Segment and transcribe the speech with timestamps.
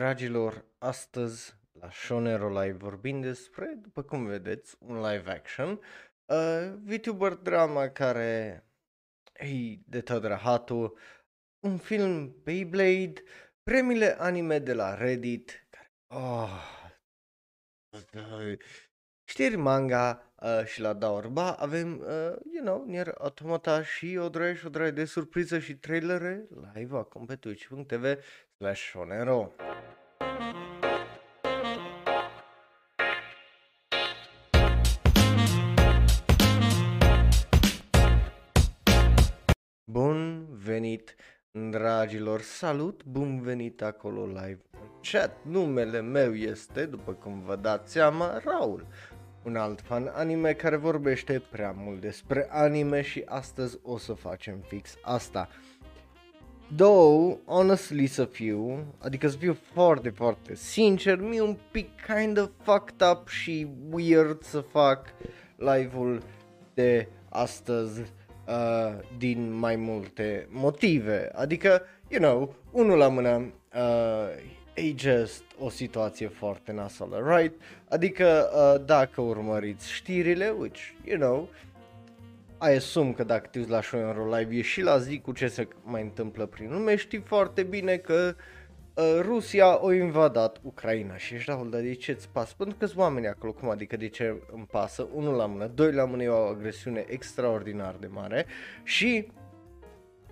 [0.00, 5.80] Dragilor, astăzi la Shonero Live vorbim despre, după cum vedeți, un live action,
[6.24, 8.64] uh, VTuber drama care
[9.32, 10.98] e de tot rahatul,
[11.64, 13.22] un film Beyblade,
[13.62, 16.66] premiile anime de la Reddit, care, oh,
[19.24, 24.54] știri manga uh, și la Daorba avem, uh, you know, Nier Automata și o draie
[24.54, 28.04] și o draie de surpriză și trailere live acum pe twitch.tv
[28.60, 29.52] slash Shonero.
[39.84, 41.16] Bun venit,
[41.50, 45.36] dragilor, salut, bun venit acolo live în chat.
[45.42, 48.86] Numele meu este, după cum vă dați seama, Raul,
[49.44, 54.58] un alt fan anime care vorbește prea mult despre anime și astăzi o să facem
[54.58, 55.48] fix asta.
[56.76, 62.48] Though, honestly să fiu, adică să fiu foarte, foarte sincer, mi-e un pic kind of
[62.62, 65.06] fucked up și weird să fac
[65.56, 66.22] live-ul
[66.74, 71.30] de astăzi uh, din mai multe motive.
[71.34, 74.28] Adică, you know, unul la mână, uh,
[74.74, 77.60] e just o situație foarte nasală, right?
[77.88, 81.48] Adică uh, dacă urmăriți știrile, which, you know,
[82.62, 85.48] I assume că dacă te uiți la show live e și la zi cu ce
[85.48, 88.34] se mai întâmplă prin lume, știi foarte bine că
[88.94, 92.54] uh, Rusia a invadat Ucraina și ești Raul, dar de ce îți pasă?
[92.56, 95.08] Pentru că sunt oameni acolo, cum adică de ce îmi pasă?
[95.14, 98.46] Unul la mână, doi la mână e o agresiune extraordinar de mare
[98.82, 99.26] și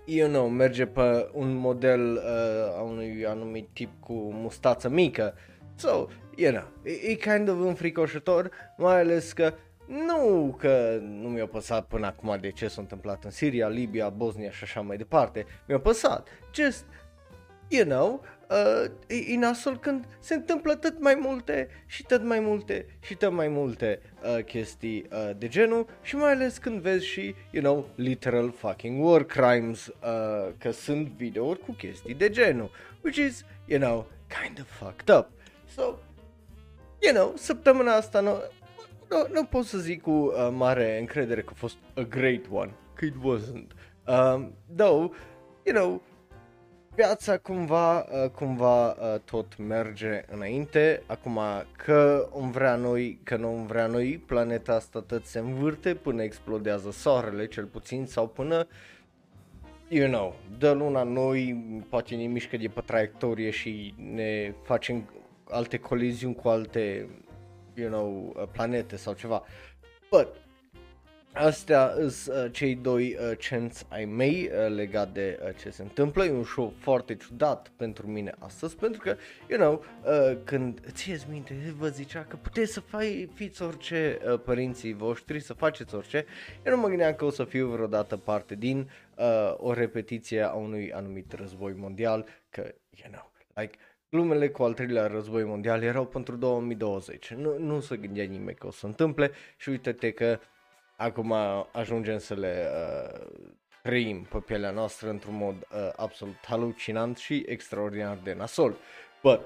[0.04, 5.34] you know, merge pe un model uh, a unui anumit tip cu mustață mică.
[5.74, 6.06] So,
[6.36, 9.54] you know, e, e kind of înfricoșător, mai ales că
[9.88, 14.50] nu că nu mi-a păsat până acum de ce s-a întâmplat în Siria, Libia, Bosnia
[14.50, 15.46] și așa mai departe.
[15.66, 16.28] Mi-a păsat.
[16.54, 16.84] Just,
[17.68, 22.40] you know, uh, e, e nasol când se întâmplă tot mai multe și tot mai
[22.40, 27.06] multe și tot mai multe uh, chestii uh, de genul și mai ales când vezi
[27.06, 32.70] și, you know, literal fucking war crimes, uh, că sunt videouri cu chestii de genul,
[33.02, 34.06] which is, you know,
[34.42, 35.28] kind of fucked up.
[35.74, 35.82] So,
[37.02, 38.42] you know, săptămâna asta nu,
[39.08, 42.70] nu, nu pot să zic cu uh, mare încredere că a fost a great one,
[42.94, 43.70] că it wasn't.
[44.06, 45.12] Um, though,
[45.64, 46.02] you know,
[46.94, 51.38] viața cumva, uh, cumva uh, tot merge înainte, acum
[51.76, 56.22] că om vrea noi, că nu om vrea noi, planeta asta tot se învârte până
[56.22, 58.66] explodează soarele cel puțin sau până
[59.88, 65.10] you know, dă luna noi, poate ne mișcă de pe traiectorie și ne facem
[65.50, 67.08] alte coliziuni cu alte
[67.78, 69.42] you know, uh, planete sau ceva.
[70.10, 70.28] But,
[71.32, 75.82] Astea sunt uh, cei doi uh, cenți ai mei uh, legat de uh, ce se
[75.82, 76.24] întâmplă.
[76.24, 79.16] E un show foarte ciudat pentru mine astăzi, pentru că,
[79.48, 84.40] you know, uh, când ție minte, vă zicea că puteți să fai, fiți orice uh,
[84.44, 86.24] părinții voștri, să faceți orice,
[86.66, 90.52] eu nu mă gândeam că o să fiu vreodată parte din uh, o repetiție a
[90.52, 93.78] unui anumit război mondial, că, you know, like,
[94.10, 97.30] glumele cu al treilea război mondial erau pentru 2020.
[97.30, 100.38] Nu, nu se gândea nimeni că o să întâmple și uite-te că
[100.96, 101.34] acum
[101.72, 103.26] ajungem să le uh,
[103.82, 108.76] trăim pe pielea noastră într-un mod uh, absolut halucinant și extraordinar de nasol.
[109.22, 109.40] But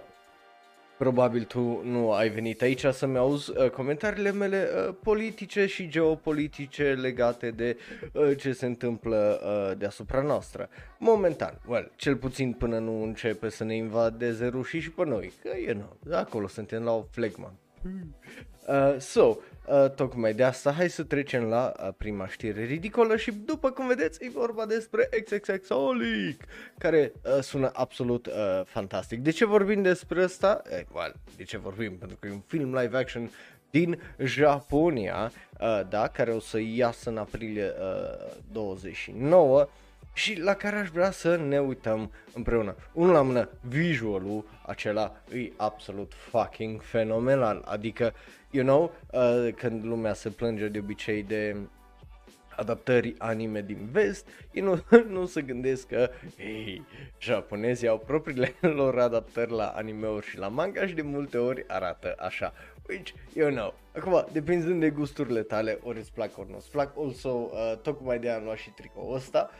[1.02, 6.94] Probabil tu nu ai venit aici să-mi auzi uh, comentariile mele uh, politice și geopolitice
[6.94, 7.76] legate de
[8.12, 10.68] uh, ce se întâmplă uh, deasupra noastră.
[10.98, 15.48] Momentan, well, cel puțin până nu începe să ne invadeze rușii și pe noi, că
[15.56, 17.52] e nu, acolo suntem la o flegma.
[18.68, 19.36] Uh, so,
[19.72, 23.86] Uh, tocmai de asta, hai să trecem la uh, prima știre ridicolă și după cum
[23.86, 26.44] vedeți e vorba despre XXXolic,
[26.78, 28.32] care uh, sună absolut uh,
[28.64, 29.20] fantastic.
[29.20, 30.62] De ce vorbim despre asta?
[30.70, 31.96] Eh, well, de ce vorbim?
[31.96, 33.30] Pentru că e un film live action
[33.70, 39.68] din Japonia, uh, da, care o să iasă în aprilie uh, 29
[40.12, 42.76] și la care aș vrea să ne uităm împreună.
[42.92, 48.12] Unul la mână, visualul acela e absolut fucking fenomenal, adică,
[48.50, 51.56] you know, uh, când lumea se plânge de obicei de
[52.56, 54.82] adaptări anime din vest, ei nu,
[55.16, 56.82] nu se gândesc că hey,
[57.20, 62.14] japonezii au propriile lor adaptări la anime-uri și la manga și de multe ori arată
[62.18, 62.52] așa.
[62.88, 66.92] Which, you know, acum, depinzând de gusturile tale, ori îți plac, ori nu îți plac,
[66.96, 69.50] also, uh, tocmai de am luat și tricoul ăsta,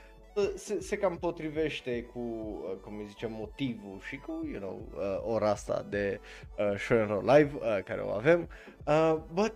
[0.55, 5.35] se, se cam potrivește cu, uh, cum îi zice, motivul și cu, you know, uh,
[5.35, 6.21] ora asta de
[6.59, 8.49] uh, show live uh, care o avem.
[8.87, 9.55] Uh, but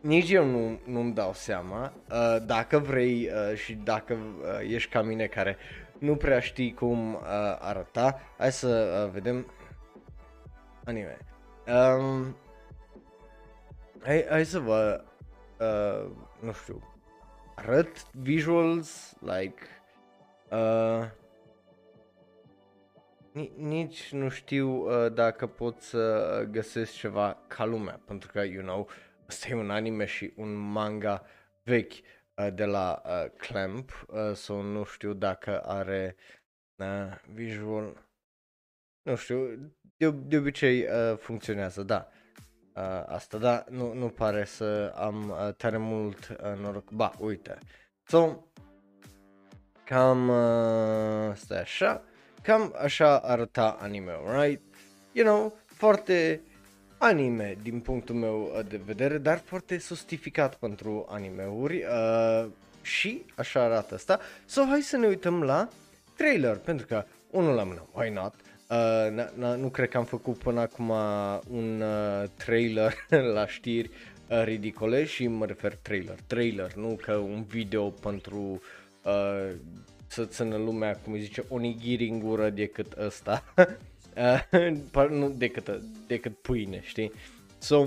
[0.00, 5.02] nici eu nu, nu-mi dau seama uh, dacă vrei uh, și dacă uh, ești ca
[5.02, 5.56] mine care
[5.98, 7.20] nu prea știi cum uh,
[7.58, 8.20] arăta.
[8.38, 9.52] Hai să uh, vedem
[10.84, 11.18] anime.
[11.66, 12.36] Um,
[14.02, 15.04] hai, hai să vă,
[15.58, 16.10] uh,
[16.40, 16.89] nu știu,
[17.60, 19.62] arăt visuals, like,
[20.50, 21.08] uh,
[23.56, 28.88] nici nu știu uh, dacă pot să găsesc ceva ca lumea, pentru că, you know,
[29.28, 31.24] ăsta e un anime și un manga
[31.62, 36.16] vechi uh, de la uh, Clamp, uh, sau nu știu dacă are
[36.76, 38.08] uh, visual,
[39.02, 42.08] nu știu, de, de obicei uh, funcționează, da.
[42.10, 42.19] Uh,
[43.06, 46.90] asta, da, nu, nu pare să am uh, tare mult uh, noroc.
[46.90, 47.58] Ba, uite.
[48.06, 48.36] So,
[49.84, 52.02] cam, uh, stai așa,
[52.42, 54.62] cam așa arăta anime right?
[55.12, 56.40] You know, foarte
[56.98, 62.50] anime din punctul meu uh, de vedere, dar foarte justificat pentru animeuri uh,
[62.82, 64.20] și așa arată asta.
[64.46, 65.68] So, hai să ne uităm la
[66.16, 68.34] trailer, pentru că unul la mână, why not?
[68.70, 70.92] Uh, na, na, nu cred că am făcut până acum
[71.50, 72.94] un uh, trailer
[73.34, 73.90] la știri
[74.28, 78.62] uh, ridicole și mă refer trailer, trailer, nu că un video pentru
[79.04, 79.50] uh,
[80.06, 83.44] să țină lumea, cum zice, onigiri în gură decât ăsta,
[84.94, 87.12] uh, nu decât, decât pâine, știi?
[87.58, 87.86] So,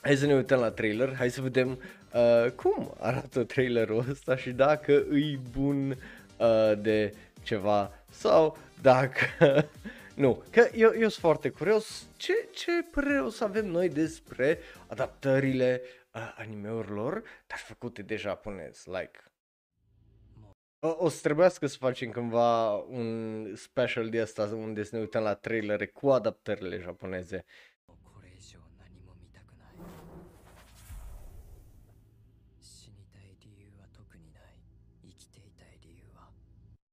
[0.00, 1.78] hai să ne uităm la trailer, hai să vedem
[2.14, 9.24] uh, cum arată trailerul ăsta și dacă îi bun uh, de ceva sau dacă...
[10.18, 14.58] Nu, că eu, eu sunt foarte curios ce, ce părere o să avem noi despre
[14.86, 15.82] adaptările
[16.14, 19.20] uh, animeurilor, dar făcute de japonez like.
[20.78, 25.22] O, o să trebuiască să facem cândva un special de asta unde să ne uităm
[25.22, 27.44] la trailere cu adaptările japoneze.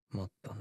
[0.07, 0.55] Motto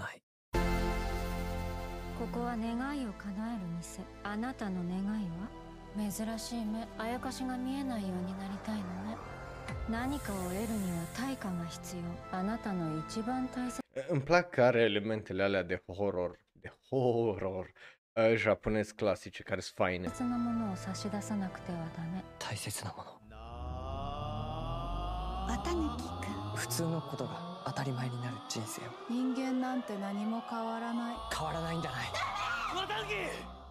[2.35, 4.03] ここは願いを叶える店。
[4.25, 6.11] あなたの願いは？
[6.11, 6.85] 珍しい目。
[6.99, 9.17] あやかしが見えないようになりたいのね。
[9.89, 10.67] 何かを得るには
[11.17, 11.97] 対価が必
[12.33, 12.37] 要。
[12.37, 17.73] あなたの一番大切 Îmi plac că are elementele alea de horror, de horror
[18.17, 20.03] uh, japonez clasice care sunt faine.
[20.03, 22.25] 大切なものを差し出さなくてはダメ。
[22.41, 23.13] 大切なもの。
[25.47, 26.57] 綿貫くん。
[26.57, 28.85] 普通のことが当たり前になる人生を。
[29.11, 31.17] 人間なんて何も変わらない。
[31.37, 32.05] 変わらないんじゃない。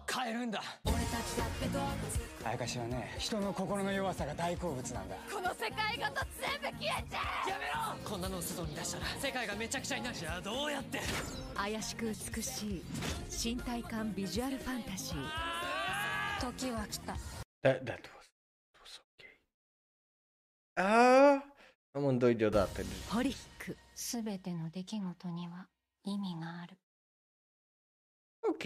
[0.06, 0.62] 変えるんだ。
[0.84, 1.88] 俺たちだって動物
[2.44, 5.16] あやかしはね人の心の弱さが大好物なんだ。
[5.32, 7.50] この世界ごと全部消えちゃう！
[7.50, 7.64] やめ
[8.04, 8.08] ろ！
[8.08, 10.16] こんなの外に出したら世界がめちゃくちゃになる。
[10.16, 11.00] じゃあどうやって？
[11.56, 12.82] 怪しく美しい
[13.54, 15.16] 身体感ビジュアルファンタジー。
[16.40, 17.12] 時は来た。
[17.62, 18.28] That, that was,
[18.82, 19.38] was okay.
[20.76, 21.42] Ah,
[21.94, 22.84] deodată.
[23.08, 23.53] ホリック
[23.95, 25.67] すべての出来事には
[26.03, 26.77] 意味がある。
[28.41, 28.63] Ok,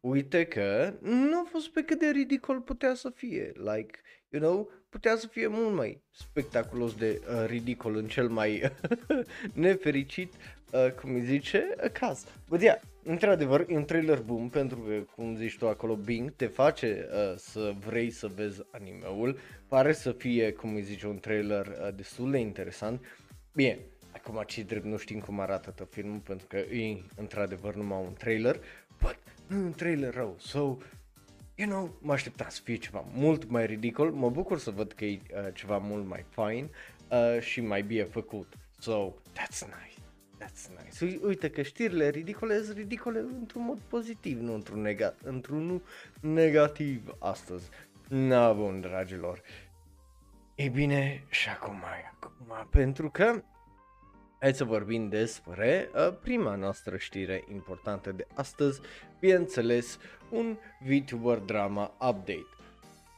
[0.00, 3.52] uite că nu a fost pe cât de ridicol putea să fie.
[3.54, 3.98] Like,
[4.28, 8.62] you know, putea să fie mult mai spectaculos de uh, ridicol în cel mai
[9.54, 10.32] nefericit,
[10.72, 12.24] uh, cum îi zice, uh, caz.
[12.48, 16.46] But yeah, într-adevăr, e un trailer bun pentru că, cum zici tu acolo, Bing te
[16.46, 19.38] face uh, să vrei să vezi animeul.
[19.68, 23.04] Pare să fie, cum îi zice, un trailer uh, destul de interesant.
[23.52, 23.78] Bine,
[24.23, 28.13] Acum ce drept nu știm cum arată tot filmul pentru că e într-adevăr numai un
[28.13, 28.59] trailer,
[28.99, 30.77] but nu e un trailer rău, so,
[31.55, 35.05] you know, mă așteptam să fie ceva mult mai ridicol, mă bucur să văd că
[35.05, 36.69] e uh, ceva mult mai fine
[37.09, 39.99] uh, și mai bine făcut, so, that's nice.
[40.43, 41.19] That's nice.
[41.25, 45.81] Uite că știrile ridicole sunt ridicole într-un mod pozitiv, nu într-un, nega- într-un
[46.19, 47.69] negativ astăzi.
[48.07, 49.41] Na bun, dragilor.
[50.55, 53.43] E bine, și acum, acum, pentru că
[54.41, 58.81] Hai să vorbim despre uh, prima noastră știre importantă de astăzi,
[59.19, 59.97] bineînțeles,
[60.29, 62.47] un VTuber drama update.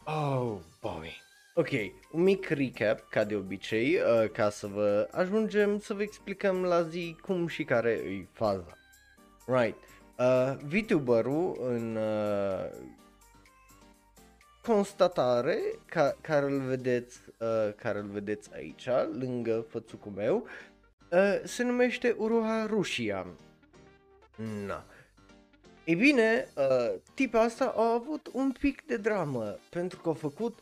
[0.06, 1.22] Oh boy.
[1.54, 1.70] Ok,
[2.12, 6.82] un mic recap, ca de obicei, uh, ca să vă ajungem să vă explicăm la
[6.82, 8.78] zi cum și care e faza.
[9.46, 9.78] Right,
[10.18, 12.70] uh, VTuberul în uh,
[14.62, 18.88] constatare ca, care îl vedeți, uh, care îl vedeți aici,
[19.20, 20.73] lângă fățucul meu, Uh,
[21.44, 23.28] se numește Uruha Rusia.
[24.66, 24.86] Na.
[25.86, 30.60] Ei bine, uh, tipa asta a avut un pic de dramă, pentru că a făcut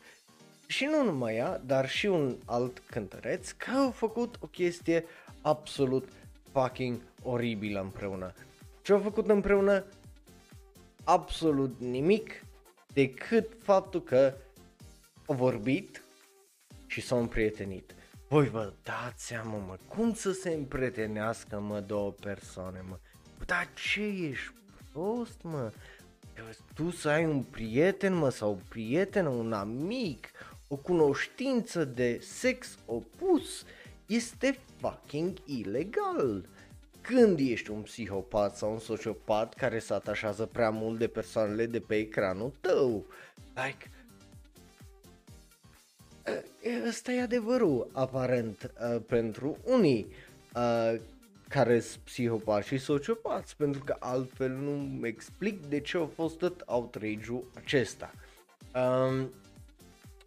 [0.66, 5.04] și nu numai ea, dar și un alt cântăreț, că au făcut o chestie
[5.42, 6.08] absolut
[6.52, 8.32] fucking oribilă împreună.
[8.82, 9.84] Ce au făcut împreună?
[11.04, 12.44] Absolut nimic
[12.92, 14.34] decât faptul că
[15.26, 16.02] au vorbit
[16.86, 17.94] și s-au împrietenit.
[18.32, 22.98] Voi vă dați seama, mă, cum să se împretenească, mă, două persoane, mă?
[23.46, 24.52] Dar ce ești
[24.92, 25.72] prost, mă?
[26.74, 30.30] tu să ai un prieten, mă, sau o prietenă, un amic,
[30.68, 33.64] o cunoștință de sex opus,
[34.06, 36.48] este fucking ilegal.
[37.00, 41.80] Când ești un psihopat sau un sociopat care se atașează prea mult de persoanele de
[41.80, 43.06] pe ecranul tău,
[43.54, 43.90] like,
[46.88, 50.06] ăsta e adevărul aparent uh, pentru unii
[50.54, 50.94] uh,
[51.48, 56.62] care sunt psihopați și sociopați, pentru că altfel nu explic de ce a fost tot
[56.66, 58.14] outrage-ul acesta.
[58.74, 59.30] Um,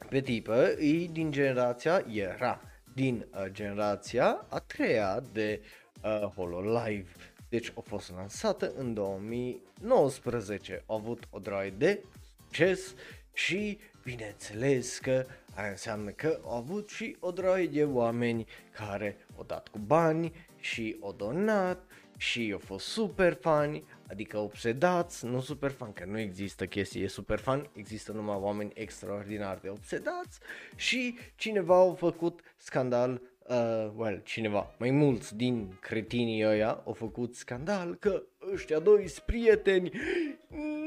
[0.09, 2.61] pe tipă, e din generația, era
[2.93, 5.61] din uh, generația a treia de
[6.03, 7.11] uh, HoloLive.
[7.49, 12.03] Deci a fost lansată în 2019, a avut o droaie de
[12.37, 12.93] succes
[13.33, 19.43] și bineînțeles că aia înseamnă că au avut și o droaie de oameni care au
[19.43, 21.83] dat cu bani și au donat
[22.17, 27.39] și au fost super fani, adică obsedați, nu super fan, că nu există chestie super
[27.39, 30.39] fan, există numai oameni extraordinar de obsedați
[30.75, 37.35] și cineva au făcut scandal, uh, well, cineva, mai mulți din cretinii ăia au făcut
[37.35, 39.91] scandal că ăștia doi prieteni,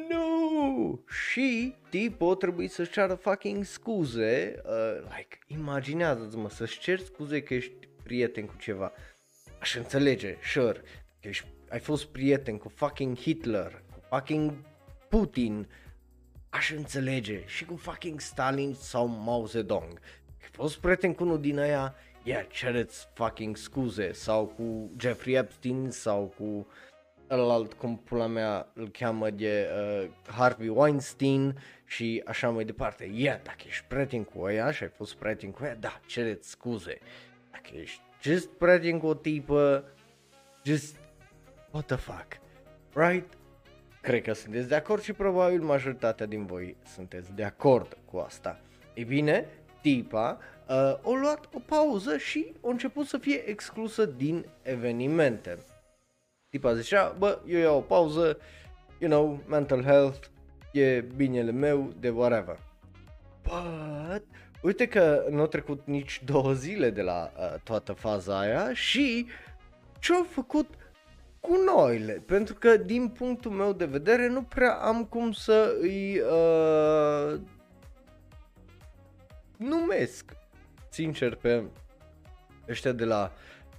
[0.08, 0.27] nu!
[1.08, 7.54] Și tipul trebuie să-și ceară fucking scuze, uh, like, imaginează-ți mă, să-și ceri scuze că
[7.54, 8.92] ești prieten cu ceva.
[9.60, 10.82] Aș înțelege, sure,
[11.20, 14.52] că ești ai fost prieten cu fucking Hitler, cu fucking
[15.08, 15.68] Putin,
[16.48, 20.00] aș înțelege, și cu fucking Stalin sau Mao Zedong.
[20.40, 25.90] Ai fost prieten cu unul din aia, yeah, cereți fucking scuze, sau cu Jeffrey Epstein,
[25.90, 26.66] sau cu
[27.30, 33.11] ălalt, cum pula mea îl cheamă de uh, Harvey Weinstein și așa mai departe.
[33.14, 36.99] Yeah, dacă ești prieten cu ăia și ai fost prieten cu ea, da, cereți scuze.
[37.50, 39.85] Dacă ești just prieten cu o tipă,
[40.64, 40.97] just
[41.70, 42.40] what the fuck,
[42.92, 43.32] right?
[44.00, 48.61] Cred că sunteți de acord și probabil majoritatea din voi sunteți de acord cu asta.
[48.94, 49.47] Ei bine,
[49.80, 55.58] tipa uh, a luat o pauză și a început să fie exclusă din evenimente.
[56.50, 58.38] Tipa zicea, bă, eu iau o pauză,
[58.98, 60.26] you know, mental health,
[60.72, 62.58] e binele meu, de whatever.
[63.42, 64.24] But,
[64.62, 69.26] uite că nu au trecut nici două zile de la uh, toată faza aia și
[69.98, 70.74] ce-au făcut
[71.40, 76.20] cu noile, pentru că din punctul meu de vedere nu prea am cum să îi
[76.20, 77.40] uh,
[79.56, 80.32] numesc,
[80.88, 81.64] sincer, pe
[82.68, 83.32] ăștia de la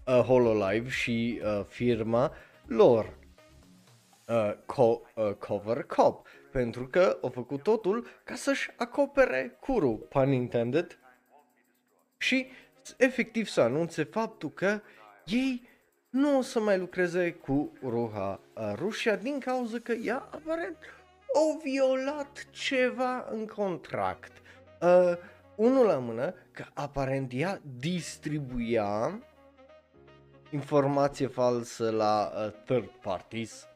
[0.06, 2.32] uh, HoloLive și uh, firma
[2.70, 3.18] lor
[4.28, 10.32] uh, co- uh, Cover Cop, pentru că au făcut totul ca să-și acopere curul, pun
[10.32, 11.00] intended,
[12.18, 12.48] și
[12.98, 14.82] efectiv să anunțe faptul că
[15.26, 15.68] ei
[16.10, 18.40] nu o să mai lucreze cu Ruha
[18.76, 20.78] Rusia din cauza că ea aparent
[21.36, 24.32] au violat ceva în contract.
[24.82, 25.14] Uh,
[25.56, 29.20] unul la mână că aparent ea distribuia
[30.50, 33.68] informație falsă la uh, third parties,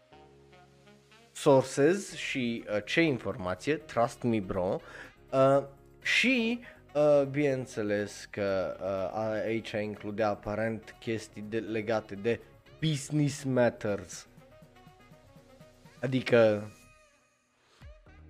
[1.31, 4.79] sources și uh, ce informație, trust me bro,
[5.31, 5.63] uh,
[6.01, 6.59] și
[6.93, 12.39] Uh, bineînțeles că uh, aici includea aparent chestii de, legate de
[12.79, 14.27] business matters.
[16.01, 16.71] Adică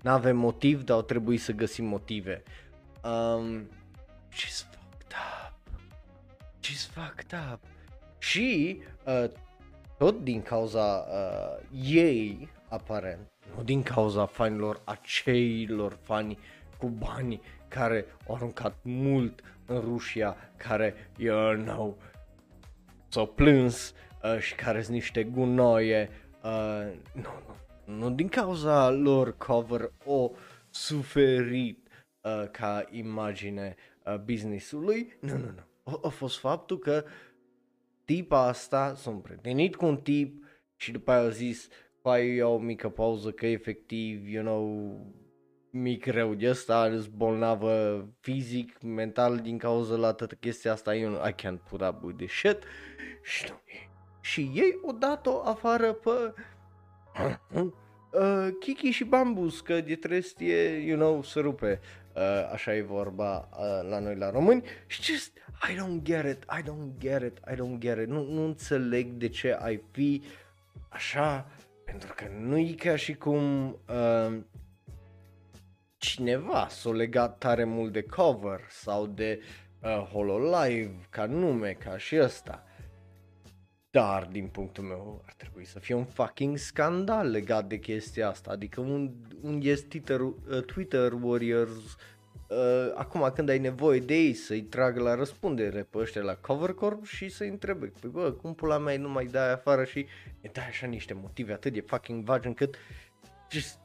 [0.01, 2.43] nu avem motiv, dar au trebuit să găsim motive.
[3.03, 3.69] Um,
[4.31, 5.53] she's fucked up.
[6.61, 7.72] She's fucked up.
[8.23, 9.29] Și uh,
[9.97, 16.37] tot din cauza uh, ei, aparent, nu din cauza fanilor aceilor fani
[16.77, 21.97] cu bani care au aruncat mult în Rusia, care, you know,
[23.07, 26.09] s-au plâns uh, și care sunt niște gunoie.
[26.43, 27.29] Uh, nu,
[27.85, 30.31] nu, nu din cauza lor cover o
[30.69, 31.87] suferit
[32.21, 33.75] uh, ca imagine
[34.05, 35.17] uh, businessului.
[35.19, 35.63] Nu, nu, nu.
[35.83, 37.03] A, a fost faptul că
[38.05, 40.43] tipa asta s-a împrietenit cu un tip
[40.75, 41.67] și după aia a zis,
[42.01, 44.97] pai eu o mică pauză că efectiv, you know,
[45.69, 51.33] mic rău de ăsta, bolnavă fizic, mental din cauza la toată chestia asta, eu I
[51.33, 52.57] can't put up with this shit.
[53.21, 53.45] Și,
[54.21, 56.33] și ei o dat-o afară pe
[57.53, 61.79] uh, Kiki și Bambus, că de trestie, you know, să rupe.
[62.15, 65.37] Uh, așa e vorba uh, la noi la români și just,
[65.69, 69.07] I don't get it, I don't get it, I don't get it, nu, nu înțeleg
[69.07, 70.23] de ce ai fi
[70.89, 71.51] așa,
[71.85, 74.39] pentru că nu e ca și cum uh,
[75.97, 79.41] cineva s-a legat tare mult de cover sau de
[79.81, 82.63] uh, HoloLive ca nume, ca și ăsta.
[83.93, 88.51] Dar, din punctul meu, ar trebui să fie un fucking scandal legat de chestia asta.
[88.51, 90.35] Adică un, un yes Twitter, uh,
[90.65, 91.71] Twitter Warriors
[92.47, 96.73] uh, acum când ai nevoie de ei să-i tragă la răspundere pe ăștia la Cover
[96.73, 100.05] Corp și să-i întrebe, păi bă, cum pula mea nu mai dai afară și
[100.41, 102.75] ne dai așa niște motive atât de fucking vagi încât
[103.51, 103.79] just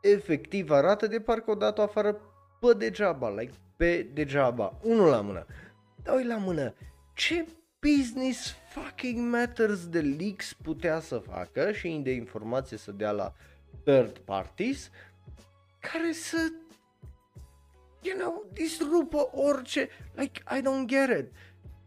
[0.00, 2.20] efectiv arată de parcă o dat-o afară
[2.60, 5.46] pe degeaba, like pe degeaba, unul la mână,
[6.02, 6.74] doi la mână,
[7.14, 7.46] ce
[7.96, 13.34] business fucking matters de leaks putea să facă și de informație să dea la
[13.84, 14.90] third parties
[15.80, 16.52] care să
[18.04, 21.32] you know, disrupă orice, like, I don't get it.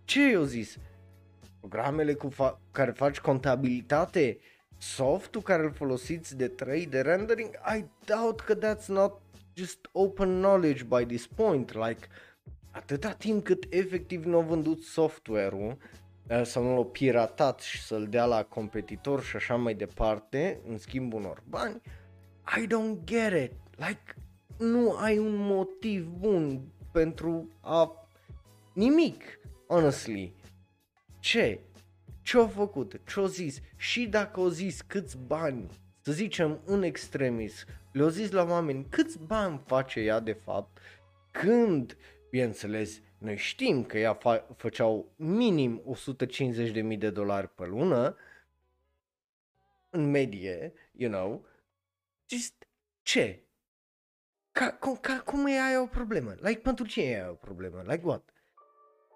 [0.06, 0.78] Ce eu zis?
[1.60, 4.38] Programele cu fa- care faci contabilitate,
[4.78, 9.22] softul care îl folosiți de 3D rendering, I doubt că that's not
[9.54, 12.08] just open knowledge by this point, like,
[12.78, 15.78] atâta timp cât efectiv nu au vândut software-ul
[16.28, 20.78] eh, sau nu l-au piratat și să-l dea la competitor și așa mai departe, în
[20.78, 21.82] schimb unor bani,
[22.58, 23.52] I don't get it.
[23.76, 24.16] Like,
[24.58, 28.08] nu ai un motiv bun pentru a
[28.74, 29.24] nimic,
[29.68, 30.34] honestly.
[31.20, 31.60] Ce?
[32.22, 33.02] Ce-au făcut?
[33.08, 33.60] Ce-au zis?
[33.76, 35.70] Și dacă au zis câți bani,
[36.02, 40.78] să zicem în extremis, le-au zis la oameni câți bani face ea de fapt,
[41.32, 41.98] când,
[42.30, 45.84] bineînțeles, noi știm că ea fa- făceau minim
[46.92, 48.16] 150.000 de dolari pe lună,
[49.90, 51.46] în medie, you know,
[52.26, 52.68] just
[53.02, 53.42] ce?
[54.52, 56.36] Ca, cum, ca, cum e aia o problemă?
[56.40, 57.84] Like, pentru ce e aia o problemă?
[57.86, 58.30] Like what?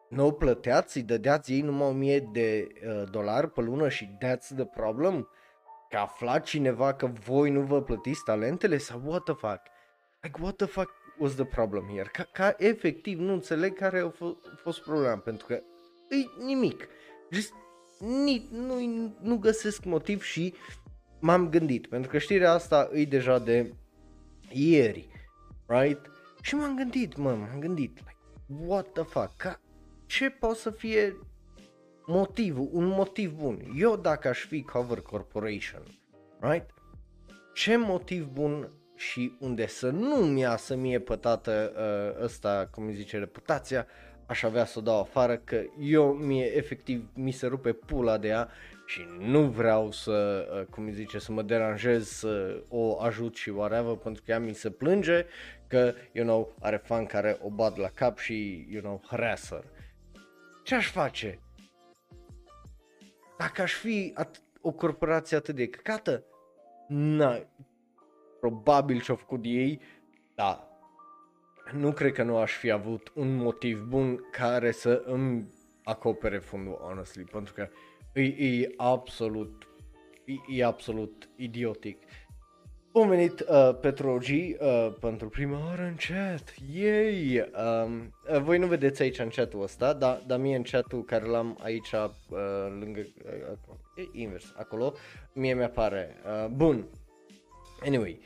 [0.09, 4.55] Nu o plăteați, îi dădeați ei numai 1000 de uh, dolari pe lună și that's
[4.55, 5.29] the problem?
[5.89, 9.61] Că afla cineva că voi nu vă plătiți talentele sau what the fuck?
[10.21, 10.89] Like what the fuck
[11.21, 12.09] was the problem here?
[12.11, 15.53] Ca, ca efectiv nu înțeleg care a f- fost problema pentru că
[16.09, 16.87] e nimic.
[17.29, 17.53] Just
[17.99, 18.75] ni, nu,
[19.21, 20.53] nu găsesc motiv și
[21.19, 23.73] m-am gândit pentru că știrea asta e deja de
[24.51, 25.11] ieri
[25.71, 26.09] right?
[26.41, 28.17] Și m-am gândit, mă, m-am gândit, like,
[28.65, 29.61] what the fuck, ca,
[30.05, 31.17] ce poate să fie
[32.05, 33.71] motivul, un motiv bun?
[33.75, 35.83] Eu dacă aș fi Cover Corporation,
[36.39, 36.69] right?
[37.53, 43.17] Ce motiv bun și unde să nu-mi iasă mie pătată uh, ăsta, cum îi zice,
[43.17, 43.87] reputația,
[44.25, 48.27] aș avea să o dau afară, că eu mie efectiv mi se rupe pula de
[48.27, 48.49] ea
[48.85, 53.49] și nu vreau să, uh, cum îi zice, să mă deranjez, să o ajut și
[53.49, 55.25] whatever, pentru că ea mi se plânge
[55.67, 59.63] că, you know, are fan care o bat la cap și, you know, harasser.
[60.63, 61.39] Ce aș face?
[63.37, 66.23] Dacă aș fi at- o corporație atât de căcată,
[66.87, 67.45] na,
[68.41, 69.81] probabil ce-au făcut ei,
[70.35, 70.71] da,
[71.71, 75.47] nu cred că nu aș fi avut un motiv bun care să îmi
[75.83, 77.67] acopere fundul, honestly, pentru că
[78.13, 79.67] e, e absolut,
[80.25, 81.97] e, e absolut idiotic.
[82.91, 87.49] Bun venit, uh, Petrogi, uh, pentru prima oară în chat, yay!
[87.83, 91.25] Um, uh, voi nu vedeți aici în chatul ăsta, dar, dar mie în chatul care
[91.25, 92.37] l-am aici uh,
[92.79, 93.57] lângă, uh,
[93.95, 94.93] e invers, acolo,
[95.33, 96.85] mie mi-apare, uh, bun,
[97.81, 98.19] anyway,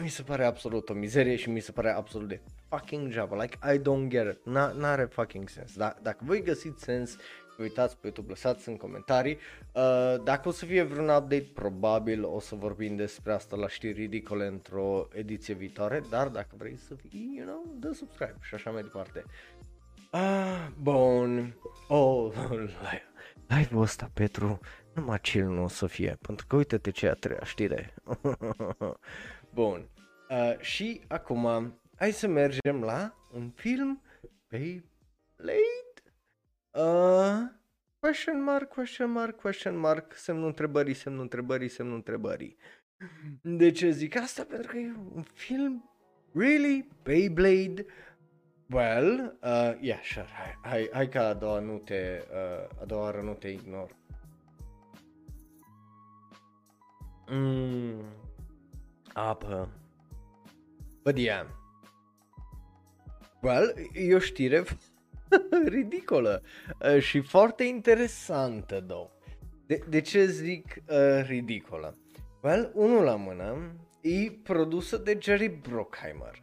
[0.00, 3.58] mi se pare absolut o mizerie și mi se pare absolut de fucking Java, like
[3.74, 7.16] I don't get it, n-are fucking sens, da, dacă voi găsiți sens
[7.58, 9.38] uitați pe YouTube, lăsați în comentarii.
[9.72, 14.00] Uh, dacă o să fie vreun update, probabil o să vorbim despre asta la știri
[14.00, 18.70] ridicole într-o ediție viitoare, dar dacă vrei să fii, you know, dă subscribe și așa
[18.70, 19.24] mai departe.
[20.10, 21.56] Ah, bun.
[21.88, 22.32] Oh,
[23.56, 24.60] live-ul ăsta, Petru,
[24.96, 27.94] numai chill nu o să fie, pentru că uite-te ce a treia știre.
[29.54, 29.88] bun.
[30.30, 34.02] Uh, și acum, hai să mergem la un film
[34.48, 35.86] Beyblade
[36.76, 37.48] Uh,
[38.00, 42.56] question mark, question mark, question mark, semnul întrebării, semnul întrebării, semnul întrebării.
[43.42, 44.44] De ce zic asta?
[44.44, 45.90] Pentru că e un film,
[46.34, 47.86] really, Beyblade,
[48.70, 53.02] well, uh, yeah, sure, hai, hai, hai ca a doua nu te, uh, a doua
[53.02, 53.96] oară nu te ignor.
[57.30, 58.02] Mm,
[59.12, 59.68] apă.
[61.02, 61.46] But yeah.
[63.42, 64.64] Well, e o știre
[65.76, 66.42] ridicolă
[66.80, 69.10] uh, și foarte interesantă, două.
[69.66, 71.96] De, de ce zic uh, ridicolă?
[72.42, 76.42] Well, unul la mână, e produsă de Jerry Bruckheimer.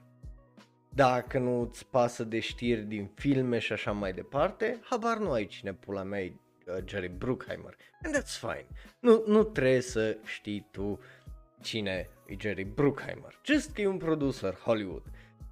[0.89, 5.45] Dacă nu îți pasă de știri din filme și așa mai departe, habar nu ai
[5.45, 6.33] cine pula mea e
[6.67, 7.77] uh, Jerry Bruckheimer.
[8.03, 8.67] And that's fine.
[8.99, 10.99] Nu, nu trebuie să știi tu
[11.61, 13.39] cine e Jerry Bruckheimer.
[13.45, 15.03] Just că e un producer Hollywood.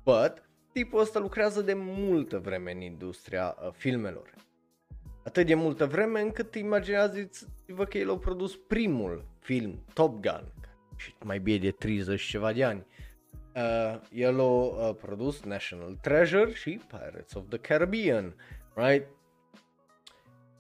[0.04, 4.34] But tipul ăsta lucrează de multă vreme în industria uh, filmelor.
[5.24, 10.54] atât de multă vreme încât imaginează-vă că el a produs primul film, Top Gun,
[10.96, 12.86] și mai bine de 30 și ceva de ani.
[13.56, 18.36] Uh, el a uh, produs National Treasure și Pirates of the Caribbean,
[18.76, 19.08] right?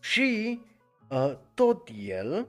[0.01, 0.59] Și
[1.09, 2.47] uh, tot el,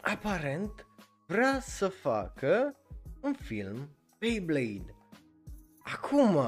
[0.00, 0.86] aparent,
[1.26, 2.76] vrea să facă
[3.20, 3.88] un film
[4.18, 4.94] Beyblade.
[5.82, 6.38] Acum,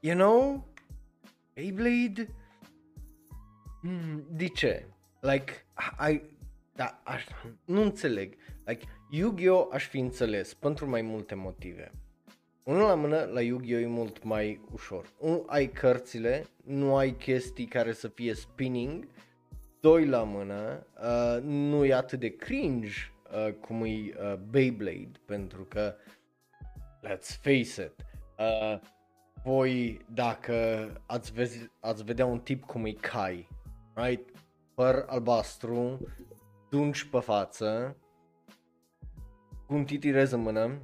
[0.00, 0.68] you know,
[1.54, 2.34] Beyblade,
[3.80, 4.86] hmm, de ce?
[5.20, 5.66] Like,
[6.10, 6.22] I,
[6.74, 7.24] da, aș,
[7.64, 8.36] nu înțeleg.
[8.64, 9.68] Like, Yu-Gi-Oh!
[9.72, 11.92] aș fi înțeles pentru mai multe motive.
[12.64, 13.82] Unul la mână, la Yu-Gi-Oh!
[13.82, 15.12] e mult mai ușor.
[15.18, 19.08] Un, ai cărțile, nu ai chestii care să fie spinning.
[19.80, 22.90] Doi la mână, uh, nu e atât de cringe
[23.32, 25.94] uh, cum e uh, Beyblade, pentru că,
[27.06, 27.94] let's face it,
[28.38, 28.78] uh,
[29.44, 33.48] voi dacă ați, vezi, ați vedea un tip cum e Kai,
[33.94, 34.30] right?
[34.74, 35.98] Păr albastru,
[36.70, 37.96] dungi pe față,
[39.66, 40.82] cu un titirez în mână,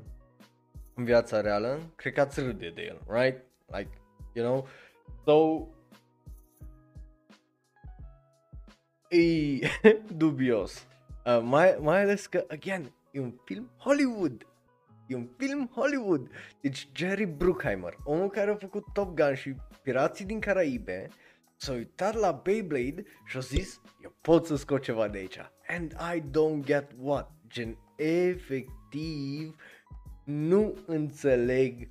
[0.98, 3.44] în viața reală, cred că ați râde de el, right?
[3.66, 3.90] Like,
[4.32, 4.68] you know?
[5.24, 5.66] So,
[9.16, 9.58] e
[10.24, 10.87] dubios.
[11.24, 14.46] Uh, mai, mai ales că, again, e un film Hollywood.
[15.06, 16.30] E un film Hollywood.
[16.61, 21.08] Deci Jerry Bruckheimer, omul care a făcut Top Gun și Pirații din Caraibe,
[21.56, 25.38] s-a uitat la Beyblade și a zis, eu pot să scot ceva de aici.
[25.68, 27.30] And I don't get what.
[27.48, 29.56] Gen, efectiv,
[30.28, 31.88] nu înțeleg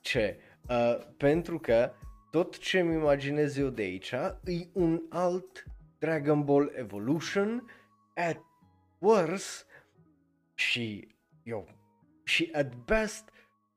[0.00, 0.38] ce.
[0.68, 1.92] Uh, pentru că
[2.30, 4.12] tot ce îmi imaginez eu de aici
[4.44, 5.64] e un alt
[5.98, 7.70] Dragon Ball Evolution
[8.14, 8.40] at
[8.98, 9.66] worst
[10.54, 11.08] și
[11.42, 11.68] eu
[12.24, 13.28] și at best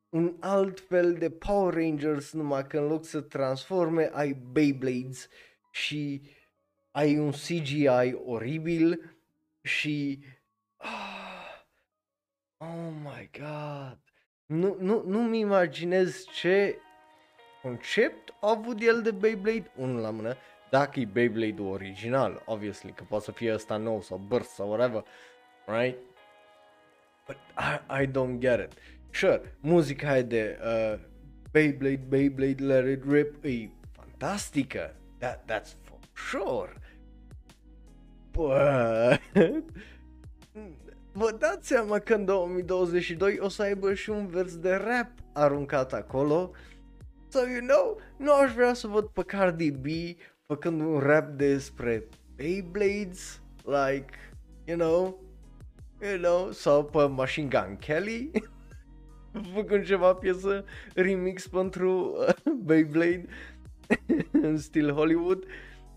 [0.10, 5.28] un alt fel de Power Rangers numai că în loc să transforme ai Beyblades
[5.72, 6.22] și
[6.92, 9.18] ai un CGI oribil
[9.62, 10.39] și oh,
[12.60, 13.98] oh my god
[14.50, 16.78] nu, nu, nu-mi imaginez ce
[17.62, 20.36] concept a avut el de Beyblade, unul la mână,
[20.70, 25.06] dacă e Beyblade original, obviously, că poate să fie ăsta nou sau Burst sau whatever,
[25.66, 25.98] right?
[27.26, 28.78] But I, I don't get it.
[29.10, 31.00] Sure, muzica e de uh,
[31.52, 34.96] Beyblade, Beyblade, Let It Rip e fantastică.
[35.18, 36.74] That, that's for sure.
[38.32, 39.22] But...
[41.12, 45.94] Vă dați seama că în 2022 o să aibă și un vers de rap aruncat
[45.94, 46.52] acolo.
[47.28, 49.86] So, you know, nu aș vrea să văd pe Cardi B
[50.46, 54.06] făcând un rap despre Beyblades, like,
[54.66, 55.24] you know,
[56.02, 58.32] you know, sau pe Machine Gun Kelly,
[59.56, 63.26] făcând ceva piesă remix pentru uh, Beyblade
[64.32, 65.44] în stil Hollywood.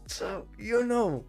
[0.04, 0.24] So,
[0.68, 1.24] you know,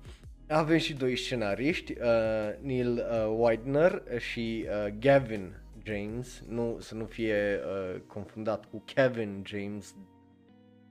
[0.48, 7.06] avem și doi scenariști, uh, Neil uh, Widener și uh, Gavin James, nu, să nu
[7.06, 9.96] fie uh, confundat cu Kevin James,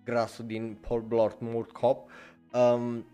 [0.05, 2.11] grasul din Paul Blart Mall Cop.
[2.53, 3.07] Um,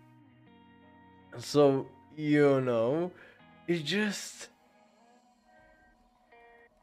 [1.36, 3.12] so, you know,
[3.68, 4.50] it's just...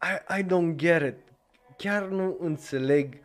[0.01, 1.15] I, I don't get it.
[1.77, 3.17] Chiar nu înțeleg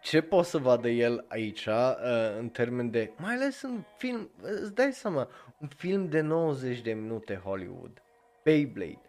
[0.00, 1.94] ce poate să vadă el aici uh,
[2.38, 6.92] în termen de, mai ales în film, îți dai seama, un film de 90 de
[6.92, 8.02] minute Hollywood,
[8.44, 9.00] Beyblade,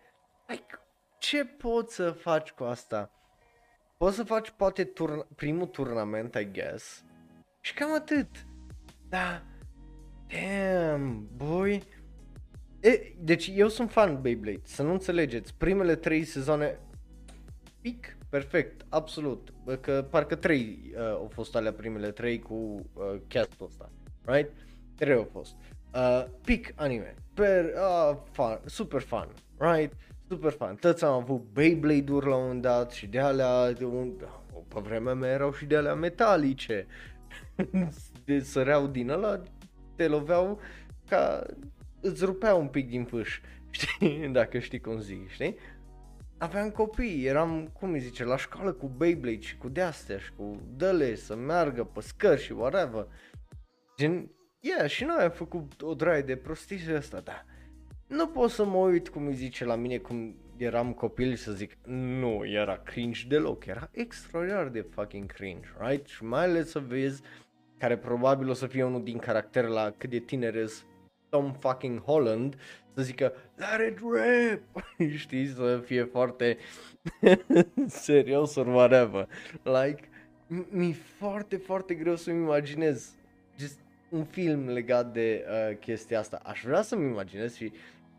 [0.48, 0.80] like,
[1.20, 3.12] ce poți să faci cu asta?
[3.98, 7.04] Poți să faci poate turn- primul turnament, I guess,
[7.60, 8.28] și cam atât.
[9.10, 9.44] Da,
[10.28, 11.84] damn, boy.
[12.80, 16.80] E, deci eu sunt fan Beyblade, să nu înțelegeți, primele trei sezoane,
[17.82, 22.54] pic, perfect, absolut, că parcă trei uh, au fost alea primele trei cu
[22.94, 23.92] uh, castul ăsta,
[24.26, 24.52] right?
[24.96, 25.56] Trei au fost.
[25.94, 29.94] Uh, pic anime, per, uh, fun, super fun, right?
[30.28, 30.76] Super fun.
[30.80, 34.14] Toți am avut Beyblade-uri la un moment dat și de alea, de un,
[34.68, 36.88] pe vremea mea erau și de alea metalice.
[38.26, 39.42] de săreau din ăla,
[39.96, 40.60] te loveau
[41.08, 41.46] ca
[42.02, 43.40] îți rupea un pic din fâș,
[43.70, 45.56] știi, dacă știi cum zic, știi?
[46.42, 50.62] Aveam copii, eram, cum îi zice, la școală cu Beyblade și cu de-astea și cu
[50.76, 53.08] dăle să meargă pe scări și whatever.
[53.98, 57.46] Gen, yeah, și noi am făcut o draie de prostii și asta, da.
[58.08, 61.52] Nu pot să mă uit, cum îi zice, la mine cum eram copil și să
[61.52, 66.08] zic, nu, era cringe deloc, era extraordinar de fucking cringe, right?
[66.08, 67.22] Și mai ales să vezi,
[67.78, 70.58] care probabil o să fie unul din caractere la cât de tineri
[71.32, 72.56] Tom fucking Holland,
[72.94, 74.62] să zică let it rip,
[75.24, 76.58] știi, să fie foarte
[77.88, 79.28] serios or whatever.
[79.64, 80.10] Like,
[80.70, 83.16] mi-e foarte, foarte greu să-mi imaginez.
[83.58, 86.42] Just un film legat de uh, chestia asta.
[86.44, 87.72] Aș vrea să-mi imaginez și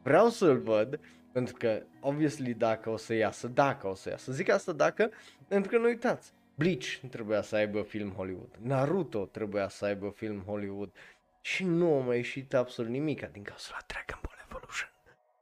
[0.03, 1.01] vreau să-l văd,
[1.33, 5.11] pentru că, obviously, dacă o să iasă, dacă o să iasă, zic asta dacă,
[5.49, 10.43] pentru că nu uitați, Bleach trebuia să aibă film Hollywood, Naruto trebuia să aibă film
[10.47, 10.91] Hollywood
[11.45, 14.89] și nu a mai ieșit absolut nimic din cauza la Dragon Ball Evolution.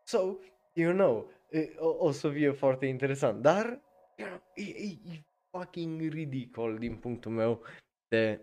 [0.04, 0.38] So,
[0.72, 1.32] you know,
[1.78, 3.80] o, o să fie foarte interesant, dar
[4.16, 7.64] you know, e, e, e fucking ridicol din punctul meu
[8.08, 8.40] de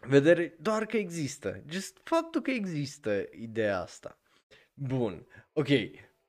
[0.00, 1.62] vedere, doar că există.
[1.68, 4.18] Just faptul că există ideea asta.
[4.74, 5.68] Bun, ok.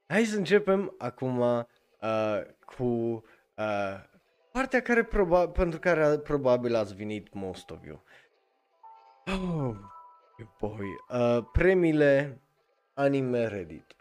[0.08, 2.42] Hai să începem acum uh,
[2.76, 2.84] cu
[3.56, 4.04] uh,
[4.52, 8.04] partea care proba- pentru care probabil ați venit most of you.
[9.26, 9.76] Oh,
[10.60, 10.86] boy.
[11.10, 12.42] Uh, premiile
[12.94, 13.96] anime Reddit.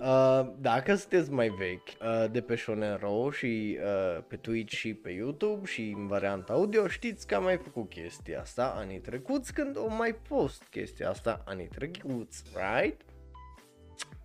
[0.00, 4.94] Uh, dacă sunteți mai vechi uh, de pe Shonen Ro și uh, pe Twitch și
[4.94, 9.52] pe YouTube și în varianta audio, știți că am mai făcut chestia asta anii trecuți
[9.52, 13.00] când o mai post chestia asta anii trecuți, right?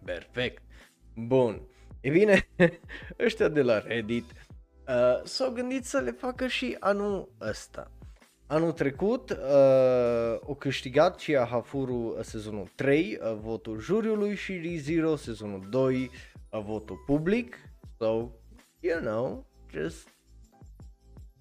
[0.06, 0.64] Perfect.
[1.16, 1.62] Bun.
[2.02, 2.48] E bine,
[3.26, 4.26] ăștia de la Reddit
[4.88, 7.92] uh, s-au gândit să le facă și anul ăsta.
[8.48, 15.16] Anul trecut uh, o câștigat Chia Hafuru uh, sezonul 3, uh, votul juriului și ReZero
[15.16, 16.12] sezonul 2,
[16.50, 17.56] uh, votul public.
[17.98, 18.30] So,
[18.80, 20.16] you know, just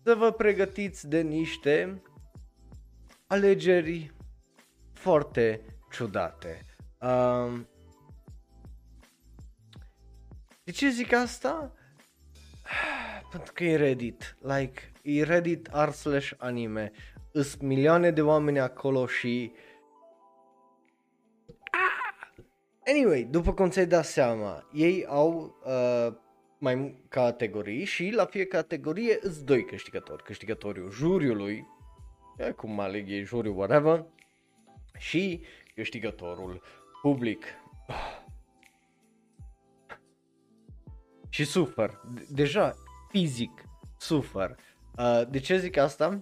[0.02, 2.02] să vă pregătiți de niște
[3.26, 4.14] alegeri
[4.92, 5.60] foarte
[5.92, 6.64] ciudate.
[7.00, 7.60] Uh,
[10.64, 11.72] de ce zic asta?
[13.30, 14.36] Pentru că e Reddit.
[14.40, 16.92] Like, e Reddit r slash anime.
[17.32, 19.52] Îs milioane de oameni acolo și...
[21.70, 22.34] Ah!
[22.86, 26.14] Anyway, după cum ți-ai dat seama, ei au uh,
[26.58, 30.22] mai categorii și la fiecare categorie îți doi câștigători.
[30.22, 31.66] Câștigătorul juriului,
[32.36, 34.04] e, cum aleg ei juriul, whatever,
[34.98, 35.40] și
[35.74, 36.62] câștigătorul
[37.02, 37.44] public.
[41.28, 42.00] Și sufer.
[42.28, 42.74] Deja,
[43.10, 43.64] fizic,
[43.98, 44.56] sufer.
[44.98, 46.20] Uh, de ce zic asta?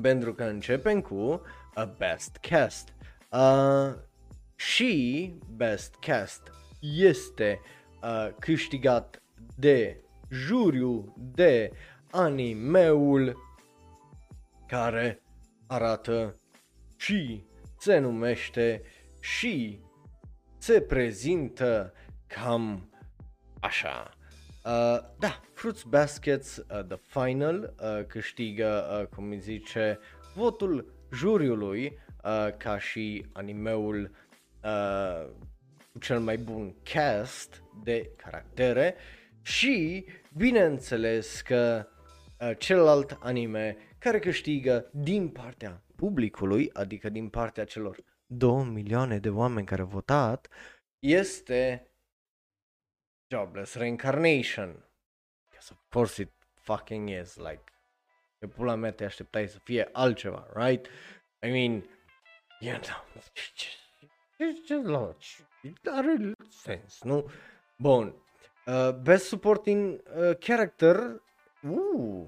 [0.00, 1.42] Pentru că începem cu
[1.74, 2.88] a best cast.
[3.30, 3.94] Uh,
[4.56, 7.60] și best cast este
[8.02, 9.22] uh, câștigat
[9.56, 10.00] de
[10.30, 11.72] juriu de
[12.10, 13.36] animeul
[14.66, 15.22] care
[15.66, 16.36] arată
[16.96, 17.44] și
[17.78, 18.82] se numește
[19.20, 19.80] și
[20.58, 21.92] se prezintă
[22.26, 22.90] cam
[23.60, 24.10] așa.
[24.64, 29.98] Uh, da, Fruits Baskets uh, The Final uh, câștigă, uh, cum îi zice,
[30.34, 34.10] votul juriului uh, ca și animeul
[34.64, 35.28] uh,
[35.92, 38.94] cu cel mai bun cast de caractere.
[39.42, 41.86] Și bineînțeles că
[42.40, 47.96] uh, celălalt anime care câștigă din partea publicului, adică din partea celor
[48.26, 50.48] 2 milioane de oameni care au votat,
[50.98, 51.88] este
[53.30, 54.84] Jobless Reincarnation.
[55.52, 57.62] Yes, of course it fucking is, like,
[58.38, 60.86] pe pula mea te așteptai să fie altceva, right?
[61.42, 61.84] I mean,
[62.60, 62.96] you know,
[64.38, 65.38] just, just launch.
[65.62, 67.30] It are sens, nu?
[67.78, 68.14] Bun.
[68.66, 71.22] Uh, best supporting uh, character,
[71.62, 72.26] uh,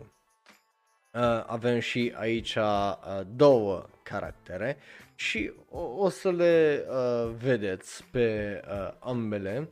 [1.12, 4.78] uh, avem și aici uh, două caractere
[5.14, 9.68] și o, o să le uh, vedeți pe uh, ambele.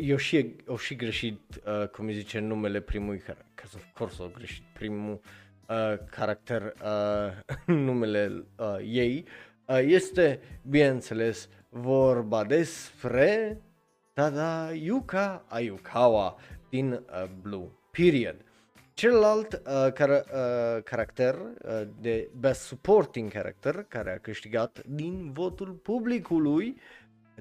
[0.00, 4.22] Eu și, o și greșit, uh, cum îi zice, numele primului caracter, că of course
[4.22, 5.20] o greșit primul
[5.68, 9.24] uh, caracter, uh, numele uh, ei,
[9.66, 13.60] uh, este, bineînțeles, vorba despre
[14.12, 16.36] Tada Yuka Ayukawa
[16.68, 18.36] din uh, Blue Period.
[18.94, 25.68] Celălalt uh, car- uh, caracter uh, de Best Supporting Character care a câștigat din votul
[25.68, 26.76] publicului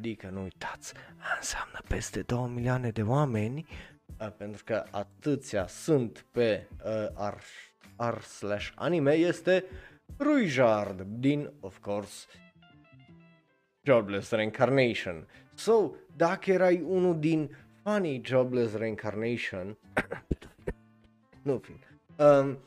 [0.02, 0.94] Adică nu uitați,
[1.38, 3.66] înseamnă peste 2 milioane de oameni,
[4.20, 7.38] uh, pentru că atâția sunt pe uh, r,
[8.10, 9.66] r slash anime, este
[10.20, 12.26] Ruijard din, of course,
[13.82, 15.28] Jobless Reincarnation.
[15.54, 19.78] So, dacă erai unul din funny Jobless Reincarnation,
[21.42, 21.74] nu fi,
[22.24, 22.58] um,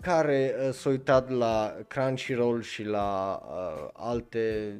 [0.00, 4.76] care uh, s-a uitat la Crunchyroll și la uh, alte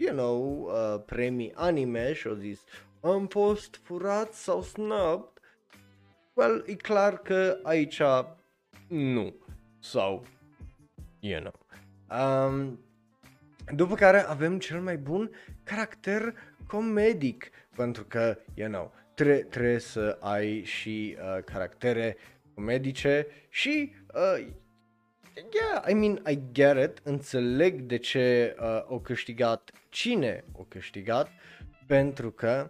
[0.00, 2.60] you know, uh, premii anime și au zis
[3.00, 5.42] am fost furat sau snubbed,
[6.32, 8.02] well, e clar că aici
[8.88, 9.34] nu.
[9.78, 10.24] Sau,
[11.20, 11.52] you know.
[12.20, 12.80] Um,
[13.74, 15.30] după care avem cel mai bun
[15.62, 16.34] caracter
[16.66, 22.16] comedic, pentru că, you know, tre- trebuie să ai și uh, caractere
[22.54, 24.46] comedice și uh,
[25.34, 31.28] yeah, I mean, I get it, înțeleg de ce uh, o câștigat, cine o câștigat,
[31.86, 32.68] pentru că,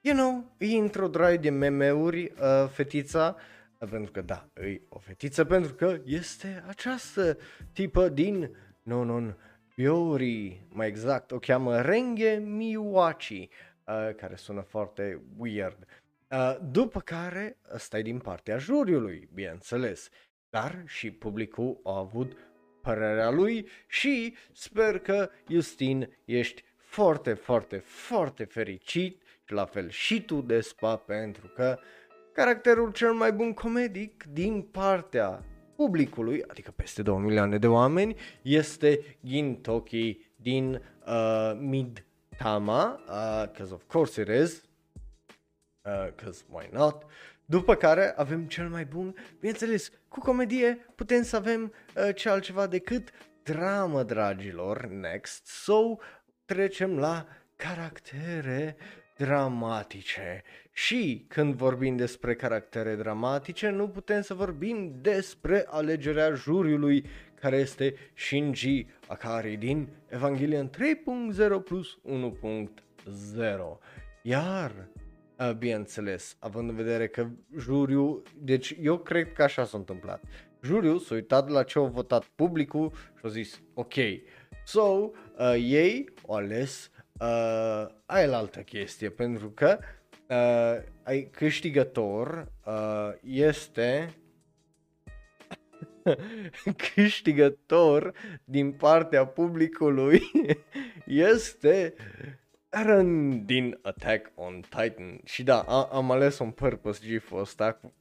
[0.00, 3.36] you know, e într-o drag de meme-uri uh, fetița,
[3.78, 7.38] uh, pentru că da, e o fetiță, pentru că este această
[7.72, 9.36] tipă din non
[9.76, 13.48] Biori, mai exact, o cheamă Renge Miwachi,
[13.84, 15.86] uh, care sună foarte weird.
[16.30, 20.08] Uh, după care, ăsta e din partea juriului, bineînțeles,
[20.52, 22.36] dar și publicul a avut
[22.82, 30.22] părerea lui și sper că, Justin, ești foarte, foarte, foarte fericit și la fel și
[30.22, 31.78] tu, Despa, pentru că
[32.32, 35.44] caracterul cel mai bun comedic din partea
[35.76, 43.00] publicului, adică peste 2 milioane de oameni, este Gintoki din uh, Mid-Tama,
[43.46, 44.68] because uh, of course it is,
[45.82, 47.04] because uh, why not,
[47.52, 52.66] după care avem cel mai bun, bineînțeles, cu comedie putem să avem uh, ce altceva
[52.66, 53.08] decât
[53.42, 55.96] dramă, dragilor, next, so
[56.44, 58.76] trecem la caractere
[59.16, 60.42] dramatice.
[60.72, 67.04] Și când vorbim despre caractere dramatice, nu putem să vorbim despre alegerea juriului
[67.40, 72.68] care este Shinji Akari din Evangelion 3.0 plus 1.0.
[74.22, 74.72] Iar,
[75.58, 77.26] bineînțeles, având în vedere că
[77.58, 80.22] juriul, deci eu cred că așa s-a întâmplat.
[80.62, 83.94] Juriul s-a uitat la ce a votat publicul și a zis, ok,
[84.64, 89.78] so, uh, ei au ales uh, aia altă chestie, pentru că
[90.28, 94.14] uh, ai câștigător uh, este
[96.94, 98.12] câștigător
[98.44, 100.22] din partea publicului
[101.06, 101.94] este
[102.74, 105.20] Aaron din Attack on Titan.
[105.24, 107.92] Și da, a, am ales un purpose gif-ul ăsta cu...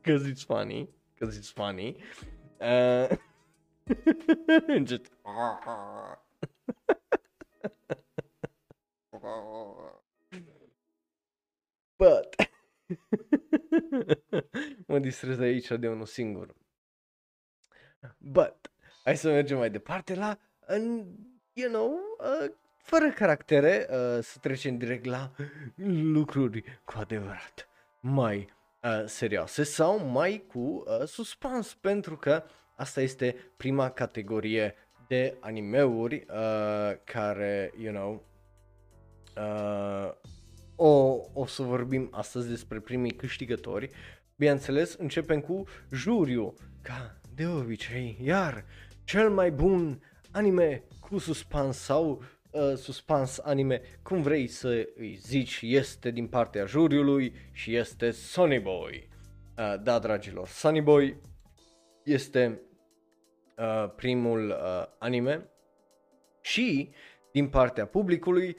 [0.00, 0.88] Cause it's funny.
[1.18, 1.96] Cause it's funny.
[2.62, 3.08] Uh,
[4.84, 5.10] Just...
[11.96, 12.34] But...
[14.86, 16.54] mă distrez aici de unul singur.
[18.18, 18.71] But,
[19.04, 21.04] hai să mergem mai departe la, în,
[21.52, 25.30] you know, uh, fără caractere, uh, să trecem direct la
[26.02, 27.68] lucruri cu adevărat
[28.00, 32.42] mai uh, serioase sau mai cu uh, suspans, pentru că
[32.76, 34.74] asta este prima categorie
[35.08, 38.26] de animeuri uh, care, you know,
[39.36, 40.12] uh,
[40.76, 43.90] o, o să vorbim astăzi despre primii câștigători.
[44.36, 48.64] Bineînțeles, începem cu juriu, ca de obicei, iar
[49.12, 55.60] cel mai bun anime cu suspans sau uh, suspans anime, cum vrei să îi zici,
[55.62, 59.08] este din partea juriului și este Sunny Boy.
[59.58, 61.20] Uh, da, dragilor, Sunny Boy
[62.04, 62.60] este
[63.58, 65.48] uh, primul uh, anime
[66.40, 66.90] și
[67.32, 68.56] din partea publicului,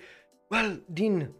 [0.49, 1.33] well, din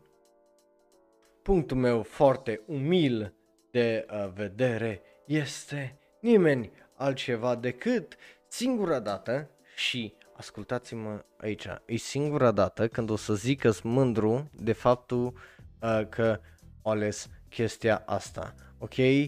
[1.44, 3.34] punctul meu foarte umil
[3.72, 8.18] de uh, vedere, este nimeni altceva decât
[8.54, 14.74] singura dată și ascultați-mă aici, e singura dată când o să zic că mândru de
[14.74, 15.34] faptul
[15.82, 16.40] uh, că
[16.82, 18.98] o ales chestia asta, ok?
[18.98, 19.28] Uh,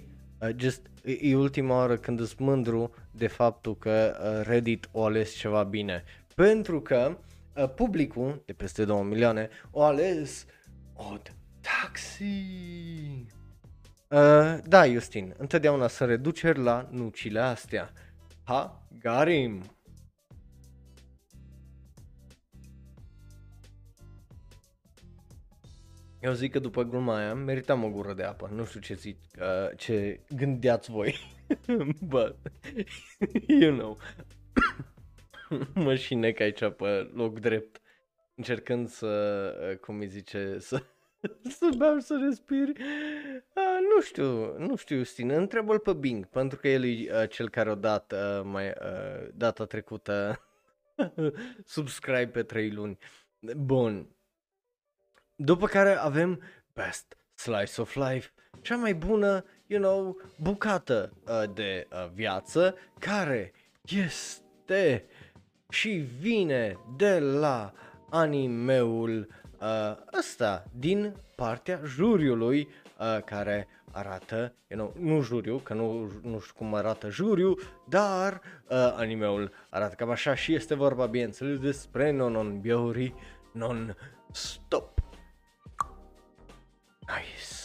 [0.56, 5.34] just, e, e ultima oară când îți mândru de faptul că uh, Reddit o ales
[5.34, 6.04] ceva bine.
[6.36, 7.18] Pentru că
[7.56, 10.46] uh, publicul de peste 2 milioane o ales
[10.94, 12.24] Odd Taxi.
[14.10, 17.94] Uh, da, Justin, întotdeauna sunt reduceri la nucile astea.
[18.46, 19.62] Ha, Garim.
[26.22, 28.50] Eu zic că după gluma aia meritam o gură de apă.
[28.54, 31.16] Nu știu ce zic, uh, ce gândeați voi.
[32.08, 32.36] But,
[33.48, 33.98] you know.
[35.86, 37.82] mă și nec aici pe loc drept.
[38.36, 39.08] Încercând să,
[39.72, 40.84] uh, cum îi zice, să,
[41.58, 42.72] să beau să respiri.
[42.72, 47.50] Uh, nu știu, nu știu, Justin, întrebă-l pe Bing, pentru că el e uh, cel
[47.50, 50.40] care a dat uh, mai, uh, data trecută
[51.66, 52.98] subscribe pe 3 luni.
[53.58, 54.10] Bun,
[55.36, 56.42] după care avem
[56.74, 63.54] Best Slice of Life, cea mai bună, you know, bucată uh, de uh, viață care
[63.82, 65.06] este
[65.70, 67.74] și vine de la
[68.10, 69.45] animeul uh,
[70.18, 72.68] ăsta din partea juriului
[73.00, 77.56] uh, care arată, you know, nu juriu, că nu, nu știu cum arată juriu,
[77.90, 78.34] dar
[78.70, 83.14] uh, animeul arată cam așa și este vorba, bineînțeles, despre Non-On Biori
[83.54, 85.00] Non-Stop.
[87.00, 87.56] Nice.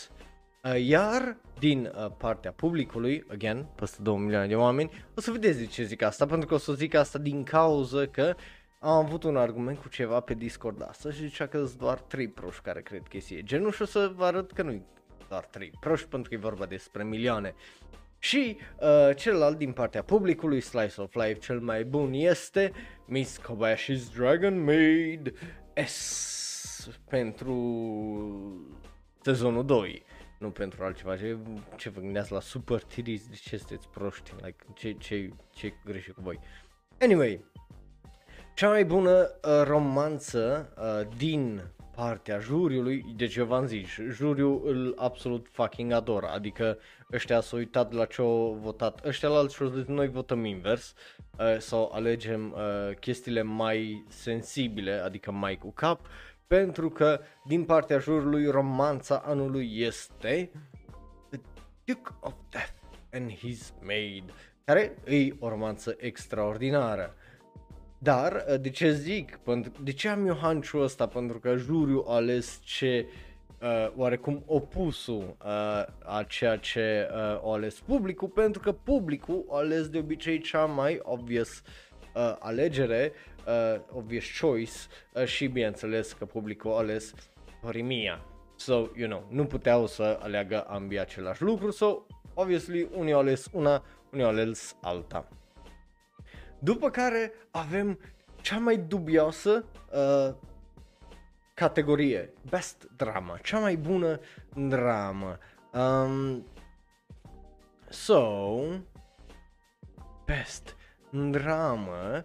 [0.64, 5.59] Uh, iar din uh, partea publicului, again, peste 2 milioane de oameni, o să vedeți
[5.59, 8.34] de ce zic asta, pentru că o să zic asta din cauza că
[8.82, 12.28] am avut un argument cu ceva pe Discord asta și zicea că sunt doar 3
[12.28, 14.82] proști care cred chestia e genul și o să vă arăt că nu
[15.28, 17.54] doar 3 proști pentru că e vorba despre milioane.
[18.18, 22.72] Și uh, celălalt din partea publicului, Slice of Life, cel mai bun este
[23.06, 25.32] Miss Kobayashi's Dragon Maid
[25.86, 27.54] S pentru
[29.22, 30.04] sezonul 2
[30.38, 31.16] nu pentru altceva.
[31.16, 31.38] Ce,
[31.76, 33.26] ce vă gândeați la super titties?
[33.28, 34.32] De ce sunteți proști?
[34.42, 36.38] Like, ce, ce, ce greșit cu voi?
[37.00, 37.44] Anyway,
[38.61, 41.62] cea mai bună uh, romanță uh, din
[41.96, 46.78] partea juriului, deci eu v-am zis, juriul îl absolut fucking adoră, adică
[47.12, 50.44] ăștia s-au uitat la ce au votat ăștia la alți și au zis noi votăm
[50.44, 50.94] invers
[51.38, 56.06] uh, sau alegem uh, chestiile mai sensibile, adică mai cu cap,
[56.46, 60.50] pentru că din partea jurului romanța anului este
[61.30, 61.40] The
[61.84, 62.74] Duke of Death
[63.12, 64.32] and His Maid,
[64.64, 67.14] care e o romanță extraordinară.
[68.03, 69.40] Dar, uh, de ce zic?
[69.82, 71.07] De ce am eu hanciul ăsta?
[71.07, 73.07] Pentru că juriul a ales ce
[73.62, 79.57] uh, oarecum opusul uh, a ceea ce uh, o ales publicul, pentru că publicul a
[79.57, 81.62] ales de obicei cea mai obvious
[82.14, 83.12] uh, alegere,
[83.46, 84.72] uh, obvious choice
[85.12, 87.14] uh, și bineînțeles că publicul a ales
[87.62, 88.24] Horimia.
[88.57, 92.03] So, you know, nu puteau să aleagă ambii același lucru, so,
[92.34, 93.82] obviously, unii au ales una,
[94.12, 95.28] unii au ales alta.
[96.62, 97.98] După care avem
[98.40, 100.34] cea mai dubioasă uh,
[101.54, 104.20] categorie, Best Drama, cea mai bună
[104.54, 105.38] dramă.
[105.72, 106.46] Um,
[107.88, 108.61] so,
[110.24, 110.76] Best
[111.30, 112.24] Drama,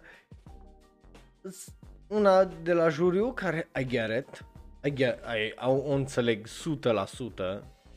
[2.06, 4.44] una de la juriu care I get it,
[4.84, 6.50] I get, I, I, o înțeleg 100%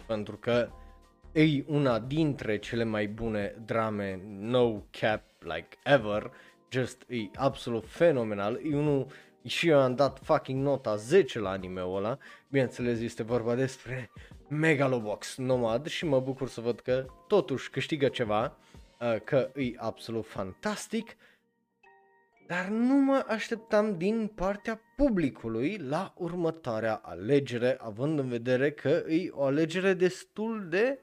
[0.08, 0.70] pentru că
[1.32, 6.32] e una dintre cele mai bune drame no cap like ever,
[6.70, 9.08] just e absolut fenomenal, e unul
[9.46, 12.18] și eu am dat fucking nota 10 la anime-ul ăla,
[12.48, 14.12] bineînțeles este vorba despre
[14.48, 18.58] Megalobox Nomad și mă bucur să văd că totuși câștigă ceva,
[19.00, 21.16] uh, că e absolut fantastic,
[22.48, 29.30] dar nu mă așteptam din partea publicului la următoarea alegere, având în vedere că e
[29.32, 31.00] o alegere destul de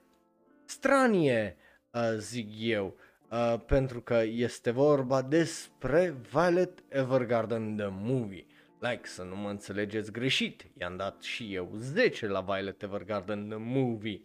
[0.65, 1.57] stranie,
[1.93, 2.97] uh, zic eu
[3.37, 8.47] uh, pentru că este vorba despre Violet Evergarden The Movie.
[8.79, 13.59] Like, să nu mă înțelegeți greșit, i-am dat și eu 10 la Violet Evergarden The
[13.59, 14.23] Movie.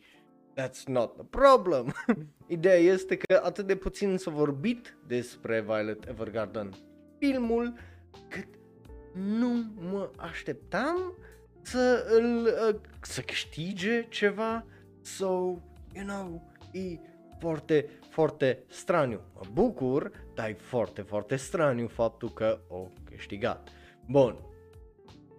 [0.59, 1.93] That's not the problem.
[2.47, 6.74] Ideea este că atât de puțin s-a vorbit despre Violet Evergarden
[7.20, 7.74] filmul,
[8.28, 8.47] cât
[9.14, 11.14] nu mă așteptam
[11.62, 14.66] să îl, uh, să câștige ceva.
[15.01, 15.26] So,
[15.93, 16.99] you know, e
[17.39, 19.22] foarte, foarte straniu.
[19.34, 23.70] Mă bucur, dar e foarte, foarte straniu faptul că o câștigat.
[24.07, 24.36] Bun,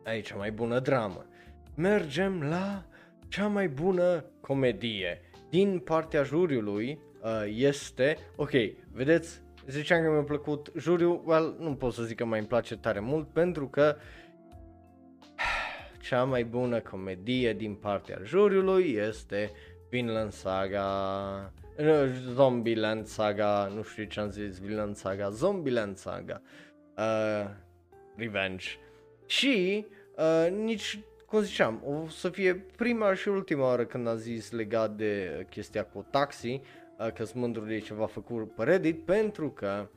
[0.05, 1.27] aici cea mai bună dramă.
[1.75, 2.85] Mergem la
[3.29, 5.21] cea mai bună comedie.
[5.49, 8.51] Din partea juriului uh, este, ok,
[8.93, 12.77] vedeți, ziceam că mi-a plăcut juriul, well, nu pot să zic că mai îmi place
[12.77, 13.97] tare mult pentru că
[16.09, 19.51] cea mai bună comedie din partea juriului este
[19.91, 21.53] Vinland Saga
[22.35, 26.43] Zombieland Saga, nu știu ce am zis, Villain Saga, Zombieland Saga,
[26.97, 27.51] uh,
[28.17, 28.67] Revenge.
[29.27, 34.51] Și uh, nici, cum ziceam, o să fie prima și ultima oară când am zis
[34.51, 36.61] legat de chestia cu taxi,
[36.99, 39.89] uh, că sunt mândru de ceva făcut pe Reddit, pentru că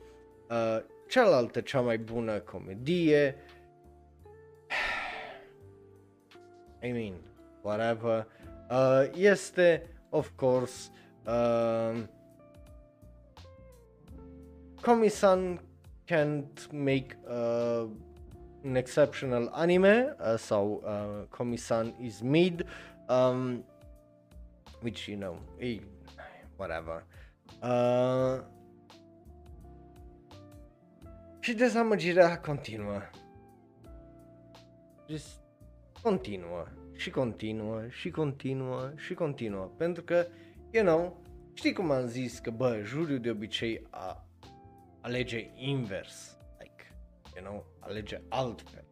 [0.50, 3.36] uh, cealaltă, cea mai bună comedie,
[6.88, 7.14] I mean,
[7.62, 8.28] whatever,
[8.70, 11.05] uh, este, of course, Uh,
[14.82, 15.60] Komi-san
[16.08, 17.86] can't make uh,
[18.64, 22.66] an exceptional anime, uh, so uh, Komi-san is mid,
[23.10, 23.64] um,
[24.82, 25.80] which you know, eh,
[26.58, 27.04] whatever.
[27.64, 28.42] Uh,
[31.40, 33.02] și dezamăgirea continuă.
[35.08, 35.40] Just
[36.02, 40.26] continuă și continuă și continuă și continuă pentru că
[40.76, 41.22] you know,
[41.54, 44.28] știi cum am zis că, bă, juriul de obicei a,
[45.02, 46.96] alege invers, like,
[47.36, 48.84] you know, alege altfel.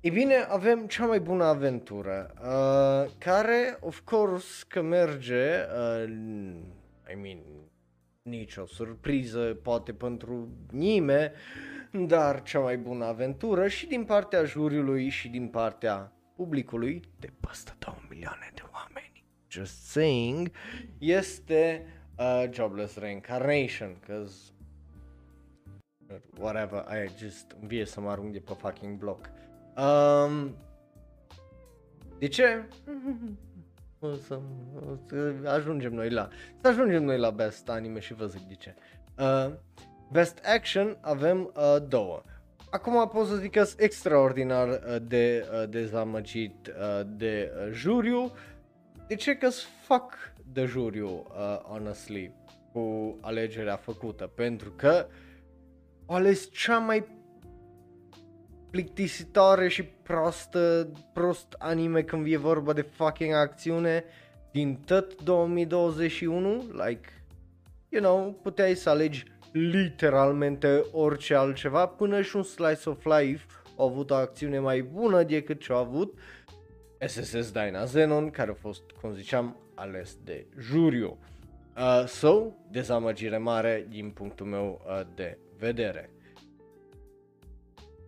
[0.00, 5.44] E bine, avem cea mai bună aventură, uh, care, of course, că merge,
[5.76, 6.10] uh,
[7.12, 7.38] I mean,
[8.22, 11.32] nicio surpriză, poate pentru nimeni,
[11.92, 17.72] dar cea mai bună aventură și din partea juriului și din partea publicului de peste
[17.78, 19.11] 2 milioane de oameni.
[19.52, 20.50] Just saying,
[20.98, 21.86] este
[22.18, 24.52] uh, Jobless Reincarnation, cause
[26.38, 29.30] whatever, I just îmi vie să mă arunc de pe fucking bloc.
[29.76, 30.56] Um,
[32.18, 32.64] de ce?
[34.04, 34.40] O să,
[34.74, 36.28] o să ajungem noi la,
[36.60, 38.74] să ajungem noi la Best Anime și vă zic de ce.
[39.18, 39.52] Uh,
[40.10, 42.22] best Action avem uh, două.
[42.70, 48.32] Acum pot să zic că sunt extraordinar uh, de uh, dezamăgit uh, de uh, juriu.
[49.12, 49.48] De ce că
[49.82, 50.14] fac
[50.52, 52.32] de juriu, uh, honestly,
[52.72, 54.26] cu alegerea făcută?
[54.26, 55.06] Pentru că
[56.06, 57.04] o ales cea mai
[58.70, 64.04] plictisitoare și prostă, prost anime când e vorba de fucking acțiune
[64.50, 67.08] din tot 2021, like,
[67.88, 73.46] you know, puteai să alegi literalmente orice altceva, până și un slice of life
[73.76, 76.18] a avut o acțiune mai bună decât ce a avut
[77.06, 81.18] SSS Dyna Zenon, care a fost, cum ziceam, ales de juriu.
[81.76, 86.10] Uh, so, dezamăgire mare din punctul meu uh, de vedere.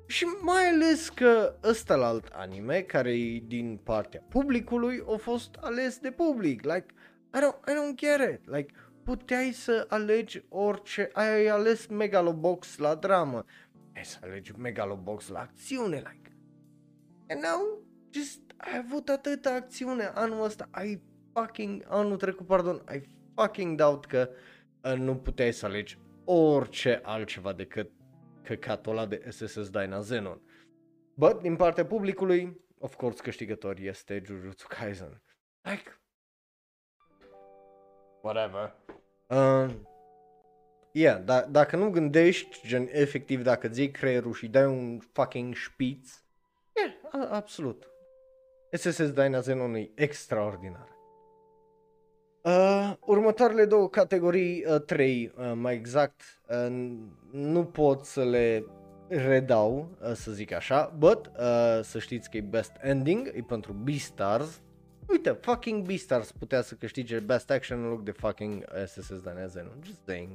[0.06, 5.56] Și mai ales că ăsta la alt anime, care e din partea publicului, a fost
[5.60, 6.62] ales de public.
[6.62, 6.86] Like,
[7.34, 8.50] I don't, I don't get it.
[8.50, 13.44] Like, puteai să alegi orice, ai ales Megalobox la dramă,
[13.96, 16.36] ai să alegi Megalobox la acțiune, like.
[17.28, 17.78] And now,
[18.10, 21.02] just, ai avut atâta acțiune anul ăsta, ai
[21.32, 23.02] fucking, anul trecut, pardon, ai
[23.34, 24.30] fucking doubt că
[24.84, 27.90] uh, nu puteai să alegi orice altceva decât
[28.42, 30.40] căcatul ăla de SSS Dyna Xenon.
[31.14, 35.22] But, din partea publicului, of course, câștigător este Jujutsu Kaisen.
[35.62, 36.00] Like,
[38.22, 38.74] whatever.
[39.28, 39.74] Uh,
[40.92, 46.10] yeah, da- dacă nu gândești, gen, efectiv, dacă ți creierul și dai un fucking șpiț,
[46.76, 47.88] yeah, a- absolut.
[48.76, 50.88] SSS Dyna Xenon e extraordinar.
[52.42, 56.92] Uh, următoarele două categorii, uh, trei uh, mai exact, uh,
[57.30, 58.64] nu pot să le
[59.08, 63.72] redau, uh, să zic așa, but uh, să știți că e Best Ending, e pentru
[63.72, 64.62] Beastars.
[65.08, 70.00] Uite, fucking Beastars putea să câștige Best Action în loc de fucking SSS Danezen, just
[70.06, 70.30] saying.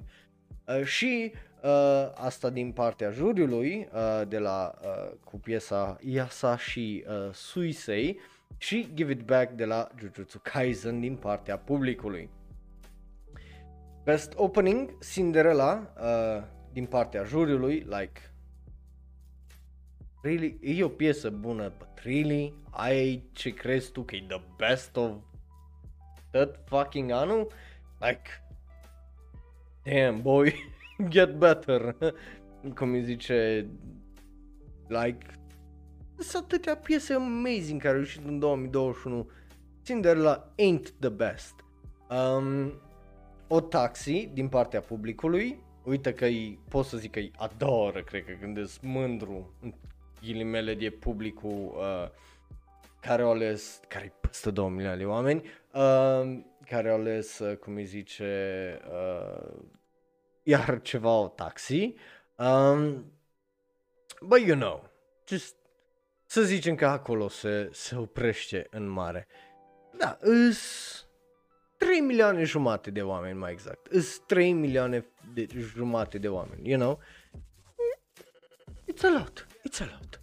[0.68, 1.34] Uh, și
[1.64, 8.20] uh, asta din partea juriului uh, de la uh, cu piesa Yasa și uh, Suisei
[8.58, 12.30] și Give It Back de la Jujutsu Kaisen din partea publicului.
[14.04, 18.22] Best Opening Cinderella uh, din partea juriului, like
[20.22, 20.58] Really?
[20.62, 22.54] E o piesă bună, but really?
[22.70, 25.12] Ai ce crezi tu că e the best of
[26.32, 27.52] that fucking anul?
[28.00, 28.22] Like,
[29.84, 30.54] damn boy,
[31.08, 31.96] get better.
[32.76, 33.68] Cum îi zice,
[34.88, 35.26] like,
[36.18, 39.30] sunt atâtea piese amazing care au ieșit în 2021.
[39.84, 41.54] Cinderella ain't the best.
[42.10, 42.74] Um,
[43.48, 48.26] o taxi din partea publicului, uite că îi, pot să zic că îi adoră, cred
[48.26, 49.74] că când îți mândru, în
[50.22, 52.10] ghilimele de publicul uh,
[53.02, 55.44] care au ales, care e peste 2 milioane de oameni,
[55.74, 59.58] uh, care au ales, uh, cum îi zice, uh,
[60.44, 61.96] iar ceva o taxi.
[62.36, 63.12] Um,
[64.22, 64.90] but you know,
[65.28, 65.56] just
[66.26, 69.28] să zicem că acolo se, se oprește în mare.
[69.98, 70.60] Da, îs
[71.78, 73.88] 3 milioane jumate de oameni mai exact.
[73.88, 77.00] Îs 3 milioane de jumate de oameni, you know?
[78.94, 80.22] It's a lot, it's a lot.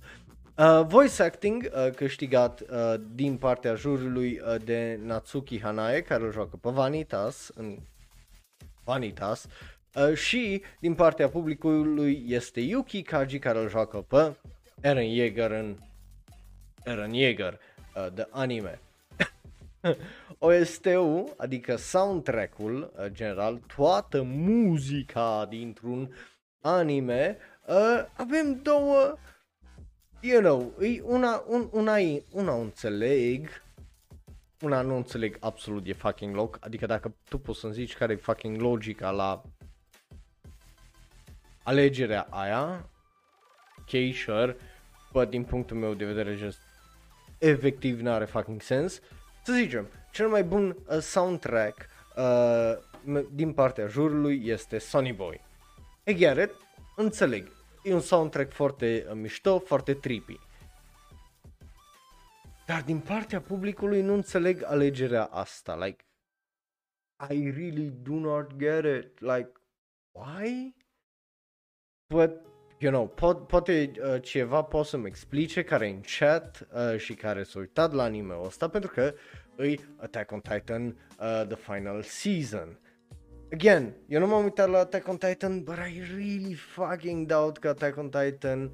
[0.59, 6.31] Uh, voice acting uh, câștigat uh, din partea jurului uh, de Natsuki Hanae care o
[6.31, 7.79] joacă pe Vanitas în
[8.85, 9.76] Vanitas uh,
[10.15, 14.37] și din partea publicului este Yuki Kaji care îl joacă pe
[14.81, 15.77] Eren Yeager în
[16.85, 17.59] Eren Yeager
[17.95, 18.81] uh, de anime.
[20.39, 26.15] OST-ul, adică soundtrack-ul uh, general, toată muzica dintr-un
[26.61, 27.37] anime,
[27.67, 29.19] uh, avem două,
[30.21, 31.97] you know, e una, un, una,
[32.31, 33.49] una o înțeleg,
[34.61, 38.17] una nu înțeleg absolut de fucking loc, adică dacă tu poți să-mi zici care e
[38.17, 39.43] fucking logica la
[41.67, 42.91] alegerea aia,
[43.79, 44.57] ok, sure,
[45.13, 46.59] but din punctul meu de vedere just
[47.39, 49.01] efectiv n-are fucking sens.
[49.45, 51.87] Să zicem, cel mai bun uh, soundtrack
[52.17, 55.45] uh, din partea jurului este Sonny Boy.
[56.05, 56.51] I get it,
[56.97, 57.53] înțeleg.
[57.83, 60.39] E un soundtrack foarte uh, mișto, foarte trippy.
[62.67, 65.77] Dar din partea publicului nu înțeleg alegerea asta.
[65.85, 66.05] Like,
[67.29, 69.21] I really do not get it.
[69.21, 69.53] Like,
[70.13, 70.75] why?
[72.09, 72.47] But
[72.79, 77.15] you know, po- poate uh, ceva poate să-mi explice care e în chat uh, și
[77.15, 79.15] care s-a uitat la anime-ul ăsta pentru că
[79.57, 82.79] îi Attack on Titan uh, The Final Season.
[83.53, 87.69] Again, eu nu m-am uitat la Attack on Titan, but I really fucking doubt că
[87.69, 88.71] Attack on Titan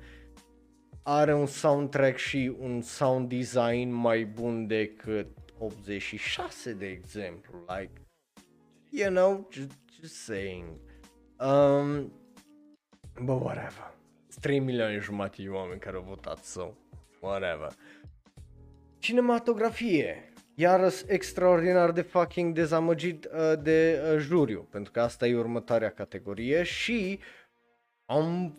[1.03, 5.27] are un soundtrack și un sound design mai bun decât
[5.59, 7.93] 86 de exemplu, like,
[8.91, 10.67] you know, just, just saying.
[11.39, 12.13] Um,
[13.21, 13.95] but whatever.
[14.41, 16.73] 3 milioane jumate de oameni care au votat, so,
[17.21, 17.73] whatever.
[18.99, 20.33] Cinematografie.
[20.55, 26.63] Iarăs extraordinar de fucking dezamăgit uh, de uh, juriu, pentru că asta e următoarea categorie
[26.63, 27.21] și
[28.07, 28.57] am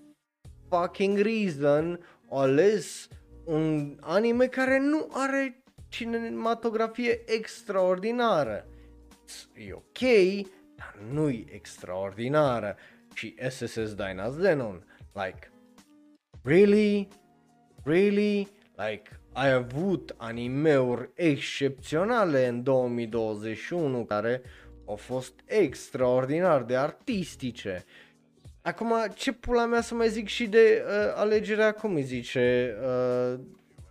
[0.69, 1.99] fucking reason
[2.29, 3.07] au ales
[3.43, 8.67] un anime care nu are cinematografie extraordinară.
[9.67, 9.99] E ok,
[10.75, 12.75] dar nu e extraordinară.
[13.13, 15.51] Și SSS Dyna Zenon, like,
[16.43, 17.07] really?
[17.83, 18.47] Really?
[18.75, 24.41] Like, ai avut animeuri excepționale în 2021 care
[24.85, 27.85] au fost extraordinar de artistice.
[28.61, 33.39] Acum, ce pula mea să mai zic și de uh, alegerea, cum îi zice, uh,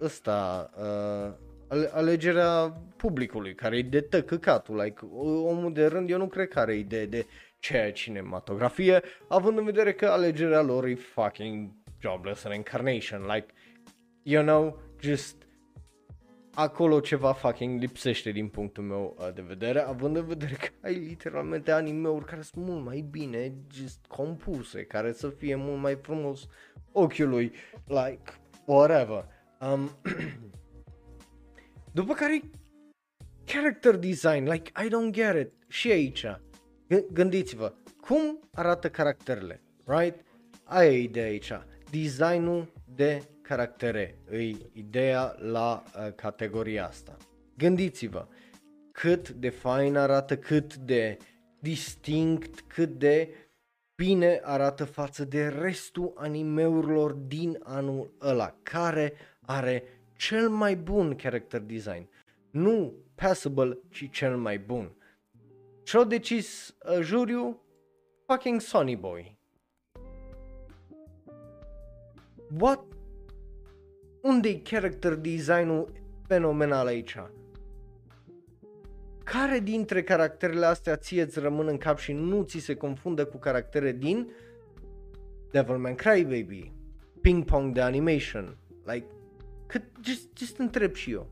[0.01, 5.07] ăsta, uh, alegerea publicului, care e de tăcăcatul, like,
[5.45, 7.27] omul de rând, eu nu cred că are idee de
[7.63, 13.47] ce e cinematografie, având în vedere că alegerea lor e fucking jobless reincarnation, like,
[14.23, 15.47] you know, just
[16.55, 20.95] acolo ceva fucking lipsește din punctul meu uh, de vedere, având în vedere că ai
[20.95, 26.47] literalmente anime-uri care sunt mult mai bine just compuse, care să fie mult mai frumos
[26.93, 27.53] ochiului,
[27.87, 28.33] like,
[28.65, 29.27] whatever.
[29.61, 29.91] Um,
[31.99, 32.41] după care
[33.45, 36.52] character design, like, I don't get it, și aici, G-
[37.13, 40.25] gândiți-vă, cum arată caracterele, right?
[40.65, 41.53] Aia e ideea aici,
[41.91, 47.17] designul de caractere, îi ideea la uh, categoria asta.
[47.57, 48.27] Gândiți-vă
[48.93, 51.17] cât de fain arată, cât de
[51.59, 53.35] distinct, cât de
[53.95, 59.83] bine arată față de restul animeurilor din anul ăla, care are
[60.17, 62.09] cel mai bun character design.
[62.51, 64.97] Nu passable, ci cel mai bun.
[65.83, 67.61] Ce-a decis uh, juriu?
[68.27, 69.39] Fucking Sonny Boy.
[72.59, 72.85] What
[74.23, 75.93] unde e character design-ul
[76.27, 77.17] fenomenal aici?
[79.25, 83.37] Care dintre caracterele astea ție îți rămân în cap și nu ți se confundă cu
[83.37, 84.33] caractere din
[85.51, 86.73] Devilman Crybaby,
[87.21, 89.07] Ping Pong de Animation, like,
[89.67, 91.31] cât, just, just întreb și eu.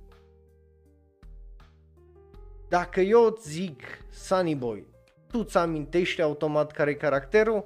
[2.70, 4.86] Dacă eu îți zic Sunny Boy,
[5.26, 7.64] tu îți amintești automat care e caracterul?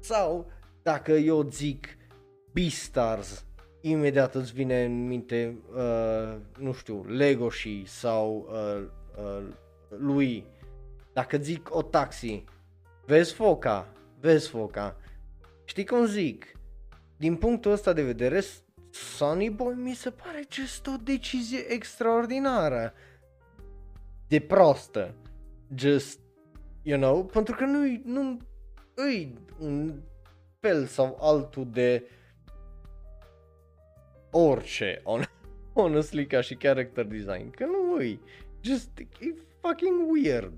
[0.00, 0.50] Sau
[0.82, 1.96] dacă eu îți zic
[2.52, 3.44] Beastars,
[3.80, 8.84] imediat îți vine în minte, uh, nu știu, Legoshi sau uh,
[9.24, 9.44] uh,
[9.88, 10.46] lui.
[11.12, 12.44] Dacă zic o taxi,
[13.06, 14.96] vezi foca, vezi foca.
[15.64, 16.46] Știi cum zic?
[17.16, 18.42] Din punctul ăsta de vedere,
[18.90, 22.92] Sunny Boy mi se pare just o decizie extraordinară.
[24.32, 25.14] De prostă.
[25.74, 26.18] Just,
[26.82, 28.38] you know, pentru că nu nu
[28.94, 30.00] îi un
[30.60, 32.22] fel sau altul de uh,
[34.32, 35.22] orice, on,
[35.74, 38.18] honestly, ca și character design, că nu e,
[38.60, 40.52] just, e fucking weird.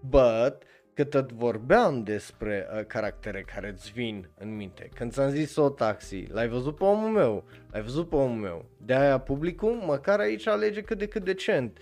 [0.00, 0.62] But,
[0.94, 4.88] că tot vorbeam despre uh, caractere care îți vin în minte.
[4.94, 8.64] Când ți-am zis o taxi, l-ai văzut pe omul meu, l-ai văzut pe omul meu.
[8.76, 11.78] De aia publicul, măcar aici alege cât de cât decent.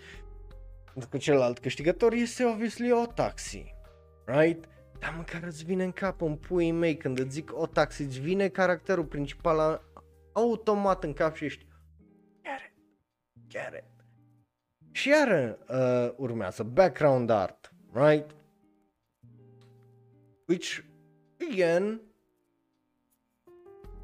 [0.95, 3.75] Pentru că celălalt câștigător este obviously o taxi.
[4.25, 4.69] Right?
[4.99, 8.21] Dar măcar îți vine în cap în puii mei când îți zic o taxi, îți
[8.21, 9.83] vine caracterul principal
[10.33, 11.67] automat în cap și ești
[12.43, 12.75] get it,
[13.49, 13.85] get it.
[14.91, 18.31] Și iar uh, urmează background art, right?
[20.47, 20.85] Which,
[21.51, 22.01] again,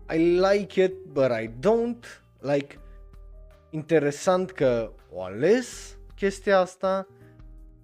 [0.09, 2.05] I like it, but I don't.
[2.41, 2.79] Like,
[3.71, 7.07] interesant că o ales chestia asta,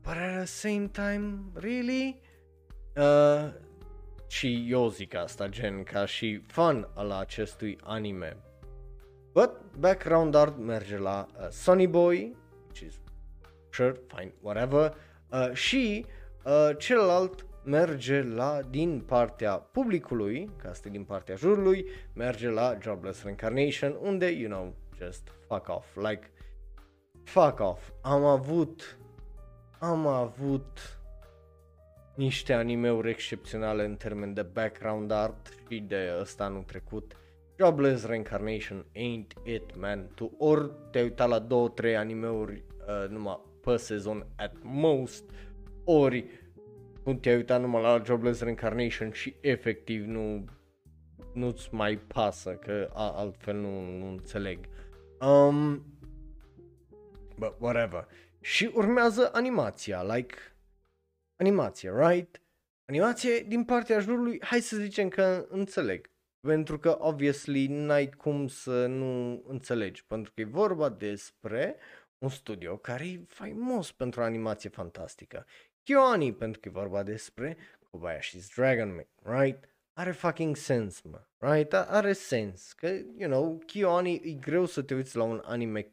[0.03, 2.21] but at the same time, really?
[2.97, 3.53] Uh,
[4.27, 8.37] și eu zic asta, gen, ca și fan al acestui anime.
[9.33, 13.01] But background art merge la uh, Sunny Boy, which is
[13.71, 14.95] sure, fine, whatever,
[15.31, 16.07] uh, și
[16.45, 23.23] uh, celălalt merge la, din partea publicului, ca asta din partea jurului, merge la Jobless
[23.23, 26.31] Reincarnation, unde, you know, just fuck off, like,
[27.27, 27.91] fuck off.
[28.03, 28.99] Am avut,
[29.79, 30.99] am avut
[32.15, 37.17] niște animeuri excepționale în termen de background art și de ăsta anul trecut.
[37.59, 40.11] Jobless Reincarnation ain't it, man.
[40.15, 45.25] Tu ori te-ai uitat la două, trei animeuri uh, numai pe sezon at most,
[45.85, 46.25] ori
[47.05, 50.45] nu te-ai uitat numai la Jobless Reincarnation și efectiv nu
[51.33, 54.59] nu-ți mai pasă, că a, altfel nu, nu înțeleg.
[55.21, 55.85] Um,
[57.39, 58.09] but whatever.
[58.41, 60.37] Și urmează animația, like
[61.37, 62.41] animație, right?
[62.89, 66.11] Animație din partea jurului, hai să zicem că înțeleg.
[66.41, 70.05] Pentru că, obviously, n-ai cum să nu înțelegi.
[70.05, 71.77] Pentru că e vorba despre
[72.19, 75.47] un studio care e faimos pentru animație fantastică.
[75.83, 79.09] KyoAni, pentru că e vorba despre Kobayashi's Dragon Maid,
[79.41, 79.69] right?
[79.93, 81.73] Are fucking sens, mă, right?
[81.73, 85.93] Are sens, că, you know, KyoAni e greu să te uiți la un anime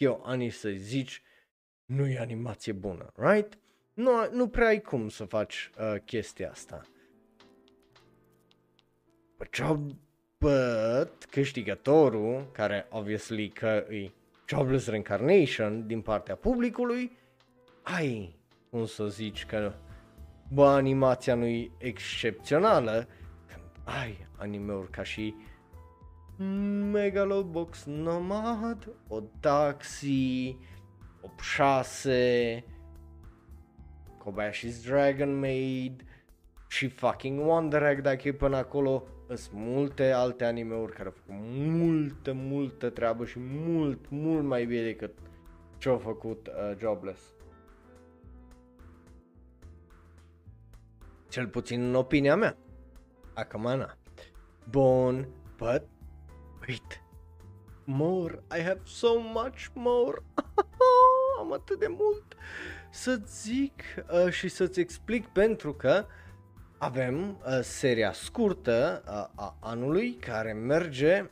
[0.00, 1.22] KyoAni să zici
[1.84, 3.58] nu e animație bună, right?
[3.94, 6.82] Nu, nu prea ai cum să faci uh, chestia asta.
[9.52, 9.90] Job,
[10.38, 14.10] but câștigătorul, care obviously că e
[14.48, 17.16] Jobless Reincarnation din partea publicului,
[17.82, 18.38] ai
[18.70, 19.72] cum să zici că
[20.48, 23.08] bă, animația nu e excepțională,
[23.46, 25.34] când ai animeuri ca și
[26.42, 30.56] Megalobox Nomad, Otaxi,
[31.40, 32.64] 6,
[34.18, 36.04] Kobayashi's Dragon Maid
[36.68, 39.04] și fucking Wonder Egg dacă e până acolo.
[39.28, 44.82] Sunt multe alte animeuri care au făcut multă, multă treabă și mult, mult mai bine
[44.82, 45.18] decât
[45.78, 47.20] ce au făcut uh, Jobless.
[51.28, 52.56] Cel puțin în opinia mea.
[53.34, 53.96] Acum na.
[54.70, 55.88] Bun, but
[56.70, 57.02] wait.
[57.84, 60.22] More, I have so much more.
[61.40, 62.36] Am atât de mult
[62.90, 66.06] să-ți zic uh, și să-ți explic pentru că
[66.78, 71.30] avem uh, seria scurtă uh, a anului care merge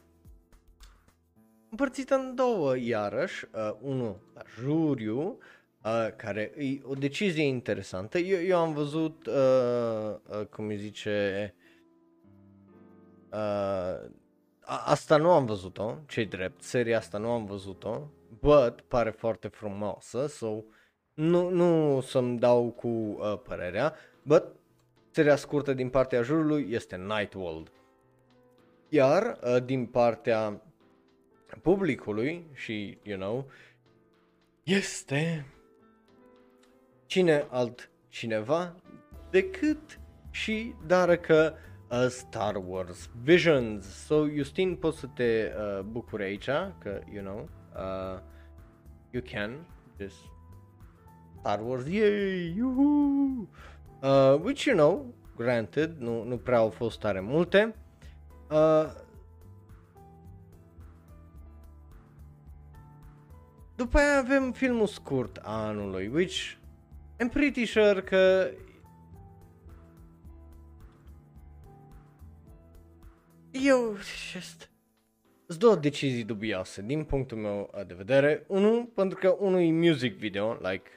[1.71, 5.39] împărțită în două iarăși, uh, unul la juriu,
[5.83, 8.19] uh, care e o decizie interesantă.
[8.19, 11.55] Eu, eu am văzut, uh, uh, cum îi zice,
[13.33, 14.11] uh,
[14.69, 18.11] asta nu am văzut-o, ce drept, seria asta nu am văzut-o,
[18.41, 20.63] but pare foarte frumoasă, so
[21.15, 24.45] nu, nu să-mi dau cu uh, părerea, but
[25.11, 27.73] seria scurtă din partea jurului este Night World.
[28.89, 30.63] Iar uh, din partea
[31.63, 33.51] publicului și, you know,
[34.63, 35.47] este
[37.07, 38.75] cine alt cineva
[39.31, 40.01] decât
[40.31, 41.68] și dar că uh,
[42.09, 43.87] Star Wars Visions.
[44.07, 48.21] So, Justin, poți să te uh, bucuri aici, că, you know, uh,
[49.11, 49.67] you can,
[50.01, 50.17] just
[51.39, 53.49] Star Wars, yay, yuhu!
[54.03, 57.75] Uh, which you know, granted, nu, nu prea au fost tare multe.
[58.51, 58.93] Uh,
[63.77, 66.57] după aia avem filmul scurt a anului, which
[67.23, 68.51] I'm pretty sure că
[73.65, 73.97] eu
[74.31, 74.71] just
[75.47, 78.45] sunt două decizii dubioase din punctul meu de vedere.
[78.49, 80.91] Unul, pentru că unul e music video, like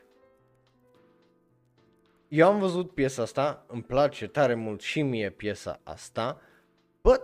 [2.28, 6.41] eu am văzut piesa asta, îmi place tare mult și mie piesa asta,
[7.01, 7.22] but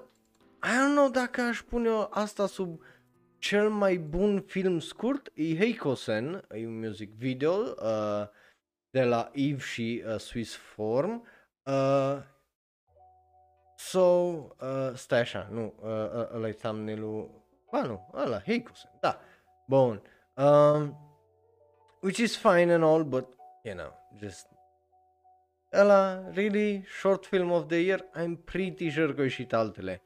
[0.64, 2.82] I don't know dacă aș pune asta sub
[3.38, 8.28] cel mai bun film scurt, e Heikosen, e un music video uh,
[8.90, 11.28] de la Eve și uh, Swiss Form.
[11.64, 12.18] Uh,
[13.78, 17.30] so, uh, stai așa, nu, uh, uh, ăla e thumbnail-ul,
[17.72, 19.20] ba nu, ăla, Heikosen, da,
[19.68, 20.02] bun.
[20.36, 20.98] Um,
[22.02, 23.28] which is fine and all, but,
[23.64, 24.48] you know, just
[25.74, 30.02] ăla, really, short film of the year, I'm pretty sure că au ieșit altele.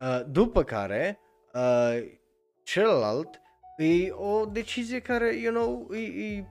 [0.00, 1.18] Uh, după care,
[1.54, 2.18] uh,
[2.62, 3.40] celălalt,
[3.76, 6.46] e o decizie care, you know, e, e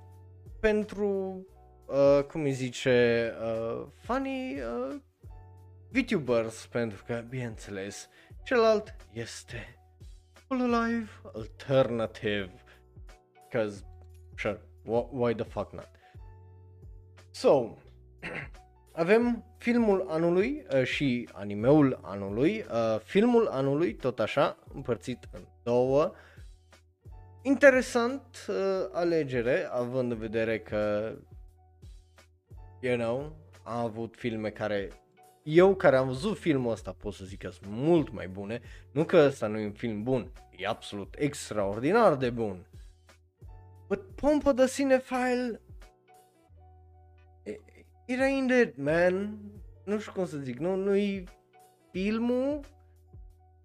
[0.59, 1.45] pentru,
[1.87, 4.95] uh, cum îi zice, uh, funny uh,
[5.91, 8.09] VTubers, pentru că, bineînțeles,
[8.43, 9.77] celălalt este
[10.47, 12.53] Full Alive Alternative.
[13.33, 13.83] Because,
[14.37, 14.61] sure,
[15.11, 15.89] why the fuck not?
[17.31, 17.75] So,
[18.91, 22.65] avem filmul anului uh, și animeul anului.
[22.71, 26.13] Uh, filmul anului, tot așa, împărțit în două.
[27.41, 28.55] Interesant uh,
[28.91, 31.13] alegere, având în vedere că,
[32.81, 34.89] you know, am avut filme care
[35.49, 39.05] eu care am văzut filmul ăsta pot să zic că sunt mult mai bune, nu
[39.05, 42.67] că ăsta nu e un film bun, e absolut extraordinar de bun.
[43.87, 45.61] But Pompa the Cinephile
[48.07, 49.37] it ain't it, man.
[49.83, 51.23] Nu știu cum să zic, nu, nu-i
[51.91, 52.59] filmul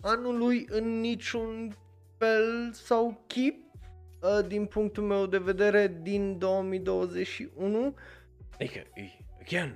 [0.00, 1.76] anului în niciun
[2.18, 3.64] fel sau chip
[4.22, 7.94] uh, din punctul meu de vedere din 2021.
[8.54, 9.02] Adică, e,
[9.40, 9.74] again,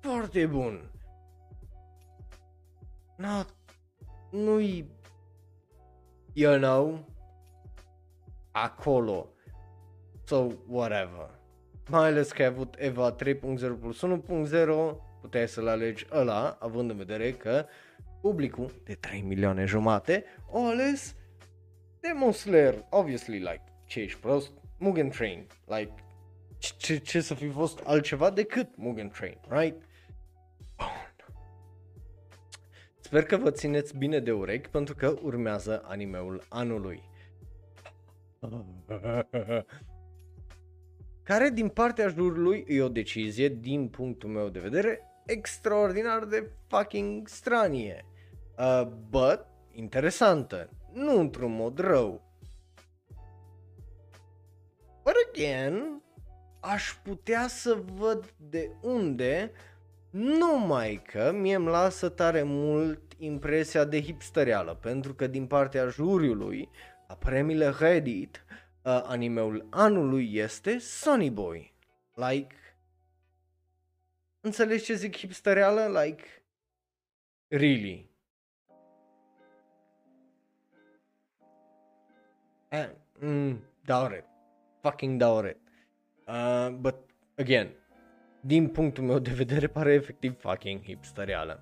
[0.00, 0.90] foarte bun.
[3.22, 3.54] Not,
[4.30, 4.84] nu-i,
[6.32, 7.04] you know,
[8.50, 9.28] acolo.
[10.24, 11.30] So, whatever.
[11.88, 13.34] Mai ales că ai avut Eva 3.0
[13.80, 17.66] plus 1.0, puteai să-l alegi ăla, având în vedere că
[18.20, 21.14] publicul de 3 milioane jumate o ales
[22.00, 24.52] Demon Slayer, obviously, like, ce ești prost?
[24.78, 25.94] Mugen Train, like,
[26.58, 29.82] ce, ce să fi fost altceva decât Mugen Train, right?
[30.76, 31.11] Bun.
[33.12, 37.02] Sper că vă țineți bine de urechi pentru că urmează animeul anului.
[41.22, 47.28] Care din partea jurului e o decizie, din punctul meu de vedere, extraordinar de fucking
[47.28, 48.04] stranie.
[48.58, 50.70] Uh, but, interesantă.
[50.92, 52.22] Nu într-un mod rău.
[55.02, 56.02] But again,
[56.60, 59.52] aș putea să văd de unde,
[60.12, 66.68] numai că mie îmi lasă tare mult impresia de hipsterială, pentru că din partea juriului,
[67.08, 68.44] la premiile Reddit,
[68.82, 71.74] uh, animeul anului este Sunny Boy.
[72.14, 72.54] Like,
[74.40, 76.00] înțelegi ce zic hipsterială?
[76.02, 76.24] Like,
[77.48, 78.10] really.
[82.72, 82.88] Uh,
[83.18, 84.24] mm, doubt it.
[84.80, 85.56] Fucking doubt it.
[86.26, 86.94] Uh, but,
[87.38, 87.81] again,
[88.44, 91.60] din punctul meu de vedere pare efectiv fucking hipsterială.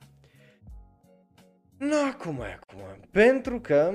[1.78, 3.08] Nu acum, acum.
[3.10, 3.92] Pentru că,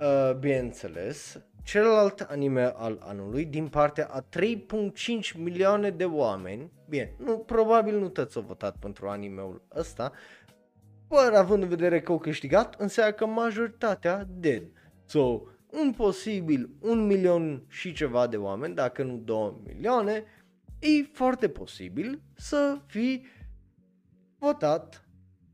[0.00, 7.38] uh, bineînțeles, celălalt anime al anului din partea a 3.5 milioane de oameni, bine, nu,
[7.38, 10.12] probabil nu toți au votat pentru animeul ăsta,
[11.08, 14.62] fără având în vedere că au câștigat, înseamnă că majoritatea dead.
[15.04, 20.24] So, un posibil un milion și ceva de oameni, dacă nu 2 milioane,
[20.82, 23.24] e foarte posibil să fi
[24.38, 25.06] votat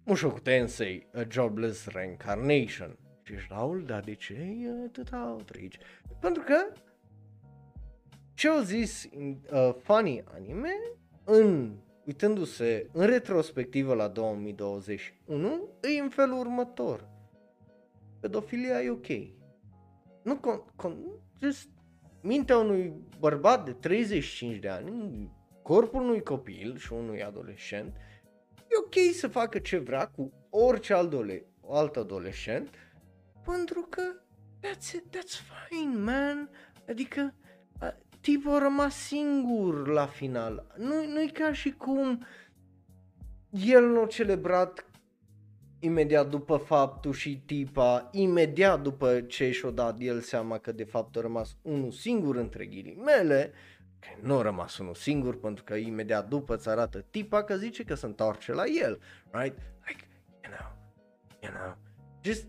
[0.04, 2.98] Mushoku Tensei, A Jobless Reincarnation.
[3.22, 5.78] Și ești, Raul, dar de ce e atâta outrage?
[6.20, 6.72] Pentru că
[8.34, 10.72] ce au zis uh, funny anime
[11.24, 17.08] în uitându-se în retrospectivă la 2021 e în felul următor.
[18.20, 19.36] Pedofilia e ok
[20.28, 20.96] nu, con, con,
[21.40, 21.68] just
[22.28, 25.30] mintea unui bărbat de 35 de ani,
[25.62, 27.96] corpul unui copil și unui adolescent,
[28.56, 32.68] e ok să facă ce vrea cu orice alt, dole, alt adolescent,
[33.44, 34.02] pentru că
[34.66, 36.50] that's it, that's fine, man.
[36.88, 37.34] Adică
[38.20, 40.66] tipul a rămas singur la final.
[40.76, 42.26] Nu, nu-i ca și cum
[43.50, 44.87] el nu a celebrat
[45.78, 51.16] imediat după faptul și tipa, imediat după ce și-o dat el seama că de fapt
[51.16, 53.52] a rămas unul singur între ghilimele,
[53.98, 57.84] că nu a rămas unul singur pentru că imediat după îți arată tipa că zice
[57.84, 59.00] că se întoarce la el,
[59.30, 59.58] right?
[59.86, 60.04] Like,
[60.44, 60.72] you know,
[61.42, 61.76] you know,
[62.22, 62.46] just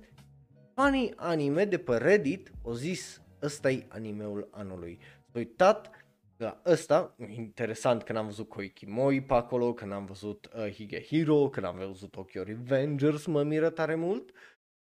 [0.75, 4.99] funny anime de pe Reddit o zis ăsta e animeul anului.
[5.31, 5.98] S-a uitat
[6.39, 11.59] da, ăsta, interesant că n-am văzut Koikimoi pe acolo, că n-am văzut uh, Higehiro, că
[11.59, 14.31] n-am văzut Tokyo Revengers, mă miră tare mult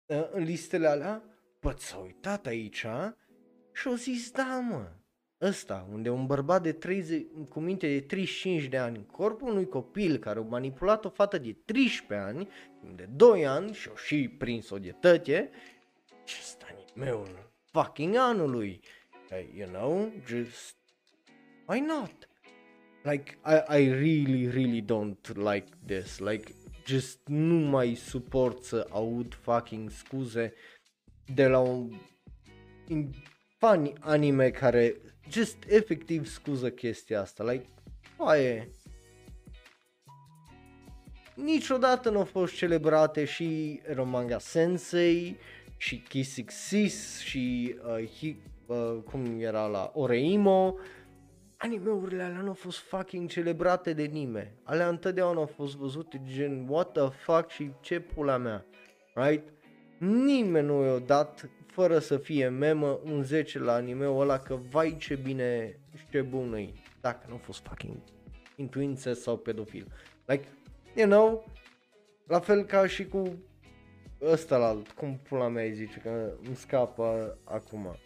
[0.06, 1.24] uh, în listele alea.
[1.62, 2.86] Bă, s-a uitat aici
[3.74, 4.92] și au zis, da mă,
[5.42, 10.18] ăsta, unde un bărbat de 30, cu minte de 35 de ani, corpul unui copil
[10.18, 12.50] care a manipulat o fată de 13 ani,
[12.96, 15.50] de 2 ani și-o și prins-o de tăte,
[16.24, 18.82] ce ăsta animeul fucking anului,
[19.56, 20.79] you know, just
[21.70, 22.26] why not?
[23.06, 26.20] Like, I, I really, really don't like this.
[26.20, 26.56] Like,
[26.86, 30.54] just nu mai suport să aud fucking scuze
[31.34, 31.90] de la un
[33.58, 34.96] fan anime care
[35.30, 37.44] just efectiv scuză chestia asta.
[37.44, 37.66] Like,
[38.18, 38.70] oaie,
[41.36, 45.38] niciodată nu au fost celebrate și Romanga Sensei
[45.78, 50.76] și Kisixis și uh, hi, uh, cum era la Oreimo
[51.62, 54.52] animeurile alea nu au fost fucking celebrate de nimeni.
[54.64, 58.66] Alea întotdeauna au fost văzute gen what the fuck și ce pula mea.
[59.14, 59.54] Right?
[59.98, 64.98] Nimeni nu i-a dat fără să fie memă un 10 la animeul ăla că vai
[65.00, 66.74] ce bine și ce bun e.
[67.02, 67.98] Dacă nu a fost fucking
[68.56, 69.88] intuință sau pedofil.
[70.26, 70.48] Like,
[70.96, 71.46] you know,
[72.28, 73.44] la fel ca și cu
[74.22, 77.98] ăsta la alt, cum pula mea îi zice, că îmi scapă acum.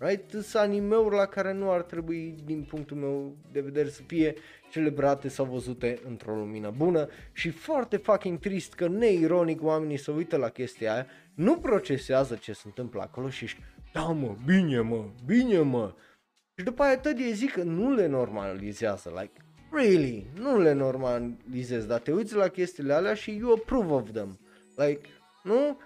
[0.00, 0.30] Right?
[0.30, 4.34] Sunt animeuri la care nu ar trebui, din punctul meu de vedere, să fie
[4.70, 10.36] celebrate sau văzute într-o lumină bună și foarte fucking trist că neironic oamenii se uită
[10.36, 13.60] la chestia aia, nu procesează ce se întâmplă acolo și ești,
[13.92, 15.94] da mă, bine mă, bine mă.
[16.56, 19.40] Și după aia tot zic că nu le normalizează, like,
[19.72, 24.38] really, nu le normalizez, dar te uiți la chestiile alea și you approve of them.
[24.76, 25.08] Like,
[25.42, 25.78] nu?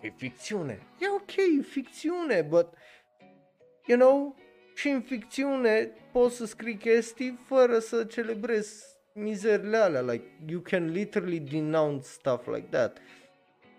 [0.00, 0.86] E ficțiune.
[1.00, 2.68] E ok, e ficțiune, but,
[3.86, 4.36] you know,
[4.74, 10.00] și în ficțiune poți să scrii chestii fără să celebrezi mizerile alea.
[10.00, 12.98] Like, you can literally denounce stuff like that.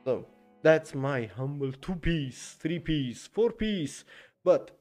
[0.04, 0.24] So,
[0.62, 3.94] that's my humble two-piece, three-piece, four-piece.
[4.42, 4.74] But,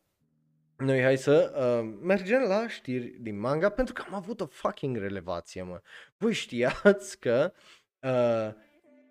[0.77, 4.97] noi hai să uh, mergem la știri din manga pentru că am avut o fucking
[4.97, 5.81] relevație, mă.
[6.17, 7.53] Voi știați că
[8.01, 8.55] uh,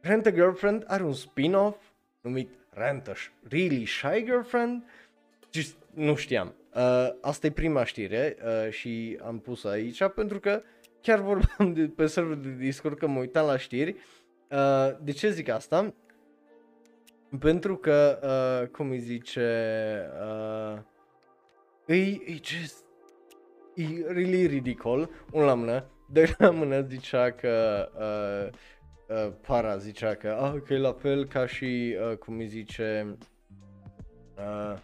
[0.01, 1.77] Rent a Girlfriend are un spin-off
[2.21, 3.13] numit Rent a
[3.49, 4.83] Really Shy Girlfriend?
[5.51, 6.55] Just, nu știam.
[6.75, 10.61] Uh, asta e prima știre uh, și am pus aici pentru că
[11.01, 13.95] chiar vorbeam de, pe server de Discord că mă uitam la știri.
[14.49, 15.93] Uh, de ce zic asta?
[17.39, 18.19] Pentru că,
[18.61, 20.79] uh, cum îi zice, uh,
[21.85, 22.85] e, e just,
[23.75, 28.57] e really ridicol, un la mână, doi la mână zicea că, uh,
[29.15, 33.17] uh, para zicea că, ah, că e la fel ca și, uh, cum îi zice,
[34.37, 34.77] uh,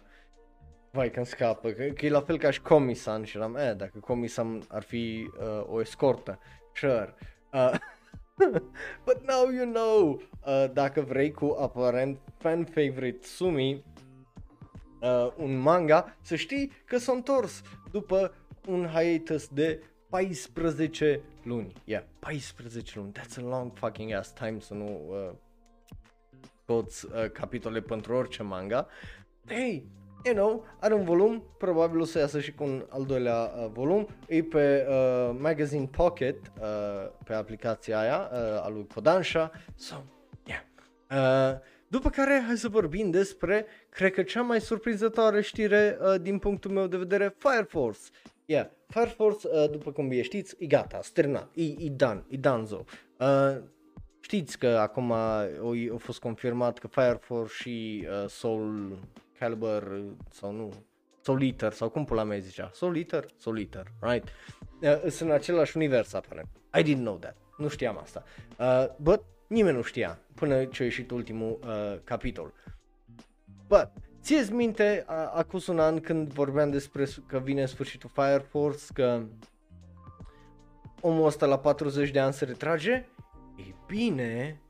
[0.90, 3.98] vai că scapă, că, că e la fel ca și Comisan și eram, eh, dacă
[3.98, 6.38] Comisan ar fi uh, o escortă,
[6.74, 7.14] sure.
[7.52, 7.74] Uh,
[9.06, 13.84] but now you know, uh, dacă vrei cu aparent fan favorite Sumi,
[15.00, 18.34] uh, un manga, să știi că s-a întors după
[18.66, 21.72] un hiatus de 14 luni.
[21.84, 23.12] Yeah, 14 luni.
[23.12, 25.34] That's a long fucking ass time să nu uh,
[26.64, 28.86] toți uh, capitole pentru orice manga.
[29.46, 29.86] Hey,
[30.24, 33.70] you know, are un volum, probabil o să iasă și cu un al doilea uh,
[33.72, 39.94] volum, e pe uh, Magazine Pocket, uh, pe aplicația aia, uh, a lui Kodansha, so,
[40.44, 40.62] yeah.
[41.10, 41.58] Uh,
[41.88, 46.70] după care, hai să vorbim despre, cred că cea mai surprinzătoare știre uh, din punctul
[46.70, 48.00] meu de vedere, Fire Force.
[48.44, 52.36] Yeah, Fire Force, uh, după cum bine știți, e gata, sternat, e, e done, e
[52.36, 52.84] danzo.
[53.18, 53.56] Uh,
[54.20, 55.40] știți că acum a,
[55.94, 58.98] a fost confirmat că Fire Force și uh, Soul
[59.38, 60.72] Calibur sau nu,
[61.20, 64.28] Soul Eater sau cum pula mea zicea, Soul Eater, Soul Eater, right?
[64.80, 66.48] Uh, sunt în același univers aparent.
[66.78, 68.24] I didn't know that, nu știam asta.
[68.58, 72.52] Uh, but nimeni nu știa până ce a ieșit ultimul uh, capitol.
[73.68, 73.90] But,
[74.22, 79.22] ție minte uh, acum un an când vorbeam despre că vine sfârșitul Fire Force, că
[81.00, 83.06] omul ăsta la 40 de ani se retrage?
[83.56, 84.60] Ei bine,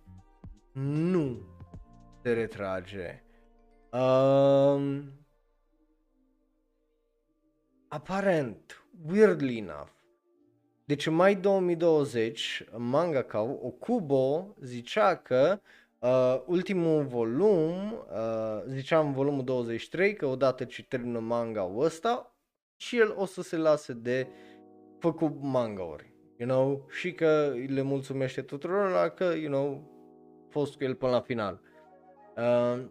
[0.73, 1.41] nu
[2.23, 3.23] se retrage.
[3.93, 5.13] Um,
[7.89, 9.89] aparent, weirdly enough,
[10.85, 15.61] deci în mai 2020, mangaka Okubo zicea că
[15.99, 22.37] uh, ultimul volum, uh, ziceam în volumul 23, că odată ce termină manga ăsta,
[22.77, 24.29] și el o să se lase de
[24.99, 29.83] făcut manga-uri, you know, și că le mulțumește tuturor la că, you know,
[30.49, 31.61] fost cu el până la final.
[32.37, 32.85] Uh,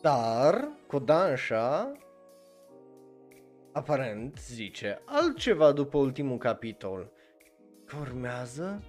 [0.00, 1.92] dar Kodansha
[3.72, 7.10] aparent zice altceva după ultimul capitol.
[7.84, 8.82] Că urmează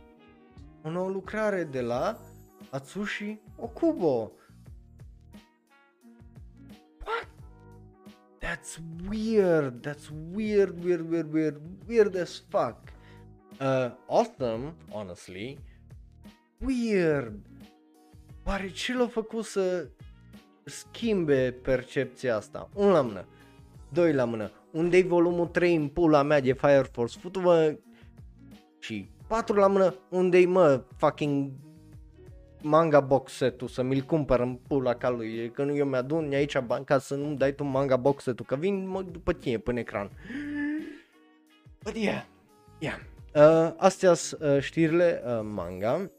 [0.84, 2.20] o nouă lucrare de la
[2.70, 4.32] Atsushi Okubo.
[7.06, 7.28] What?
[8.40, 8.80] That's
[9.10, 9.88] weird.
[9.88, 12.78] That's weird, weird, weird, weird, weird as fuck.
[13.60, 15.60] Uh, awesome, honestly.
[16.58, 17.40] Weird.
[18.46, 19.90] Oare ce l-a făcut să
[20.70, 22.70] schimbe percepția asta.
[22.74, 23.26] Un la mână.
[23.90, 24.52] Doi la mână.
[24.72, 27.20] Unde-i volumul 3 în pula mea de Fire Force?
[27.20, 27.78] Futu-vă
[28.80, 29.96] și 4 la mână.
[30.10, 31.52] Unde-i mă fucking
[32.62, 36.86] manga box set-ul să mi-l cumpăr în pula calului, că nu eu mi-adun aici bani
[36.86, 40.12] ca să nu dai tu manga box set-ul, că vin mă după tine pe ecran.
[41.84, 42.26] But yeah,
[42.80, 43.00] yeah.
[43.36, 46.12] Uh, astea sunt uh, știrile uh, manga.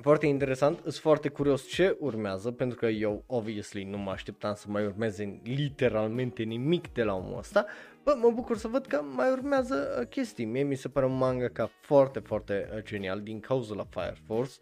[0.00, 4.66] Foarte interesant, sunt foarte curios ce urmează, pentru că eu, obviously, nu mă așteptam să
[4.68, 7.66] mai urmeze literalmente nimic de la omul ăsta.
[8.04, 10.44] Bă, mă bucur să văd că mai urmează uh, chestii.
[10.44, 14.16] Mie mi se pare un manga ca foarte, foarte uh, genial din cauza la Fire
[14.26, 14.52] Force.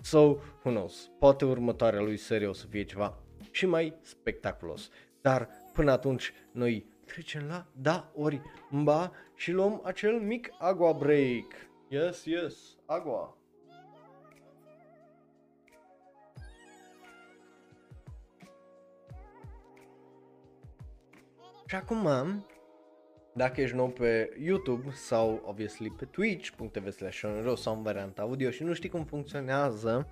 [0.00, 3.18] So, who knows, poate următoarea lui serie o să fie ceva
[3.50, 4.90] și mai spectaculos.
[5.20, 8.40] Dar, până atunci, noi trecem la da ori
[8.70, 11.46] mba și luăm acel mic agua break.
[11.88, 13.36] Yes, yes, agua.
[21.66, 22.08] Și acum,
[23.34, 27.22] dacă ești nou pe YouTube sau, obviously, pe twitch.tv slash
[27.56, 30.08] sau în varianta audio și nu știi cum funcționează,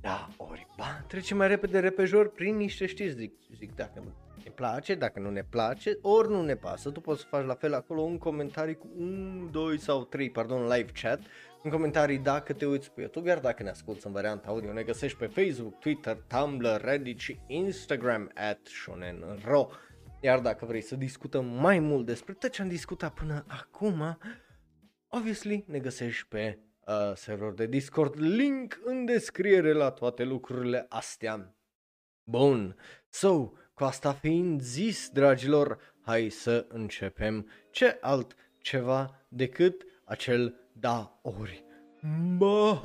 [0.00, 4.02] da, oriba, trecem mai repede repejor prin niște știri, zic, zic dacă
[4.44, 7.54] ne place, dacă nu ne place, ori nu ne pasă, tu poți să faci la
[7.54, 11.20] fel acolo un comentariu cu un, doi sau trei, pardon, live chat,
[11.62, 14.82] în comentarii dacă te uiți pe YouTube, iar dacă ne asculti în varianta audio, ne
[14.82, 19.68] găsești pe Facebook, Twitter, Tumblr, Reddit și Instagram at shonenro.
[20.20, 24.18] Iar dacă vrei să discutăm mai mult despre tot ce am discutat până acum,
[25.08, 31.54] obviously ne găsești pe uh, server de Discord, link în descriere la toate lucrurile astea.
[32.24, 32.76] Bun,
[33.08, 41.18] so, cu asta fiind zis, dragilor, hai să începem ce alt ceva decât acel da
[41.22, 41.64] ori.
[42.36, 42.80] Bă!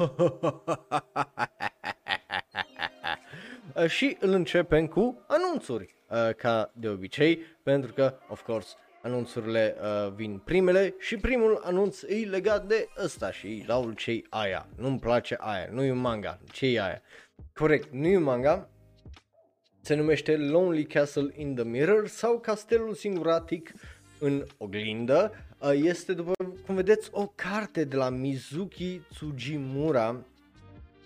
[3.87, 10.13] și îl începem cu anunțuri, uh, ca de obicei, pentru că, of course, anunțurile uh,
[10.13, 14.67] vin primele și primul anunț e legat de ăsta și laul cei aia.
[14.77, 17.01] Nu-mi place aia, nu e un manga, ce e aia?
[17.53, 18.69] Corect, nu e un manga,
[19.81, 23.73] se numește Lonely Castle in the Mirror sau Castelul Singuratic
[24.19, 25.31] în oglindă.
[25.65, 26.31] Uh, este, după
[26.65, 30.25] cum vedeți, o carte de la Mizuki Tsujimura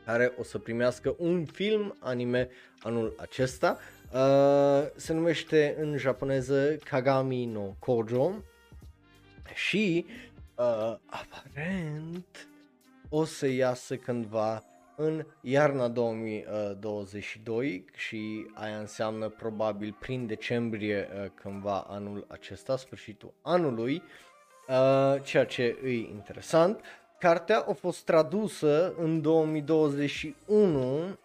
[0.05, 2.49] care o să primească un film anime
[2.79, 3.77] anul acesta.
[4.13, 8.33] Uh, se numește în japoneză Kagami no Kojo
[9.53, 10.05] și
[10.55, 12.47] uh, aparent
[13.09, 14.63] o să iasă cândva
[14.95, 23.95] în iarna 2022 și aia înseamnă probabil prin decembrie uh, cândva anul acesta, sfârșitul anului,
[23.95, 24.01] uh,
[25.23, 26.81] ceea ce e interesant.
[27.19, 31.15] Cartea a fost tradusă în 2021, uh,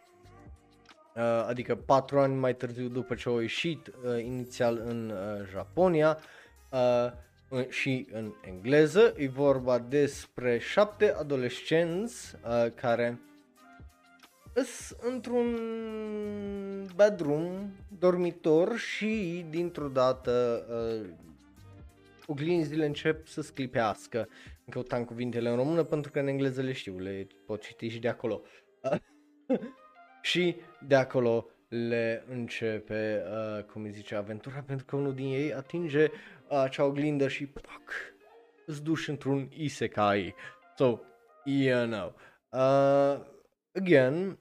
[1.46, 5.12] adică 4 ani mai târziu după ce a ieșit inițial în
[5.50, 6.18] Japonia
[7.68, 9.14] și în engleză.
[9.16, 12.36] E vorba despre șapte adolescenți
[12.74, 13.20] care
[14.54, 15.56] îs într-un
[16.96, 21.10] bedroom, dormitor și dintr-o dată uh,
[22.26, 24.28] oglinzile încep să sclipească.
[24.70, 28.08] Căutam cuvintele în română pentru că în engleză le știu, le pot citi și de
[28.08, 28.42] acolo.
[30.22, 30.56] și
[30.86, 36.04] de acolo le începe, uh, cum îi zice, aventura pentru că unul din ei atinge
[36.04, 36.10] uh,
[36.48, 38.14] acea oglindă și pac,
[38.66, 40.34] îți duci într-un isekai.
[40.76, 41.00] So,
[41.44, 42.14] you know.
[42.50, 43.26] Uh,
[43.72, 44.38] again,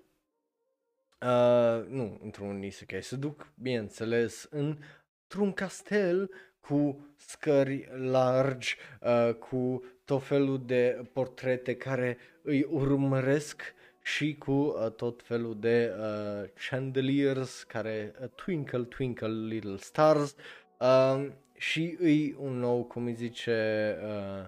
[1.23, 6.31] Uh, nu într-un isekai, se duc, bineînțeles, într-un castel
[6.67, 13.61] cu scări largi, uh, cu tot felul de portrete care îi urmăresc
[14.01, 20.35] și cu uh, tot felul de uh, chandeliers care uh, twinkle, twinkle little stars
[20.79, 24.45] uh, și îi un nou, cum îi zice, uh,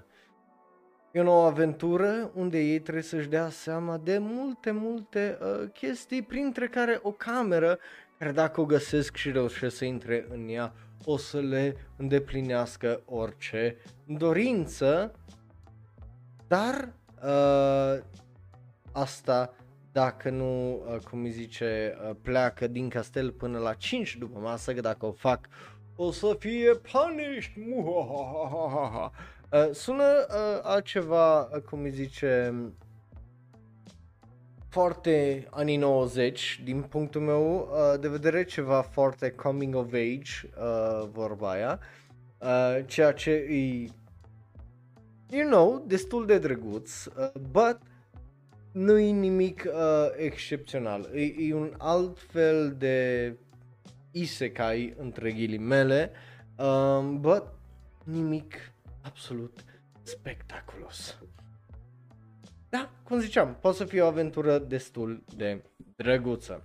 [1.15, 6.21] E o nouă aventură unde ei trebuie să-și dea seama de multe, multe uh, chestii,
[6.21, 7.79] printre care o cameră
[8.17, 10.73] care dacă o găsesc și reușesc să intre în ea,
[11.05, 15.11] o să le îndeplinească orice dorință,
[16.47, 16.93] dar
[17.23, 18.03] uh,
[18.91, 19.53] asta
[19.91, 24.73] dacă nu, uh, cum îi zice, uh, pleacă din castel până la 5 după masă,
[24.73, 25.47] că dacă o fac
[25.95, 27.51] o să fie punished.
[27.55, 29.11] Muhahaha.
[29.51, 32.53] Uh, sună uh, altceva, uh, cum îi zice,
[34.75, 41.07] foarte anii 90, din punctul meu uh, de vedere, ceva foarte coming of age, uh,
[41.11, 41.79] vorba aia,
[42.39, 43.89] uh, ceea ce e,
[45.29, 47.77] you know, destul de drăguț, uh, but
[48.71, 49.73] nu e nimic uh,
[50.15, 51.09] excepțional.
[51.13, 53.33] E, e un alt fel de
[54.11, 56.11] isekai, între ghilimele,
[56.57, 57.43] um, but
[58.03, 58.53] nimic
[59.01, 59.63] absolut
[60.03, 61.17] spectaculos.
[62.75, 65.61] Da, cum ziceam, poate să fie o aventură destul de
[65.95, 66.63] drăguță.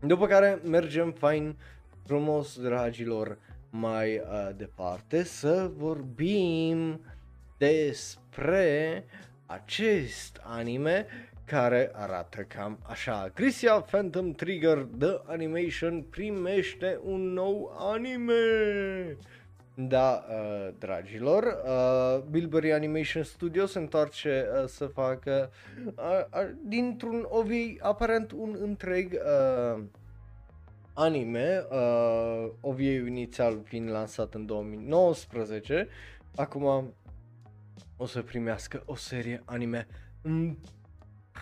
[0.00, 1.56] După care mergem fain,
[2.06, 3.38] frumos, dragilor,
[3.70, 7.00] mai uh, departe să vorbim
[7.58, 9.04] despre
[9.46, 11.06] acest anime
[11.44, 13.30] care arată cam așa.
[13.34, 19.16] Crisia Phantom Trigger The Animation primește un nou anime!
[19.76, 25.50] Da, uh, dragilor, uh, Bilberry Animation Studio se întoarce uh, să facă
[25.84, 26.02] uh,
[26.34, 29.82] uh, dintr-un OVI aparent un întreg uh,
[30.92, 35.88] anime, uh, OVI inițial fiind lansat în 2019,
[36.36, 36.94] acum
[37.96, 39.86] o să primească o serie anime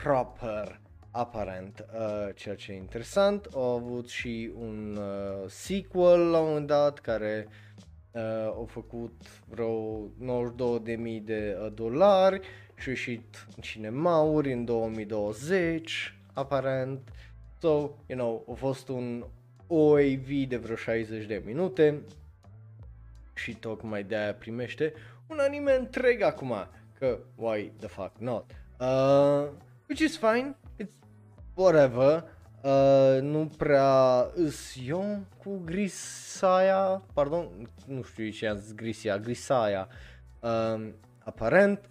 [0.03, 0.81] proper
[1.11, 3.49] aparent, uh, ceea ce e interesant.
[3.55, 7.53] Au avut și un uh, sequel la un moment dat care uh,
[8.47, 12.41] au făcut vreo 92.000 de uh, dolari
[12.77, 17.09] și a ieșit în cinemauri în 2020, aparent.
[17.59, 17.69] So,
[18.07, 19.25] you know, a fost un
[19.67, 22.03] OAV de vreo 60 de minute
[23.35, 24.93] și tocmai de aia primește
[25.27, 26.55] un anime întreg acum,
[26.99, 28.45] că why the fuck not.
[28.81, 29.49] Uh,
[29.89, 30.93] which is fine, it's
[31.55, 32.25] whatever.
[32.63, 37.49] Uh, nu prea îs eu cu Grisaia, pardon,
[37.87, 39.89] nu știu ce am zis Grisia, Grisaia,
[40.41, 40.89] uh,
[41.25, 41.89] aparent.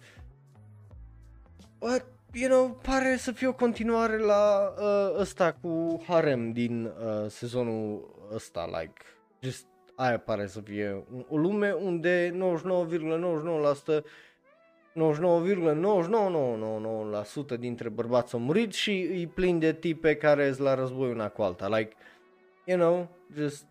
[1.78, 6.92] But, you know, pare să fie o continuare la uh, ăsta cu Harem din uh,
[7.28, 9.02] sezonul ăsta, like,
[9.40, 9.66] just
[9.96, 12.36] aia pare să fie o lume unde
[13.96, 14.04] 99,99%
[14.94, 21.28] 99,9999% dintre bărbați au murit și îi plin de tipe care sunt la război una
[21.28, 21.68] cu alta.
[21.68, 21.94] Like,
[22.64, 23.66] you know, just,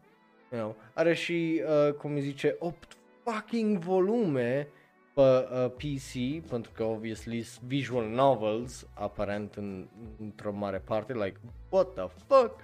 [0.52, 4.68] you know, are și, uh, cum îi zice, 8 fucking volume
[5.14, 9.88] pe uh, PC, pentru că obviously visual novels, aparent în,
[10.19, 11.39] într-o mare parte, like,
[11.69, 12.60] what the fuck?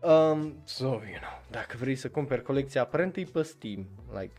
[0.00, 3.86] Um, so, you know, dacă vrei să cumperi colecția, aparent e pe Steam,
[4.20, 4.32] like,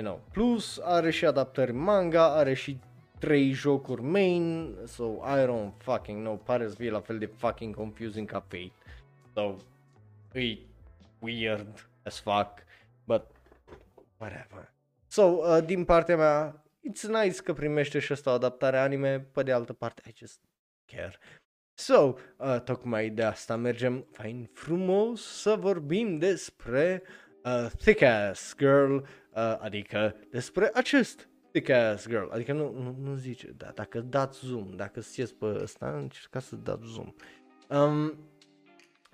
[0.00, 0.20] you know.
[0.32, 2.78] Plus are și adaptări manga, are și
[3.18, 7.74] trei jocuri main, so I don't fucking know, pare să fie la fel de fucking
[7.74, 8.72] confusing ca Fate.
[9.34, 9.56] So,
[10.32, 10.58] e
[11.18, 12.64] weird as fuck,
[13.04, 13.22] but
[14.18, 14.72] whatever.
[15.06, 19.42] So, uh, din partea mea, it's nice că primește și asta o adaptare anime, pe
[19.42, 20.40] de altă parte, I just
[20.84, 21.18] care.
[21.74, 27.02] So, uh, tocmai de asta mergem fain frumos să vorbim despre
[27.44, 28.96] uh, Thick Ass Girl,
[29.34, 34.46] uh, adică despre acest Thick Ass Girl, adică nu, nu, nu zice, da, dacă dați
[34.46, 37.14] zoom, dacă sieți pe ăsta, încercați să dați zoom.
[37.68, 38.18] Um,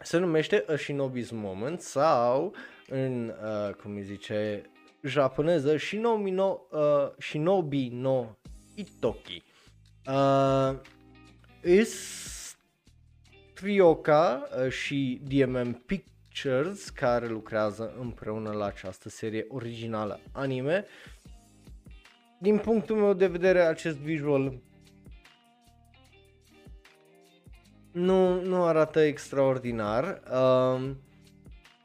[0.01, 2.55] se numește A Shinobi's Moment sau
[2.89, 4.71] în, uh, cum îi zice,
[5.03, 8.27] japoneză Shinobi no, uh, Shinobi no
[8.75, 9.43] Itoki.
[10.07, 10.79] Uh,
[11.65, 12.57] is
[13.55, 15.83] Trioca uh, și DMM
[16.37, 20.85] Pictures care lucrează împreună la această serie originală anime.
[22.39, 24.59] Din punctul meu de vedere, acest visual
[27.93, 30.23] nu, nu arată extraordinar.
[30.33, 30.97] Um,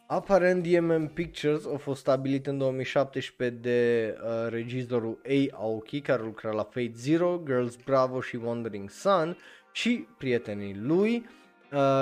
[0.07, 5.57] aparent DMM Pictures a fost stabilit în 2017 de uh, regizorul A.
[5.57, 9.37] Aoki care lucra la Fate Zero, Girls Bravo și Wandering Sun
[9.71, 11.39] și prietenii lui uh,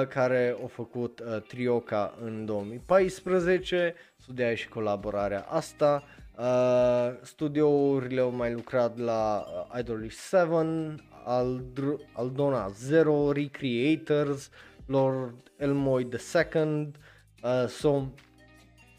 [0.10, 6.04] care au făcut uh, Trioca în 2014, studia și colaborarea asta.
[6.38, 14.50] Uh, studiourile au mai lucrat la uh, Idolish 7, Aldr- Aldona Zero, Recreators,
[14.86, 16.92] Lord Elmoy II,
[17.44, 17.90] uh, so,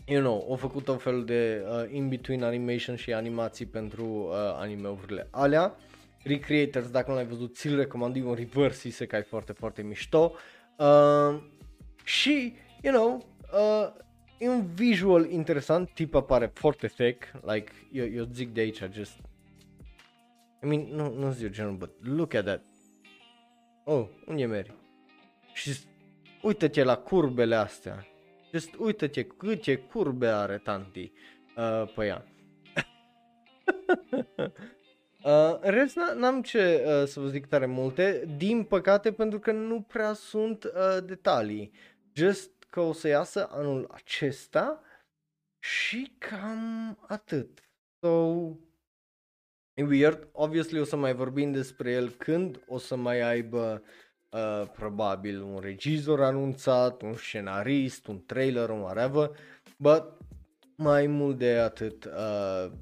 [0.07, 5.29] you know, au făcut un fel de uh, in-between animation și animații pentru uh, animeurile
[5.31, 5.77] alea.
[6.23, 10.35] Recreators, dacă nu l-ai văzut, ți-l recomand, e un reverse isekai foarte, foarte mișto.
[10.81, 11.41] Uh,
[12.05, 13.93] și, you know, uh,
[14.39, 19.21] e un visual interesant, tipa pare foarte thick, like, eu, eu zic de aici, just,
[20.63, 22.63] I mean, nu, nu zic genul, but look at that.
[23.85, 24.71] Oh, unde mergi?
[25.53, 25.79] Și
[26.43, 28.07] uite-te la curbele astea.
[28.53, 31.13] Just uite-te câte curbe are tanti
[31.57, 32.25] uh, pe ea.
[35.25, 39.53] Uh, în rest n-am ce uh, să vă zic tare multe, din păcate pentru că
[39.53, 41.73] nu prea sunt uh, detalii.
[42.13, 44.83] Just că o să iasă anul acesta
[45.59, 47.71] și cam atât.
[48.01, 48.37] So,
[49.75, 50.29] e weird.
[50.33, 53.83] Obviously o să mai vorbim despre el când o să mai aibă
[54.31, 59.31] uh, probabil un regizor anunțat, un scenarist, un trailer, un whatever.
[59.77, 60.17] But
[60.77, 62.73] mai mult de atât uh,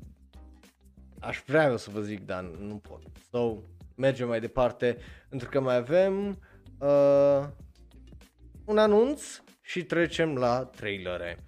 [1.21, 3.03] aș vrea eu să vă zic, dar nu pot.
[3.31, 3.57] So,
[3.95, 6.39] mergem mai departe, pentru că mai avem
[6.79, 7.47] uh,
[8.65, 11.39] un anunț și trecem la trailere.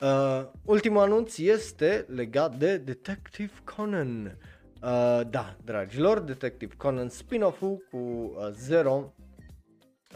[0.00, 4.38] Uh, ultimul anunț este legat de Detective Conan.
[4.82, 9.14] Uh, da, dragilor, Detective Conan spin-off-ul cu uh, Zero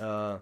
[0.00, 0.38] uh,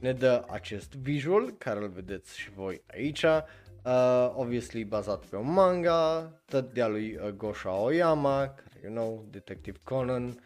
[0.00, 3.22] ne dă acest visual care îl vedeți și voi aici.
[3.22, 9.26] Uh, obviously bazat pe un manga, tot de-a lui uh, Gosha Oyama, care, you know,
[9.30, 10.42] Detective Conan.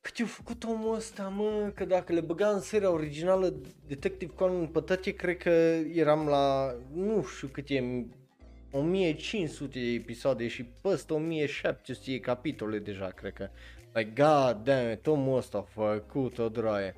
[0.00, 3.54] Cât i-a făcut omul ăsta, mă, că dacă le băga în seria originală
[3.86, 5.50] Detective Conan pe toate, cred că
[5.94, 8.06] eram la, nu știu cât e,
[8.70, 13.48] 1500 de episoade și peste 1700 capitole deja, cred că.
[13.92, 16.94] Like, god damn it, omul ăsta a făcut o droaie.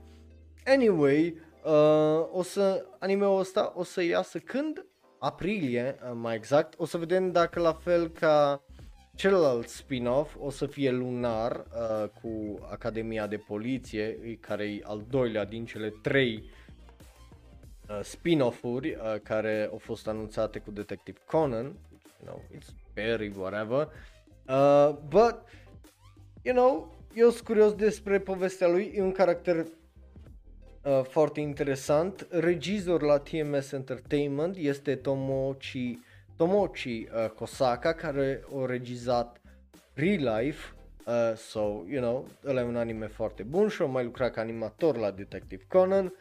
[0.66, 4.86] Anyway, uh, o să, anime-ul ăsta o să iasă când?
[5.18, 6.74] Aprilie, uh, mai exact.
[6.76, 8.62] O să vedem dacă la fel ca
[9.14, 15.44] celălalt spin-off o să fie lunar uh, cu Academia de Poliție, care e al doilea
[15.44, 16.50] din cele trei
[17.88, 21.64] uh, spin-off-uri uh, care au fost anunțate cu Detective Conan.
[21.64, 23.88] You know, it's very whatever.
[24.48, 25.36] Uh, but,
[26.42, 29.66] you know, eu sunt curios despre povestea lui, e un caracter
[30.84, 32.26] uh, foarte interesant.
[32.30, 35.98] Regizor la TMS Entertainment este Tomochi,
[36.36, 39.40] Tomochi uh, Kosaka, care a regizat
[39.94, 40.74] Real Life,
[41.06, 44.40] uh, so, you know, ăla e un anime foarte bun și a mai lucrat ca
[44.40, 46.12] animator la Detective Conan.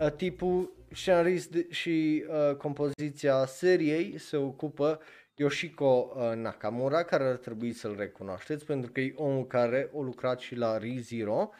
[0.00, 5.00] Uh, tipul scenarist și uh, compoziția seriei se ocupă
[5.34, 10.40] Yoshiko uh, Nakamura, care ar trebui să-l recunoașteți pentru că e omul care a lucrat
[10.40, 11.50] și la ReZero,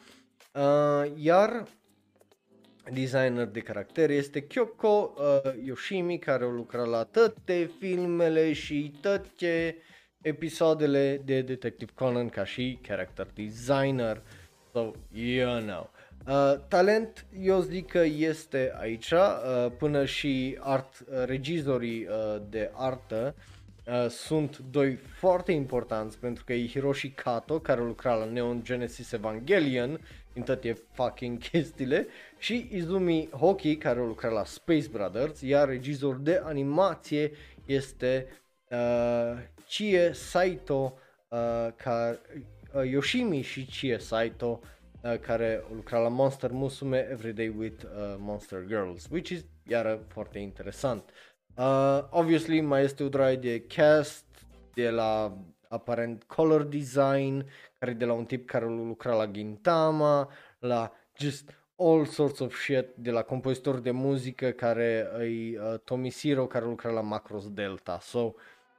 [0.53, 1.63] uh, iar
[2.89, 9.77] designer de caracter este Kyoko uh, Yoshimi, care a lucrat la toate filmele și toate
[10.21, 14.21] episoadele de Detective Conan ca și character designer.
[14.71, 15.89] So, you know.
[16.27, 22.71] Uh, talent, eu zic că este aici, uh, până și art, uh, regizorii uh, de
[22.73, 23.35] artă
[23.85, 29.11] uh, sunt doi foarte importanți pentru că e Hiroshi Kato care lucra la Neon Genesis
[29.11, 29.99] Evangelion
[30.33, 36.41] în toate fucking chestiile și Izumi Hoki care lucra la Space Brothers iar regizor de
[36.43, 37.31] animație
[37.65, 38.27] este
[38.69, 39.37] uh,
[39.67, 40.97] Chie Saito
[41.29, 42.19] uh, ca,
[42.73, 44.59] uh, Yoshimi și Chie Saito
[45.01, 50.39] uh, care lucra la Monster Musume Everyday with uh, Monster Girls which is iară foarte
[50.39, 51.09] interesant.
[51.55, 54.25] Uh, obviously mai este o draie de cast
[54.73, 55.37] de la
[55.67, 57.45] aparent color design,
[57.81, 60.29] care de la un tip care lucra la Gintama,
[60.59, 66.45] la just all sorts of shit, de la compozitor de muzică care îi uh, Tomisiro
[66.47, 67.99] care lucra la Macros Delta.
[67.99, 68.33] So,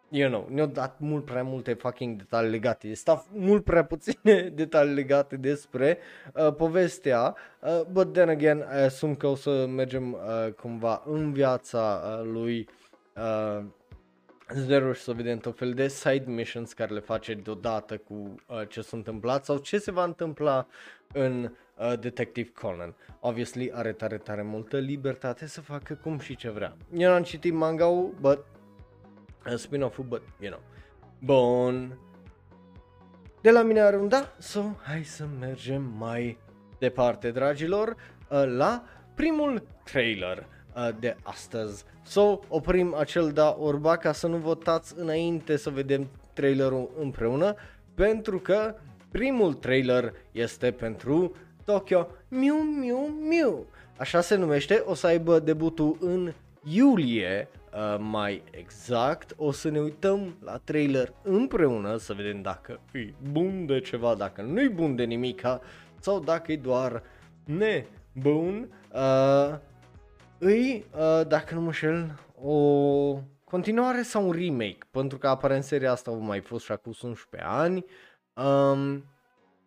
[0.08, 4.94] you know, ne-au dat mult prea multe fucking detalii legate, este mult prea puține detalii
[4.94, 5.98] legate despre
[6.34, 11.32] uh, povestea, uh, but then again, I assume că o să mergem uh, cumva în
[11.32, 12.68] viața uh, lui
[13.16, 13.64] uh,
[14.54, 18.68] Zero și să vedem tot fel de side missions care le face deodată cu uh,
[18.68, 20.66] ce s-a întâmplat sau ce se va întâmpla
[21.12, 22.94] în uh, Detective Conan.
[23.20, 26.76] Obviously are tare, tare multă libertate să facă cum și ce vrea.
[26.94, 28.44] Eu n-am citit manga-ul, but
[29.46, 30.62] uh, spin-off-ul, but you know.
[31.18, 31.98] Bun.
[33.40, 36.38] De la mine are un da, so hai să mergem mai
[36.78, 38.84] departe, dragilor, uh, la
[39.14, 40.44] primul trailer uh,
[40.98, 41.84] de astăzi.
[42.02, 47.54] So, oprim acel da orba ca să nu votați înainte să vedem trailerul împreună,
[47.94, 48.74] pentru că
[49.10, 51.32] primul trailer este pentru
[51.64, 52.96] Tokyo Miu Miu
[53.28, 53.66] Miu.
[53.96, 56.32] Așa se numește, o să aibă debutul în
[56.64, 59.34] iulie, uh, mai exact.
[59.36, 64.42] O să ne uităm la trailer împreună să vedem dacă e bun de ceva, dacă
[64.42, 65.60] nu e bun de nimica
[66.00, 67.02] sau dacă e doar
[67.44, 68.68] nebun.
[68.92, 69.58] Uh,
[70.44, 75.90] îi, uh, dacă nu mă șel, o continuare sau un remake, pentru că aparent seria
[75.90, 77.84] asta a mai fost și acum 11 ani.
[78.34, 79.04] Um,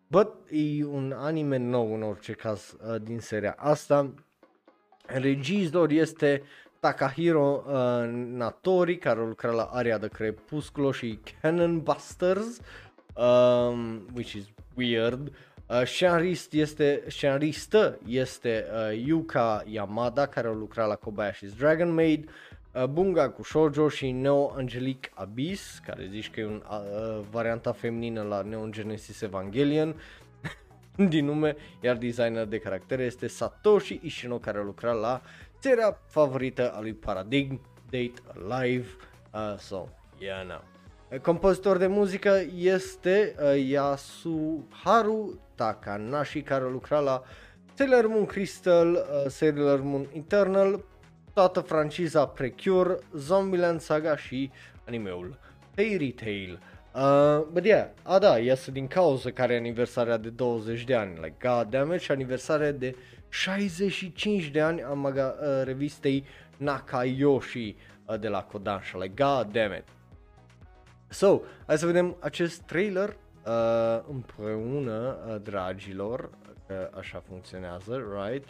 [0.06, 4.14] but e un anime nou în orice caz uh, din seria asta.
[5.06, 6.42] Regizor este
[6.80, 12.60] Takahiro uh, Natori, care lucra la Aria de Crepusculo și Cannon Busters,
[13.14, 14.44] um, which is
[14.74, 15.32] weird.
[15.68, 22.30] Uh, scenarist este, scenaristă este uh, Yuka Yamada, care a lucrat la Kobayashi's Dragon Maid,
[22.72, 27.72] uh, Bunga cu Shoujo și Neo Angelic Abyss, care zici că e un uh, varianta
[27.72, 29.94] feminină la Neon Genesis Evangelion,
[31.08, 35.22] din nume, iar designer de caractere este Satoshi Ishino, care a lucrat la
[35.58, 37.60] seria favorită a lui Paradigm,
[37.90, 38.86] Date Alive,
[39.34, 39.88] uh, so,
[40.18, 40.75] yeah, no.
[41.22, 47.22] Compozitor de muzică este uh, Yasuharu Takanashi care a lucrat la
[47.74, 50.84] Sailor Moon Crystal, uh, Sailor Moon Eternal,
[51.34, 54.50] toată franciza Precure, Zombieland Saga și
[54.86, 55.38] animeul
[55.74, 56.60] Fairy Tail.
[56.94, 61.14] Uh, but yeah, a da, iasă din cauza care e aniversarea de 20 de ani,
[61.14, 62.96] like god damn it, și aniversarea de
[63.28, 66.24] 65 de ani a maga, uh, revistei
[66.56, 67.76] Nakayoshi
[68.06, 69.95] uh, de la Kodansha, like god damn it.
[71.09, 76.29] So, hai să vedem acest trailer uh, împreună, uh, dragilor,
[76.67, 78.49] că așa funcționează, right?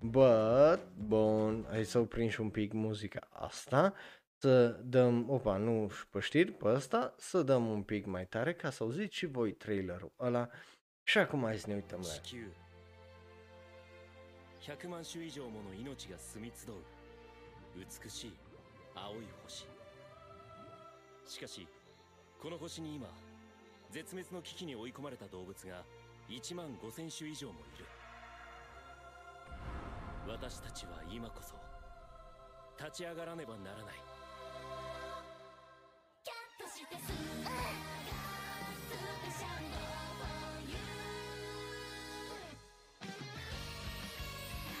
[0.00, 3.94] But, bun, hai să oprim și un pic muzica asta,
[4.38, 8.70] să dăm, opa, nu pe știri, pe ăsta, să dăm un pic mai tare ca
[8.70, 10.48] să auziți și voi trailerul ăla
[11.02, 12.52] și acum hai să ne uităm la el.
[14.60, 16.74] 100万種以上もの命が住み集う
[17.78, 18.32] 美しい
[18.94, 19.66] 青い星
[21.26, 21.66] しかし
[22.43, 23.07] この星に今
[23.89, 25.85] 絶滅の危機に追い込まれた動物が
[26.29, 27.85] 1万5000種以上もいる。
[30.27, 31.55] 私たちは今こそ
[32.77, 33.95] 立ち上がらねばならない。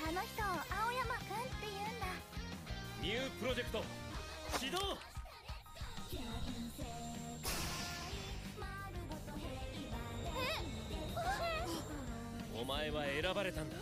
[0.05, 2.05] あの人を青山くんって言うんだ
[3.01, 3.81] ニュープロジェクト
[4.59, 4.79] 始動
[12.63, 13.75] お前は選ばれたんだ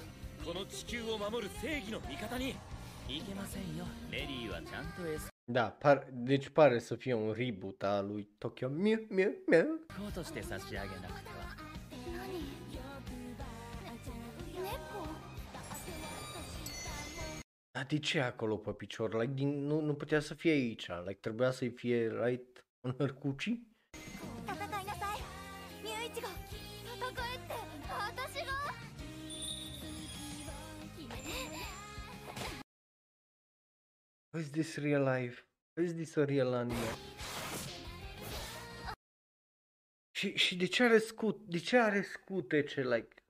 [0.43, 2.55] この地球を守る正義の味方に
[3.07, 9.65] いけませんよレディーはちゃんとエス Da, par, deci pare să fie un reboot al lui Tokyo Mew Mew Mew.
[9.97, 11.55] コートして差し上げなくては
[12.07, 12.39] 何
[14.63, 15.07] 猫
[17.73, 19.13] Dar de ce e acolo pe picior?
[19.13, 20.87] Like, din, nu, nu putea să fie aici.
[20.87, 23.67] Like, trebuia să-i fie right în hărcucii?
[24.47, 24.80] 戦い
[34.33, 35.43] Is this real life?
[35.75, 36.95] Is this a real anime?
[40.11, 41.45] Și, și de ce are scut?
[41.45, 42.81] De ce are scutece?
[42.81, 43.23] Like,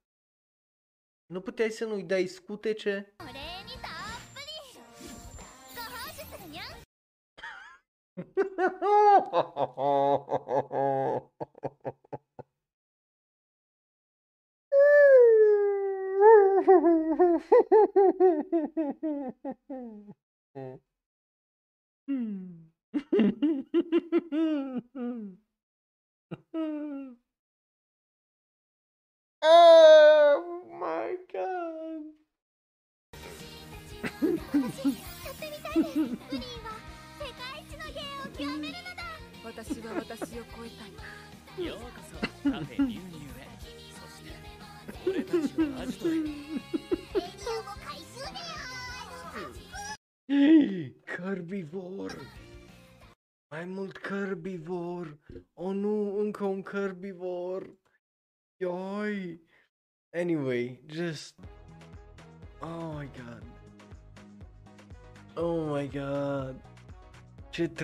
[1.25, 3.15] nu puteai să nu-i dai scutece?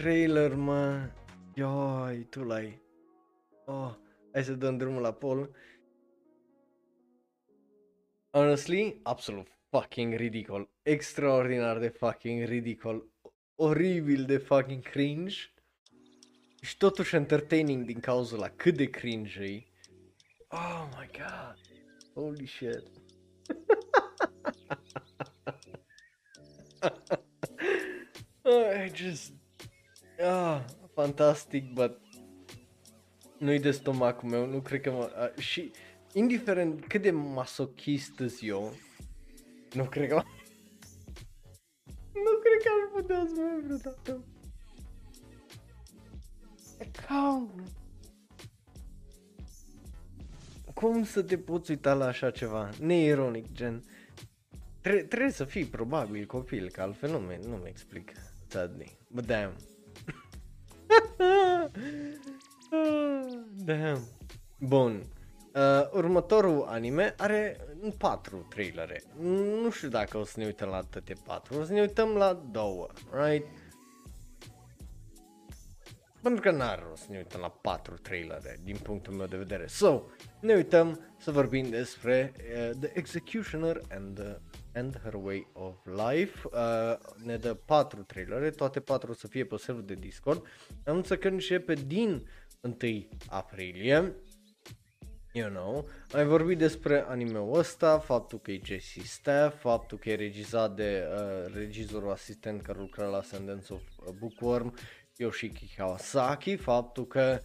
[0.08, 1.10] trailer, mă!
[1.54, 2.82] Ioi, tu l-ai!
[3.66, 3.96] Oh,
[4.32, 5.56] hai să dăm drumul la Paul.
[8.30, 10.70] Honestly, absolut fucking ridicol.
[10.82, 13.12] Extraordinar de fucking ridicol.
[13.56, 15.36] Oribil de fucking cringe.
[16.62, 19.64] Și totuși entertaining din cauza la cât de cringe e.
[20.48, 21.58] Oh my god.
[22.14, 22.84] Holy shit.
[28.86, 29.37] I just...
[30.20, 30.64] Ah,
[30.94, 32.00] fantastic, but...
[33.38, 35.32] Nu-i de stomacul meu, nu cred că mă...
[35.36, 35.72] Uh, și
[36.14, 38.74] indiferent cât de masochist sunt eu,
[39.74, 40.16] nu cred că...
[42.26, 44.24] nu cred că aș putea să mă vreodată.
[47.08, 47.64] Cum?
[50.74, 52.70] Cum să te poți uita la așa ceva?
[52.80, 53.84] Neironic, gen...
[54.82, 58.12] Tre- trebuie să fii probabil copil, că altfel nu mi nu explic.
[58.48, 58.98] Sadly.
[59.08, 59.77] But damn.
[63.66, 64.00] damn.
[64.60, 65.04] Bun.
[65.56, 67.58] Uh, următorul anime are
[67.98, 69.04] patru trailere.
[69.62, 72.42] Nu știu dacă o să ne uităm la toate patru, o să ne uităm la
[72.52, 73.48] două, right?
[76.28, 79.68] Pentru că n-are rost să ne uităm la patru trailere din punctul meu de vedere.
[79.68, 80.04] So,
[80.40, 84.38] ne uităm să vorbim despre uh, The Executioner and, the,
[84.74, 86.48] and Her Way of Life.
[86.52, 90.46] Uh, ne dă patru trailere, toate patru o să fie pe serverul de Discord.
[90.86, 92.28] Anunță că începe din
[92.62, 94.16] 1 aprilie
[95.32, 100.16] you know, ai vorbit despre anime-ul ăsta, faptul că e Jesse Staff, faptul că e
[100.16, 103.82] regizat de uh, regizorul asistent care lucra la Sundance of
[104.20, 104.74] Bookworm,
[105.18, 107.40] Yoshiki Kawasaki, faptul că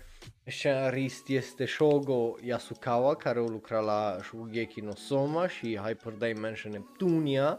[0.46, 7.58] scenarist este Shogo Yasukawa, care a lucrat la Shugeki no Soma și Hyper Dimension Neptunia,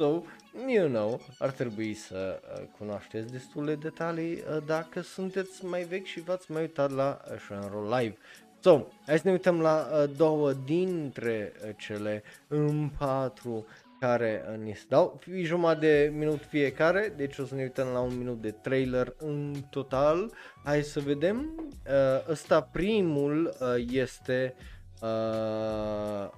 [0.00, 0.22] So,
[0.66, 6.20] you know, ar trebui să uh, cunoașteți destule detalii uh, dacă sunteți mai vechi și
[6.20, 8.16] v-ați mai uitat la uh, Shenron Live.
[8.60, 13.66] So, hai să ne uităm la uh, două dintre uh, cele în patru
[14.00, 15.18] care uh, ni se dau.
[15.20, 19.14] Fii jumătate de minut fiecare, deci o să ne uităm la un minut de trailer
[19.18, 20.32] în total.
[20.64, 21.54] Hai să vedem.
[21.86, 24.54] Uh, ăsta primul uh, este
[25.02, 25.08] Uh,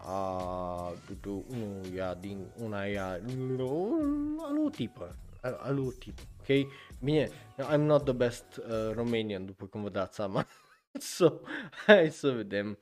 [0.06, 3.20] a, tu, tu, unul ia din, una ia,
[4.38, 6.68] alutipă, alutipă, ok?
[6.98, 7.28] Bine,
[7.72, 10.46] I'm not the best uh, Romanian, după cum vă dați seama.
[11.16, 11.32] so,
[11.86, 12.78] hai să vedem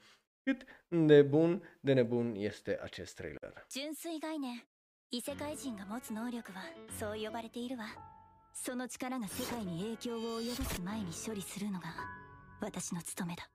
[0.49, 3.53] cât de bun, de nebun este acest trailer.
[3.69, 4.63] 純粋概念。
[5.11, 6.63] 異世界人が持つ能力は
[6.99, 7.85] そう呼ばれているわ。
[8.55, 11.87] その力が世界に影響を及ぼす前に処理するのが
[12.61, 13.49] 私の務めだ。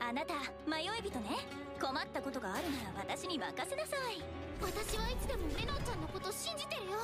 [0.00, 0.34] あなた
[0.66, 1.36] 迷い人ね。
[1.80, 4.22] 困ったことがあるなら私に任せなさい。
[4.60, 6.98] 私はいつでもメノンちゃんのこと信じてるよ。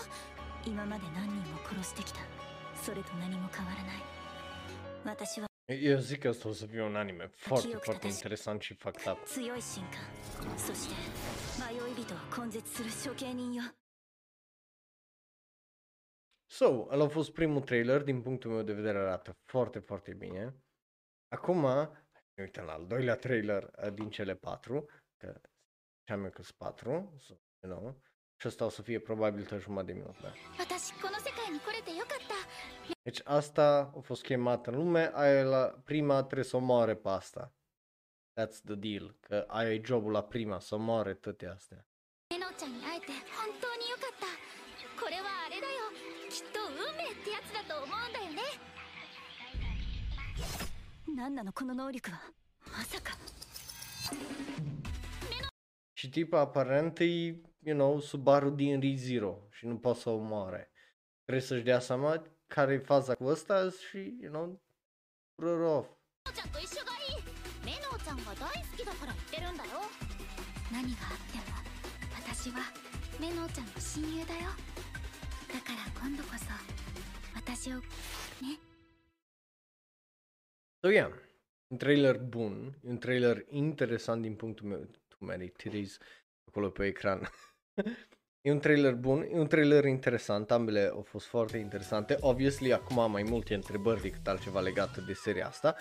[0.64, 2.20] 今まで何人も殺してきた。
[2.82, 4.02] それと何も変わらない。
[5.04, 9.25] 私は Eu zic că ăsta o să fie un anime foarte, foarte interesant și fucked up.
[9.25, 10.95] 強い神官そして
[11.59, 13.63] 迷い人を根絶する処刑人よ
[16.53, 20.55] So, ăla a fost primul trailer, din punctul meu de vedere arată foarte, foarte bine.
[21.27, 21.61] Acum,
[22.33, 24.85] ne uităm la al doilea trailer uh, din cele patru,
[25.17, 25.41] că
[25.99, 27.33] ziceam eu că sunt patru, so,
[27.63, 28.01] you know,
[28.41, 30.33] și ăsta o să fie probabil tot jumătate de minut, da.
[33.01, 37.09] Deci asta a fost chemată în lume, aia e la prima trebuie să omoare pe
[37.09, 37.53] asta.
[38.39, 41.87] That's the deal, că aia e jobul la prima, să omoare toate astea.
[42.33, 43.05] メノンちゃんに会えて
[43.37, 44.25] 本当によかった
[44.99, 45.93] これはあれだよ
[46.31, 48.41] きっと運命ってやつだと思うんだよね
[51.15, 52.21] 何なのこの能力は
[52.65, 53.13] まさか
[55.93, 57.05] Și tipa aparent e,
[57.59, 60.71] you know, Subaru din ReZero și nu poate să o omoare.
[61.23, 64.61] Trebuie să-și dea seama care e faza cu ăsta și, you know,
[65.41, 65.87] rur off.
[66.25, 67.23] メノンちゃんと一緒がいい
[67.65, 69.69] メノンちゃんが大好きだから言ってるんだよ
[70.71, 71.43] 何があっても
[72.15, 72.59] 私は
[73.19, 74.39] メノンちゃんの親友だよ
[75.51, 76.45] だから今度こそ
[77.35, 78.57] 私をね
[80.83, 81.09] So, yeah,
[81.71, 85.97] un trailer bun, un trailer interesant din punctul meu, too many titties
[86.49, 87.25] acolo pe ecran.
[88.40, 92.16] e un trailer bun, e un trailer interesant, ambele au fost foarte interesante.
[92.20, 95.74] Obviously, acum am mai multe întrebări decât altceva legat de seria asta.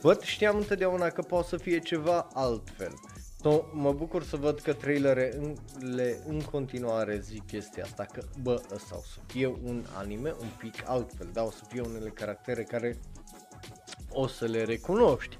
[0.00, 2.92] Văd, știam întotdeauna că poate să fie ceva altfel.
[3.40, 5.54] So, mă bucur să văd că trailere în,
[5.94, 10.48] le, în continuare zic chestia asta, că bă, ăsta o să fie un anime un
[10.58, 12.96] pic altfel, da, o să fie unele caractere care
[14.10, 15.38] o să le recunoști.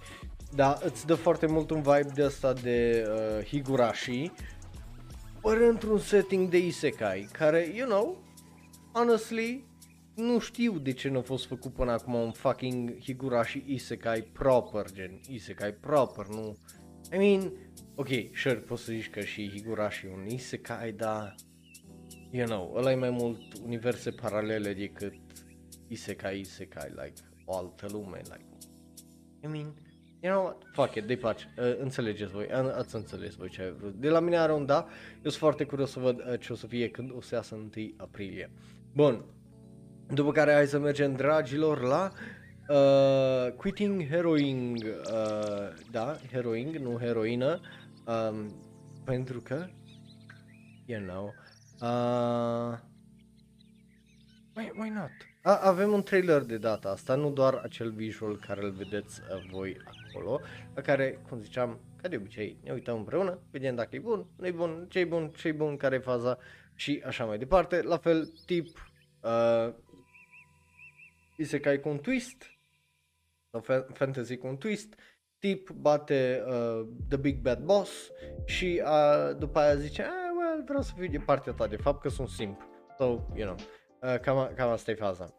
[0.55, 4.33] Da, îți dă foarte mult un vibe de asta de uh, Higurashi,
[5.49, 8.25] ori într-un setting de isekai, care, you know,
[8.93, 9.65] honestly,
[10.15, 14.91] nu știu de ce nu a fost făcut până acum un fucking Higurashi isekai proper,
[14.93, 16.57] gen isekai proper, nu...
[17.13, 17.53] I mean,
[17.95, 21.35] ok, sure, poți să zici că și Higurashi e un isekai, dar,
[22.31, 25.15] you know, ăla e mai mult universe paralele decât
[25.89, 28.47] isekai, isekai, like, o altă lume, like,
[29.43, 29.75] I mean,
[30.27, 33.63] you know what, fuck it, de pace, uh, înțelegeți voi, uh, ați înțeles voi ce
[33.63, 33.95] ai vrut.
[33.95, 36.57] De la mine are un da, eu sunt foarte curios să văd uh, ce o
[36.57, 38.51] să fie când o să iasă 1 aprilie.
[38.93, 39.25] Bun,
[40.15, 42.13] după care hai să mergem, dragilor, la
[42.69, 47.61] uh, Quitting Heroing, uh, da, heroing, nu heroină,
[48.07, 48.55] um,
[49.05, 49.67] pentru că,
[50.85, 51.35] you know,
[51.81, 52.79] uh,
[54.55, 55.11] why, why not?
[55.43, 59.49] A, avem un trailer de data asta, nu doar acel visual care îl vedeți uh,
[59.51, 59.77] voi
[60.17, 60.41] acolo,
[60.75, 64.47] la care, cum ziceam, ca de obicei, ne uităm împreună, vedem dacă e bun, nu
[64.47, 66.39] e bun, ce e bun, ce e bun, care e faza
[66.75, 67.83] și așa mai departe.
[67.83, 68.67] La fel, tip,
[69.23, 69.75] uh,
[71.37, 72.45] isekai cu un twist,
[73.51, 74.95] sau fa- fantasy cu un twist,
[75.39, 78.11] tip bate uh, The Big Bad Boss
[78.45, 82.01] și uh, după aia zice, ah, well, vreau să fiu de partea ta, de fapt
[82.01, 82.61] că sunt simp.
[82.99, 83.57] So, you know,
[84.03, 85.35] uh, cam, cam asta e faza.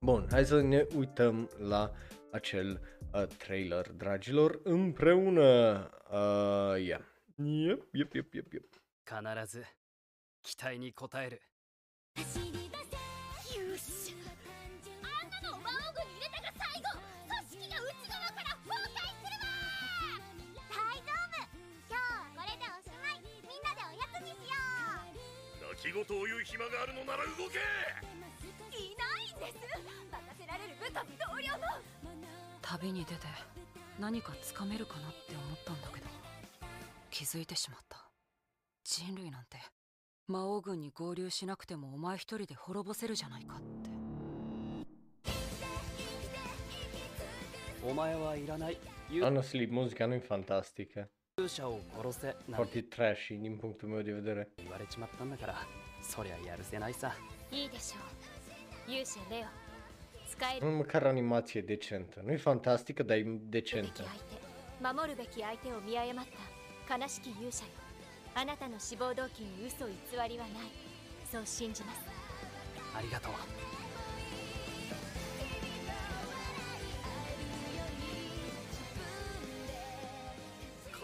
[0.00, 1.92] Bun, hai să ne uităm la
[2.30, 2.80] acel
[3.14, 5.90] uh, trailer, dragilor, împreună.
[6.10, 7.00] Uh, yeah.
[7.38, 8.66] Yep, yep, yep, yep, yep.
[9.04, 9.64] 必ず
[10.42, 11.42] 期待に応える。
[12.16, 12.24] よ
[13.76, 14.14] し。
[15.02, 16.98] あんなのを魔王軍に入れたが最後
[17.28, 19.48] 組織が内側から崩壊するわ。
[20.68, 21.48] 大丈夫。
[21.88, 23.24] 今日はこれでおしまい。
[23.24, 24.58] みんなでおやつにしよ
[25.08, 25.72] う。
[25.72, 27.62] 泣き言を言う暇があるのなら動け。
[28.76, 29.64] いないんです。
[30.10, 31.80] 任せられる部下同僚の
[32.70, 33.26] 旅に出て
[33.98, 36.06] 何かつかめるかなって思ったんだけど
[37.10, 38.10] 気づいてしまった。
[38.84, 39.56] 人類なんて
[40.26, 43.88] 魔王軍に合流しなくてもお前一人で滅ぼせるじゃないかって。
[47.88, 48.76] お前はいらない。
[49.08, 51.08] Honestly, muzica nu e fantastică.
[51.38, 52.26] 勇者を殺せ。
[52.50, 52.82] なんて。
[52.82, 54.46] Foarte trashy din punctul meu de vedere.
[54.58, 55.54] 言われちまったんだから
[56.02, 57.14] そりゃやるせないさ。
[57.50, 57.96] いいでしょ
[58.86, 58.92] う。
[58.92, 59.67] 勇者レオ
[60.38, 60.66] 使える。
[60.66, 62.22] Măcar animație decentă.
[62.24, 63.40] Nu e fantastică, dar e
[64.80, 66.26] 守るべき相手を見誤っ
[66.86, 67.70] た悲しき勇者よ
[68.36, 69.92] あなたの志望動機に嘘偽
[70.28, 70.70] りはない
[71.30, 72.00] そう信じます
[72.96, 73.38] ありがとうか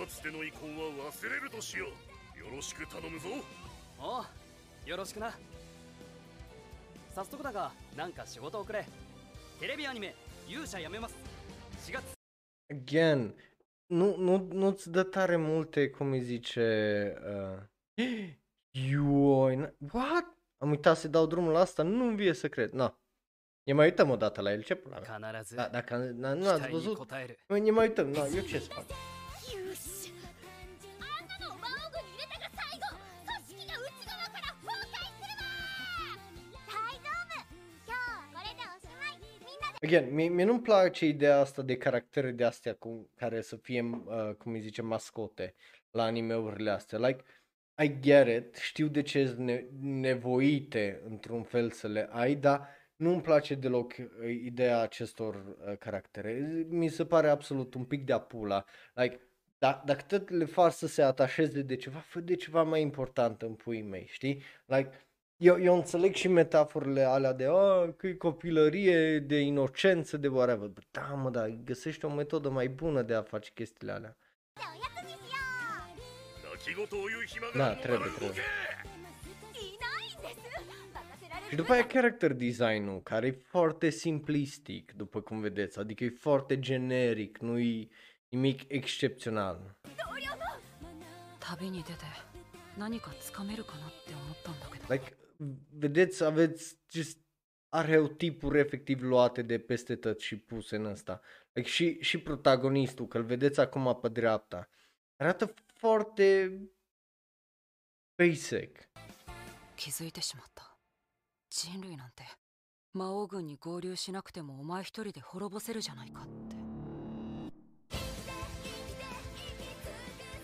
[0.06, 1.86] つての遺恨は忘れるとしよ
[2.36, 3.28] うよろしく頼むぞ
[3.98, 4.24] おう
[4.88, 5.32] よろしくな
[7.12, 8.86] 早速だがなんか仕事をくれ
[12.74, 13.34] Again,
[13.86, 17.14] nu, nu, nu-ți dă tare multe, cum îi zice,
[17.96, 18.06] uh,
[19.92, 20.36] what?
[20.56, 22.98] Am uitat să dau drumul la asta, nu-mi vie să cred, na.
[23.62, 25.00] Ne mai uităm o dată la el, ce pula?
[25.54, 26.96] Da, dacă na, nu ați văzut,
[27.48, 28.84] ne mai uităm, na, eu ce să fac?
[39.84, 43.82] Again, mie, mie nu-mi place ideea asta de caractere de astea cu, care să fie,
[43.82, 45.54] uh, cum îi zice, mascote
[45.90, 46.98] la animeurile astea.
[46.98, 47.24] Like,
[47.82, 52.68] I get it, știu de ce sunt ne- nevoite într-un fel să le ai, dar
[52.96, 56.64] nu-mi place deloc uh, ideea acestor uh, caractere.
[56.68, 58.64] Mi se pare absolut un pic de apula.
[58.94, 59.20] Like,
[59.58, 63.42] da, dacă tot le faci să se atașeze de ceva, fă de ceva mai important
[63.42, 64.42] în puii mei, știi?
[64.66, 65.03] Like,
[65.37, 70.67] eu, eu înțeleg și metaforele alea de oh, că e copilărie, de inocență, de whatever.
[70.67, 74.17] Bă, Da, mă, da, găsește o metodă mai bună de a face chestiile alea.
[74.59, 75.39] おやつにしよ
[76.51, 78.43] 泣き言を言う暇ながテレビテレビ動けう
[79.53, 80.39] いないんです
[80.93, 86.09] 任せられ Și る după aia character design-ul, care e foarte simplistic, după cum vedeți, adică e
[86.19, 87.87] foarte generic, nu e
[88.29, 89.75] nimic excepțional.
[91.39, 92.05] 旅に出て
[92.77, 95.12] 何かつかめるかなって思ったんだけど Like,
[95.69, 97.17] vedeți, aveți just
[97.69, 101.21] arheotipuri efectiv luate de peste tot și puse în ăsta.
[101.53, 104.69] Like, și, și protagonistul, că îl vedeți acum pe dreapta,
[105.15, 106.59] arată foarte
[108.15, 108.89] basic.
[109.79, 110.75] 気づいてしまった
[111.49, 112.23] 人類なんて
[112.91, 116.57] 魔王軍に合流しなくてもお前一人で滅ぼせるじゃないかって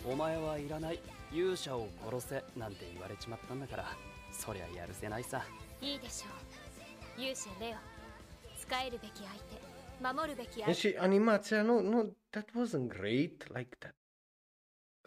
[0.10, 1.00] お前はいらない
[1.34, 3.86] 勇者を殺せなんて言われちまったんだから
[4.51, 5.45] そりゃやるせないさ。
[5.81, 7.23] いいでしょう。
[7.23, 7.77] 勇者レオ。
[8.59, 9.29] 使えるべき相
[10.11, 10.19] 手。
[10.19, 10.73] 守るべき相手。
[10.73, 13.93] Deci animația nu, nu, that wasn't great, like that.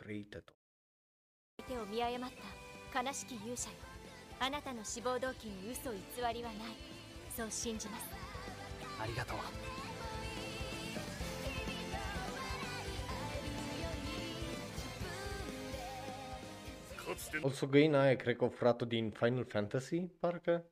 [0.02, 1.68] Great at all.
[1.68, 2.32] 手を見誤っ
[2.94, 3.04] た。
[3.04, 3.76] 悲しき勇者よ。
[4.40, 6.00] あなたの志望動機に嘘偽
[6.34, 6.78] りはない。
[7.36, 8.06] そう信じます。
[9.02, 9.83] ありがとう
[17.03, 20.65] かつて O să găina aia, cred că o fratul din Final Fantasy, parcă?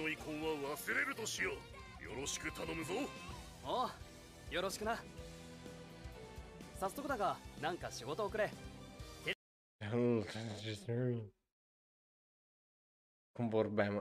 [0.00, 1.50] の遺恨は忘れるとしよ
[2.00, 2.92] うよろしく頼むぞ
[3.64, 4.96] おうよろしくな
[6.78, 8.48] 早速だがなんか仕事をくれ
[13.34, 14.00] Cum vorbeam.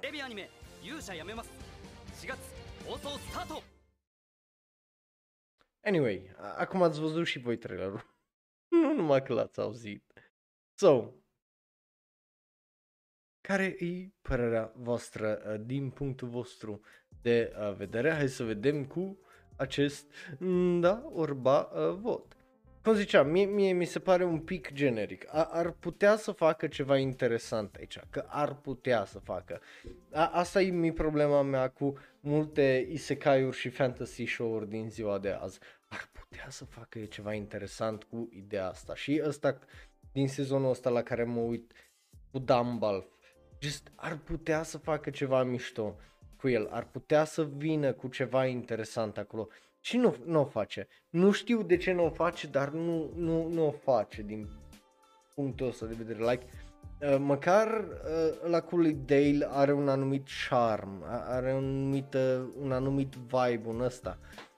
[0.00, 0.50] テレビアニメ
[0.82, 1.50] 勇者やめます
[2.22, 2.38] 4月
[2.86, 3.62] 放送スタート
[5.86, 8.04] Anyway, a- acum ați văzut și voi trailerul.
[8.70, 10.07] nu numai că l-ați auzit.
[10.81, 11.13] So,
[13.41, 16.81] care e părerea voastră uh, din punctul vostru
[17.21, 18.13] de uh, vedere?
[18.13, 19.17] Hai să vedem cu
[19.55, 20.05] acest
[20.37, 22.37] mm, da, orba uh, vot.
[22.83, 25.25] Cum ziceam, mie, mie mi se pare un pic generic.
[25.33, 29.61] A, ar putea să facă ceva interesant aici, că ar putea să facă.
[30.11, 35.29] A, asta e mi problema mea cu multe isekai-uri și fantasy show-uri din ziua de
[35.29, 35.59] azi.
[35.87, 38.95] Ar putea să facă ceva interesant cu ideea asta.
[38.95, 39.59] Și ăsta
[40.11, 41.73] din sezonul ăsta la care mă uit
[42.31, 43.05] cu Dumbalf,
[43.59, 45.95] just ar putea să facă ceva mișto
[46.37, 49.47] cu el, ar putea să vină cu ceva interesant acolo.
[49.79, 50.87] Și nu, nu o face.
[51.09, 54.49] Nu știu de ce nu o face, dar nu, nu, nu o face din
[55.35, 56.19] punctul ăsta de vedere.
[56.19, 56.45] Like,
[57.01, 62.13] uh, măcar uh, la cu lui Dale are un anumit charm, a- are un anumit,
[62.13, 64.17] uh, un anumit vibe în ăsta.
[64.21, 64.48] Uh,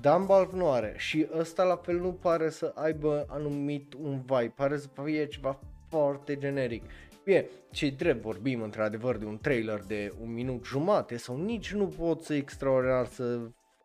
[0.00, 4.78] Dumbalf nu are și ăsta la fel nu pare să aibă anumit un vibe, pare
[4.78, 5.58] să fie ceva
[5.88, 6.84] foarte generic.
[7.24, 11.86] Bine, ce drept vorbim într-adevăr de un trailer de un minut jumate sau nici nu
[11.86, 13.38] pot să extraordinar să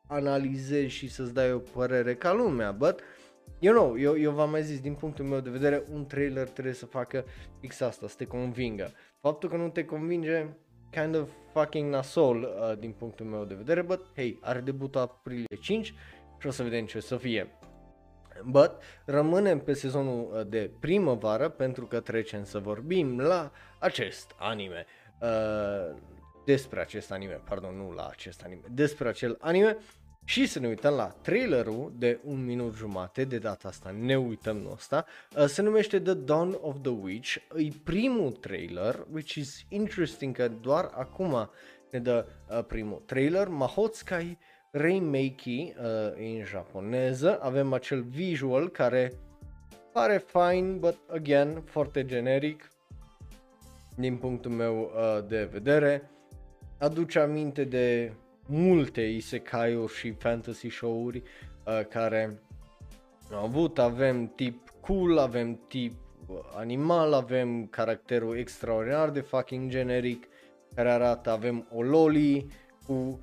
[0.07, 2.99] analizezi și să-ți dai o părere ca lumea, but
[3.59, 6.73] you know, eu, eu v-am mai zis, din punctul meu de vedere, un trailer trebuie
[6.73, 7.25] să facă
[7.59, 8.91] fix asta, să te convingă.
[9.19, 10.47] Faptul că nu te convinge,
[10.93, 15.57] kind of fucking nasol uh, din punctul meu de vedere, but hey, are debutul aprilie
[15.61, 15.93] 5
[16.37, 17.57] și o să vedem ce o să fie.
[18.45, 18.71] But
[19.05, 24.85] rămânem pe sezonul uh, de primăvară pentru că trecem să vorbim la acest anime.
[25.21, 25.95] Uh,
[26.45, 29.77] despre acest anime, pardon, nu la acest anime, despre acel anime
[30.23, 34.61] și să ne uităm la trailerul de un minut jumate, de data asta ne uităm
[34.65, 35.05] la asta,
[35.37, 40.47] uh, se numește The Dawn of the Witch, e primul trailer, which is interesting că
[40.47, 41.49] doar acum
[41.91, 44.37] ne dă uh, primul trailer, Mahotsukai
[44.71, 49.11] remake uh, în japoneză, avem acel visual care
[49.91, 52.71] pare fine, but again, foarte generic
[53.95, 56.09] din punctul meu uh, de vedere,
[56.79, 58.13] aduce aminte de
[58.45, 61.23] multe isekai-uri și fantasy show-uri
[61.65, 62.41] uh, care
[63.31, 65.93] au avut, avem tip cool, avem tip
[66.27, 70.27] uh, animal, avem caracterul extraordinar de fucking generic
[70.75, 72.47] care arată, avem o loli
[72.85, 73.19] cu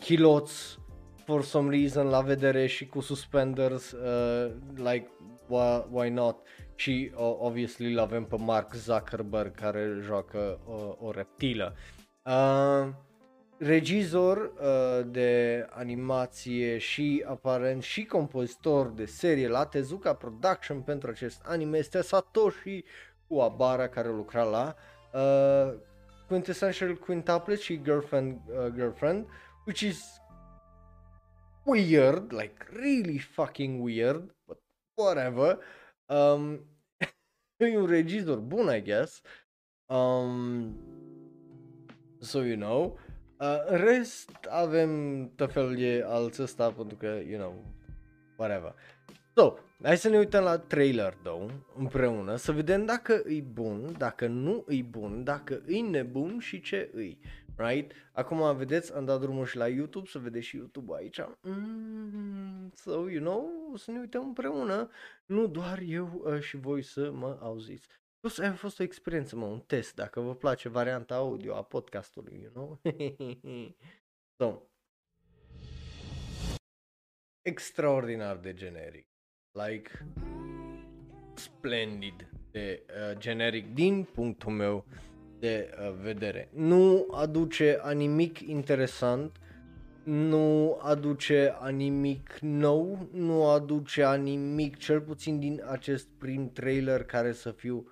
[0.00, 0.78] chiloți
[1.24, 5.10] for some reason la vedere și cu suspenders, uh, like
[5.46, 6.36] why, why not
[6.74, 11.74] și uh, obviously l avem pe Mark Zuckerberg care joacă uh, o reptilă.
[12.22, 12.88] Uh,
[13.60, 21.42] regizor uh, de animație și aparent și compozitor de serie la Tezuka Production pentru acest
[21.44, 22.84] anime este Satoshi
[23.26, 24.74] Uabara care lucra la
[25.12, 25.74] uh,
[26.26, 29.26] Quintessential Quintuplet și Girlfriend, uh, Girlfriend
[29.66, 30.20] which is
[31.64, 34.58] weird, like really fucking weird, but
[34.94, 35.58] whatever.
[36.08, 36.64] Um,
[37.60, 39.22] e un regizor bun, I guess.
[39.86, 40.76] Um,
[42.20, 42.98] so you know.
[43.40, 44.90] Uh, în rest avem
[45.36, 47.64] tot felul de alți ăsta pentru că, you know,
[48.36, 48.74] whatever.
[49.34, 54.26] So, hai să ne uităm la trailer, though, împreună, să vedem dacă e bun, dacă
[54.26, 57.16] nu e bun, dacă e nebun și ce e,
[57.56, 57.92] right?
[58.12, 61.20] Acum, vedeți, am dat drumul și la YouTube, să vedeți și YouTube aici.
[61.40, 64.90] Mm, so, you know, să ne uităm împreună,
[65.26, 67.88] nu doar eu uh, și voi să mă auziți.
[68.20, 72.40] Plus, a fost o experiență, mă, un test, dacă vă place varianta audio a podcastului,
[72.42, 72.80] you know?
[74.40, 74.62] so,
[77.42, 79.06] extraordinar de generic,
[79.52, 80.06] like,
[81.34, 84.84] splendid de uh, generic din punctul meu
[85.38, 86.48] de uh, vedere.
[86.52, 89.40] Nu aduce a nimic interesant,
[90.04, 97.04] nu aduce a nimic nou, nu aduce a nimic, cel puțin din acest prim trailer
[97.04, 97.90] care să fiu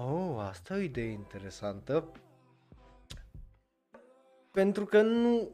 [0.00, 2.12] Oh, asta e o idee interesantă.
[4.52, 5.50] Pentru că nu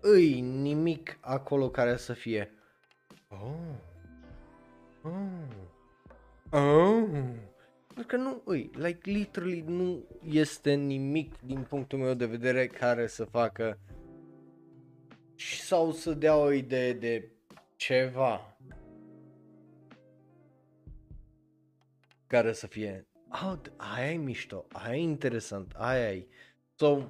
[0.00, 2.52] îi nimic acolo care să fie.
[3.28, 3.74] Oh.
[5.02, 6.60] Oh.
[6.60, 7.08] Oh.
[7.86, 13.06] Pentru că nu îi, like literally nu este nimic din punctul meu de vedere care
[13.06, 13.78] să facă
[15.36, 17.30] sau să dea o idee de
[17.76, 18.56] ceva
[22.26, 23.06] care să fie
[23.42, 26.26] oh, aia e mișto, aia e interesant, aia e.
[26.74, 27.06] So,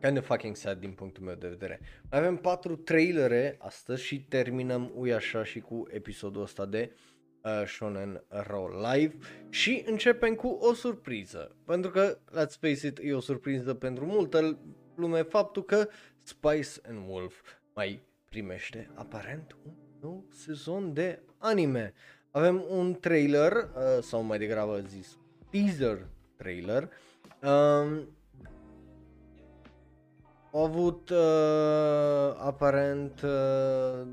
[0.00, 1.80] kind of fucking sad din punctul meu de vedere.
[2.10, 6.92] Mai avem patru trailere astăzi și terminăm ui așa și cu episodul ăsta de
[7.42, 9.16] uh, Shonen Raw Live
[9.48, 11.56] și începem cu o surpriză.
[11.64, 14.58] Pentru că, let's face it, e o surpriză pentru multă
[14.94, 15.88] lume faptul că
[16.18, 17.40] Spice and Wolf
[17.74, 21.94] mai primește aparent un nou sezon de anime.
[22.30, 25.18] Avem un trailer, uh, sau mai degrabă zis,
[25.50, 26.06] teaser
[26.36, 26.88] trailer.
[27.42, 28.08] Um,
[30.52, 34.06] au avut uh, aparent uh,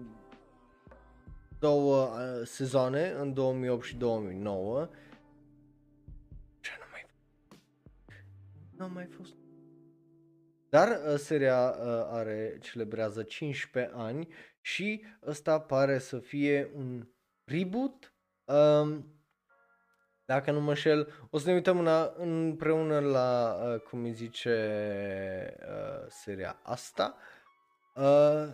[1.60, 4.90] două uh, sezoane în 2008 și 2009.
[6.60, 7.06] Ce nu mai
[8.78, 9.34] Nu mai fost.
[10.70, 14.28] Dar uh, seria uh, are celebrează 15 ani
[14.62, 17.08] și ăsta pare să fie un
[17.46, 18.14] reboot.
[18.44, 19.10] Um,
[20.26, 24.58] dacă nu mă șel, o să ne uităm una, împreună la, uh, cum îi zice,
[25.60, 27.18] uh, seria asta.
[27.96, 28.48] Uh,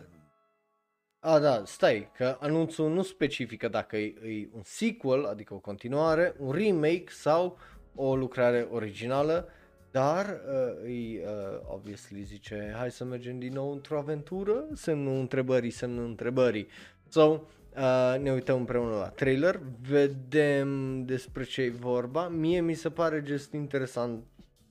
[1.20, 6.36] a, da, stai, că anunțul nu specifică dacă e, e un sequel, adică o continuare,
[6.40, 7.58] un remake sau
[7.96, 9.50] o lucrare originală,
[9.92, 15.70] dar uh, e, uh, obviously zice, hai să mergem din nou într-o aventură, semnul întrebării,
[15.70, 16.68] semnul întrebării.
[17.10, 17.40] So,
[17.76, 22.27] Uh, ne uităm împreună la trailer, vedem despre ce e vorba.
[22.27, 24.26] Mie mi se pare just interesant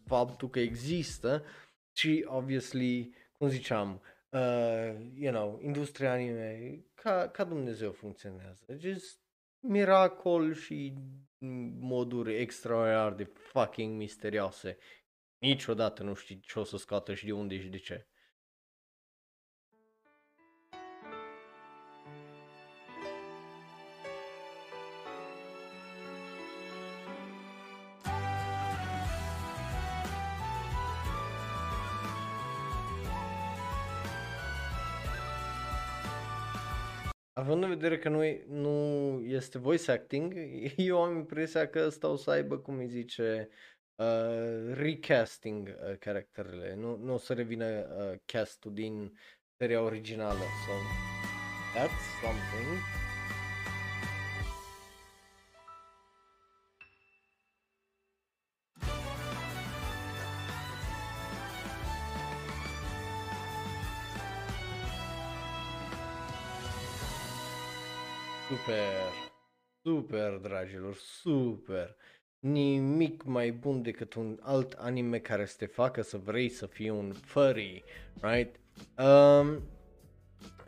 [0.06, 1.44] faptul că există
[1.96, 8.64] și obviously, cum ziceam, uh, you know, industria anime ca, ca Dumnezeu funcționează.
[8.78, 9.20] Just
[9.60, 10.94] miracol și
[11.78, 14.78] moduri extraordinar de fucking misterioase.
[15.38, 18.09] Niciodată nu știi ce o să scoată și de unde și de ce.
[37.40, 38.70] Având în vedere că nu, e, nu
[39.24, 40.34] este voice acting,
[40.76, 43.48] eu am impresia că ăsta o să aibă, cum îi zice,
[43.94, 46.74] uh, recasting uh, caracterele.
[46.74, 49.18] Nu, nu o să revină uh, castul din
[49.56, 50.44] seria originală.
[50.66, 50.72] So,
[51.78, 53.09] that's something.
[68.60, 69.12] Super,
[69.82, 71.96] super, dragilor, super.
[72.38, 76.88] Nimic mai bun decât un alt anime care să te facă să vrei să fii
[76.88, 77.84] un furry,
[78.20, 78.56] right?
[78.98, 79.48] Um,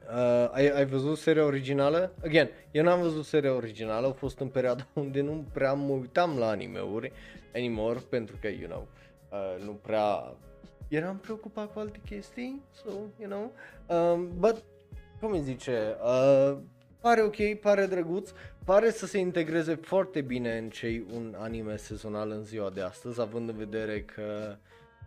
[0.08, 2.14] uh, ai, ai văzut seria originală?
[2.24, 6.38] Again, eu n-am văzut seria originală, a fost în perioada unde nu prea mă uitam
[6.38, 7.12] la animeuri
[7.54, 8.88] anymore, pentru că, you know,
[9.30, 10.36] uh, nu prea
[10.88, 12.90] eram preocupat cu alte chestii, so,
[13.20, 13.52] you know,
[13.98, 14.62] um, but,
[15.20, 16.58] cum îi zice, uh,
[17.02, 18.30] pare ok, pare drăguț,
[18.64, 23.20] pare să se integreze foarte bine în cei un anime sezonal în ziua de astăzi,
[23.20, 24.56] având în vedere că,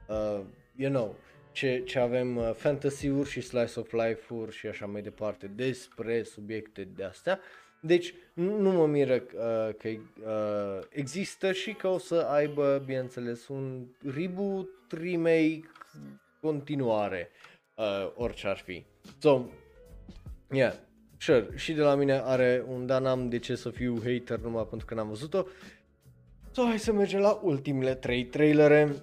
[0.08, 0.42] uh,
[0.76, 1.16] you know,
[1.52, 6.88] ce, ce avem uh, fantasy-uri și slice of life-uri și așa mai departe despre subiecte
[6.96, 7.40] de astea.
[7.82, 13.48] Deci nu, nu mă miră uh, că uh, există și că o să aibă, bineînțeles,
[13.48, 13.86] un
[14.16, 15.62] reboot, remake,
[16.42, 17.30] continuare,
[17.76, 18.86] uh, orice ar fi.
[19.20, 19.46] So,
[20.52, 20.74] yeah,
[21.18, 24.68] sure, și de la mine are un da, n-am de ce să fiu hater numai
[24.70, 25.46] pentru că n-am văzut-o.
[26.52, 28.96] So, hai să mergem la ultimele trei trailere.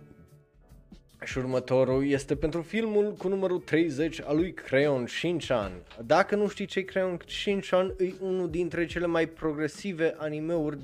[1.25, 5.73] Și următorul este pentru filmul cu numărul 30 al lui Crayon Shinchan.
[6.05, 10.79] Dacă nu știi ce Crayon Shinchan, e unul dintre cele mai progresive animeuri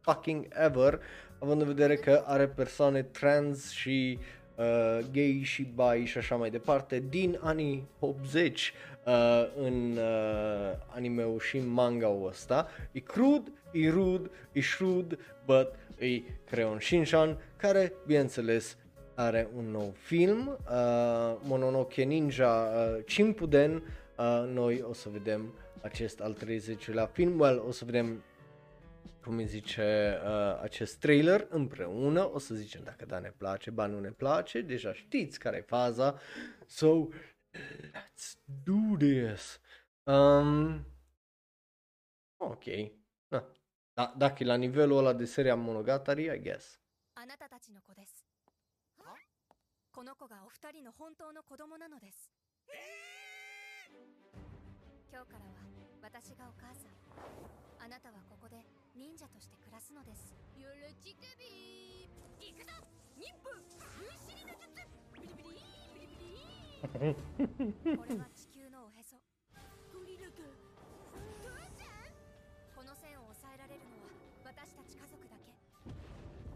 [0.00, 1.00] fucking ever,
[1.38, 4.18] având în vedere că are persoane trans și
[4.54, 8.72] uh, gay și bi și așa mai departe din anii 80
[9.06, 12.68] uh, în uh, animeul și manga-ul ăsta.
[12.92, 18.76] E crud, e rude, e shrewd, but e Crayon Shinchan, care, bineînțeles,
[19.14, 26.20] are un nou film, uh, Mononoke Ninja uh, Chimpuden, uh, noi o să vedem acest
[26.20, 28.22] al 30-lea film, well, o să vedem
[29.24, 33.86] cum îi zice uh, acest trailer împreună, o să zicem dacă da ne place, ba
[33.86, 36.18] nu ne place, deja știți care e faza,
[36.66, 37.06] so
[37.54, 39.60] let's do this.
[40.06, 40.84] Um,
[42.38, 42.92] ok,
[43.28, 43.44] da.
[44.16, 46.80] da, e la nivelul ăla de seria Monogatari, I guess.
[47.14, 48.24] あなたたちの子です
[49.92, 52.30] この子がお二人の本当の子供なのです
[55.12, 55.68] 今日からは
[56.00, 56.96] 私がお母さん
[57.84, 58.56] あなたはここで
[58.96, 62.08] 忍者として暮らすのですよろちくび
[62.40, 62.72] 行くぞ
[63.18, 63.52] 忍法
[66.80, 67.12] これ
[68.16, 69.20] は地球のおへそ。
[69.92, 72.08] ゴリラか父ちゃん
[72.72, 74.08] この線を抑えられるのは
[74.48, 75.52] 私たち家族だけ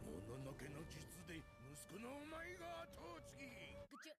[0.08, 4.16] もののけの術で息子のお前が後継ぎぐちゅ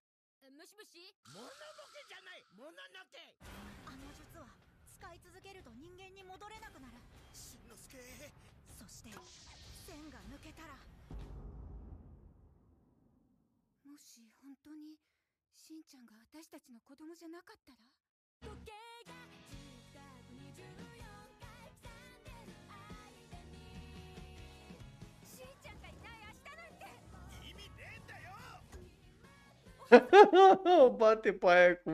[0.53, 0.94] もしもし
[1.34, 3.34] もののけじゃないもののけ
[3.90, 4.45] あの術は
[4.86, 7.02] 使い続けると人間に戻れなくなる。
[7.34, 7.98] しんのすけ。
[8.77, 9.10] そして
[9.90, 10.77] 線が抜けたら。
[13.90, 15.02] もし本当に
[15.65, 17.79] しんちゃんが私たちの子供じゃなかったら？
[18.53, 18.71] 時計
[19.09, 19.15] が
[19.81, 19.97] 近
[20.29, 20.61] く24
[21.41, 23.25] 回刻んでる間に
[25.25, 26.85] しんちゃんがいない明日なんて。
[27.49, 28.37] 意味ねえんだよ
[30.69, 31.89] ！o bate pe aia cu...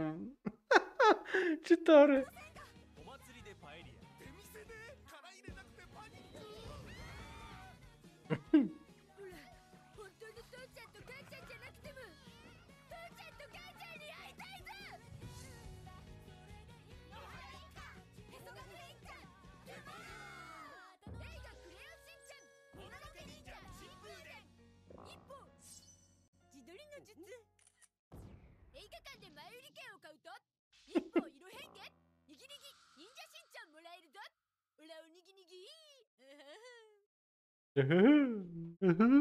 [1.63, 2.27] Ce tare!
[29.00, 30.28] 館で前売り券を買うと
[30.86, 31.88] 一歩色変化
[32.28, 32.68] にぎにぎ
[33.00, 34.20] 忍者しんちゃんもらえるぞ
[34.78, 35.64] オラおにぎにぎ
[37.76, 39.16] あはは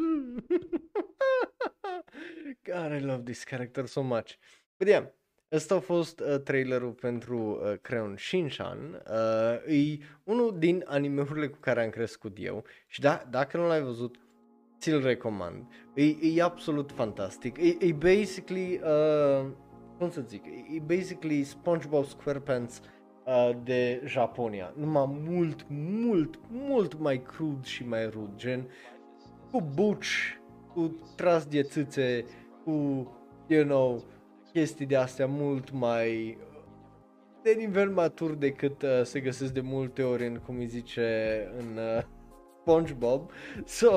[2.64, 4.38] God, I love this character so much.
[4.80, 5.06] But yeah,
[5.52, 9.04] ăsta a fost uh, trailerul pentru uh, Crayon Shinchan.
[9.68, 13.82] Uh, e unul din animeurile cu care am crescut eu și da, dacă nu l-ai
[13.82, 14.20] văzut,
[14.80, 15.68] ți-l recomand.
[15.94, 17.58] E, e absolut fantastic.
[17.58, 19.52] E, e basically, uh,
[20.01, 22.81] cum să zic, e, e basically SpongeBob SquarePants
[23.27, 24.73] uh, de Japonia.
[24.77, 28.69] Numai mult, mult, mult mai crud și mai rud, gen
[29.51, 30.41] cu buci,
[30.75, 32.25] cu tras de țâțe,
[32.65, 32.71] cu,
[33.47, 34.05] you know,
[34.53, 36.39] chestii de astea mult mai
[37.43, 41.77] de nivel matur decât uh, se găsesc de multe ori în, cum îi zice, în
[41.77, 42.03] uh,
[42.61, 43.31] SpongeBob.
[43.65, 43.89] So,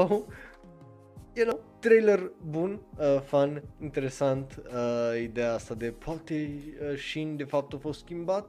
[1.33, 6.49] you know, trailer bun, uh, fun, interesant, uh, ideea asta de poate
[6.81, 8.47] uh, Shin de fapt a fost schimbat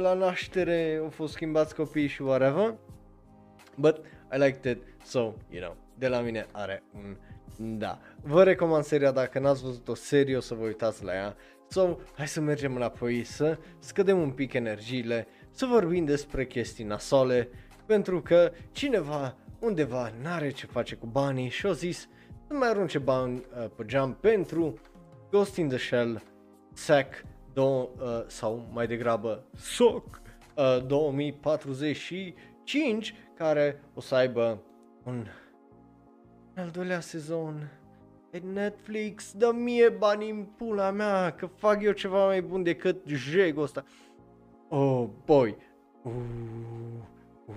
[0.00, 2.74] la naștere, au fost schimbați copiii și whatever.
[3.76, 3.96] But
[4.34, 5.18] I liked it, so,
[5.50, 7.16] you know, de la mine are un
[7.78, 7.98] da.
[8.22, 11.36] Vă recomand seria dacă n-ați văzut o serie o să vă uitați la ea.
[11.68, 17.48] So, hai să mergem înapoi să scădem un pic energiile, să vorbim despre chestii nasole,
[17.86, 22.08] pentru că cineva undeva n-are ce face cu banii și a zis
[22.46, 23.44] să mai arunce bani uh,
[23.76, 24.74] pe geam pentru
[25.30, 26.22] Ghost in the Shell
[26.72, 30.20] SAC do- uh, sau mai degrabă SOC
[30.56, 34.62] uh, 2045 care o să aibă
[35.04, 35.26] un
[36.56, 37.70] al doilea sezon
[38.30, 43.06] pe Netflix, dă mie bani în pula mea, că fac eu ceva mai bun decât
[43.06, 43.84] jegul ăsta.
[44.68, 45.56] Oh, boy.
[46.02, 46.12] Uh,
[47.46, 47.54] uh,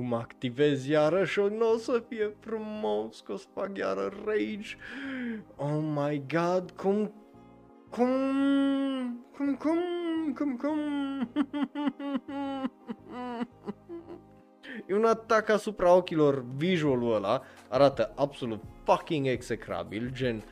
[0.00, 4.76] mă activez iarăși, o nu o să fie frumos, că o să fac iară rage.
[5.56, 7.12] Oh my god, cum,
[7.90, 9.78] cum, cum, cum,
[10.34, 10.78] cum, cum.
[14.86, 20.42] E un atac asupra ochilor, visualul ăla arată absolut fucking execrabil, gen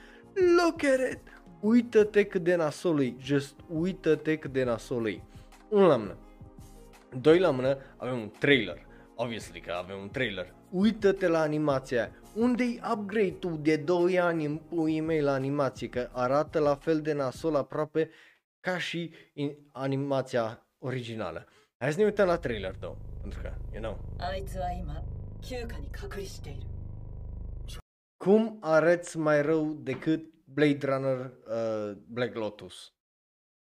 [0.57, 1.21] look at it,
[1.61, 5.23] uită-te cât de nasol e, just uită-te cât de nasol e.
[5.69, 6.17] Unul la mână.
[7.22, 8.86] Doi la mână, avem un trailer,
[9.16, 10.54] obviously că avem un trailer.
[10.70, 12.12] Uită-te la animația aia.
[12.34, 17.14] Unde-i upgrade-ul de 2 ani în puii mei la animație, că arată la fel de
[17.14, 18.10] nasol aproape
[18.60, 21.46] ca și in- animația originală.
[21.78, 25.04] Hai să ne uităm la trailer, două, pentru că, you know, あいつは今
[25.42, 26.60] 休暇に隔離している
[28.18, 32.94] cum arăți mai rău decât Blade Runner uh, Black Lotus?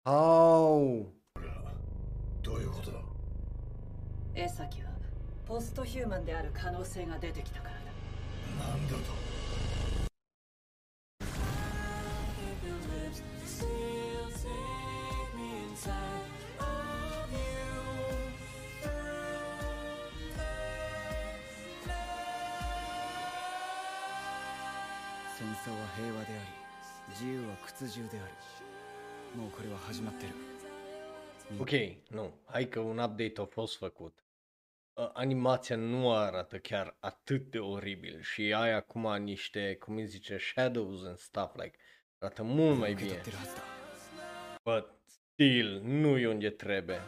[0.06, 1.14] How?
[2.42, 3.01] どういうことだ
[4.35, 4.89] 江崎は
[5.47, 7.81] ポストヒューマンである可能性が出てきたからだ。
[8.67, 9.03] なんだと？
[25.37, 26.41] 戦争は平和であり
[27.11, 28.31] 自由は屈辱である。
[29.39, 30.33] もうこれは始まってる。
[31.61, 34.22] Ok, nu, hai că un update a fost făcut.
[34.94, 40.38] Uh, animația nu arată chiar atât de oribil și ai acum niște, cum îi zice,
[40.38, 41.78] shadows and stuff, like,
[42.18, 43.22] arată mult mai 受け取 bine.
[43.22, 43.62] ってるはずだ
[44.66, 44.86] But
[45.38, 47.00] still, nu e unde trebuie.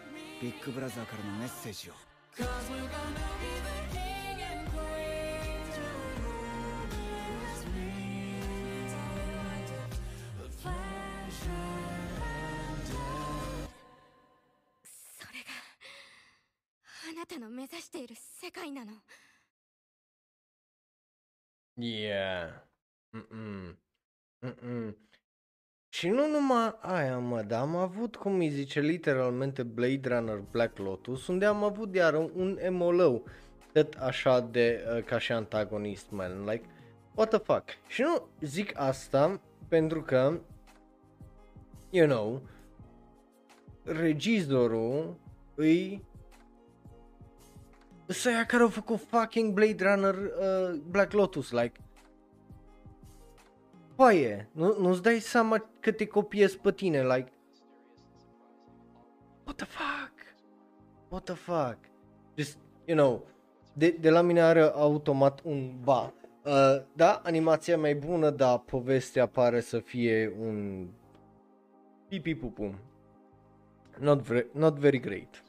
[0.42, 1.94] ビッグブラザーからのメッセージを
[17.24, 18.92] なたの目指している世界なの
[21.78, 22.52] Yeah.
[23.14, 23.78] Mm-mm.
[24.42, 24.96] Mm-mm.
[25.90, 30.78] Și nu numai aia, mă, dar am avut, cum îi zice, literalmente Blade Runner Black
[30.78, 33.24] Lotus, unde am avut iar un emolău,
[33.74, 36.66] tot așa de, uh, ca și antagonist, man, like,
[37.16, 37.64] what the fuck.
[37.88, 40.40] Și nu zic asta pentru că,
[41.90, 42.42] you know,
[43.84, 45.20] regizorul
[45.56, 46.06] îi
[48.09, 51.81] Ăsta care au făcut fucking Blade Runner uh, Black Lotus, like
[53.97, 57.33] Foaie, nu, nu-ți dai seama că te copiezi pe tine, like
[59.45, 60.13] What the fuck?
[61.09, 61.79] What the fuck?
[62.37, 63.27] Just, you know,
[63.73, 66.13] de, de la mine are automat un ba.
[66.45, 70.87] Uh, da, animația mai bună, dar povestea pare să fie un
[72.09, 72.75] pipi pupu.
[73.99, 75.44] Not, very, not very great.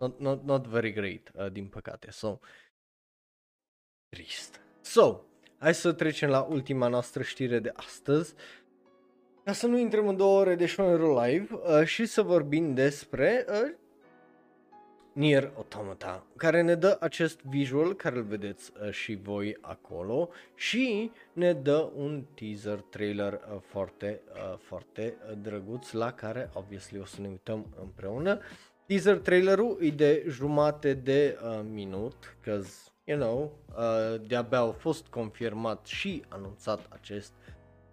[0.00, 2.10] Not, not, not very great, uh, din păcate.
[2.10, 2.38] So,
[4.08, 4.60] trist.
[4.80, 5.20] So,
[5.58, 8.34] hai să trecem la ultima noastră știre de astăzi.
[9.44, 13.44] Ca să nu intrăm în două ore de show live uh, și să vorbim despre
[13.48, 13.74] uh,
[15.12, 21.10] Nier Automata, care ne dă acest visual care îl vedeți uh, și voi acolo și
[21.32, 27.04] ne dă un teaser trailer uh, foarte, uh, foarte uh, drăguț la care obviously o
[27.04, 28.40] să ne uităm împreună.
[28.90, 35.06] Teaser trailerul e de jumate de uh, minut, cause, you know, uh, de-abia au fost
[35.06, 37.32] confirmat și anunțat acest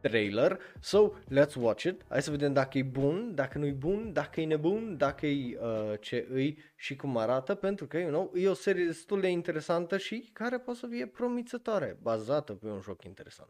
[0.01, 0.59] trailer.
[0.79, 2.05] So, let's watch it.
[2.09, 5.57] Hai să vedem dacă e bun, dacă nu e bun, dacă e nebun, dacă e
[5.61, 9.27] uh, ce îi și cum arată, pentru că, you know, e o serie destul de
[9.27, 13.49] interesantă și care poate să fie promițătoare, bazată pe un joc interesant.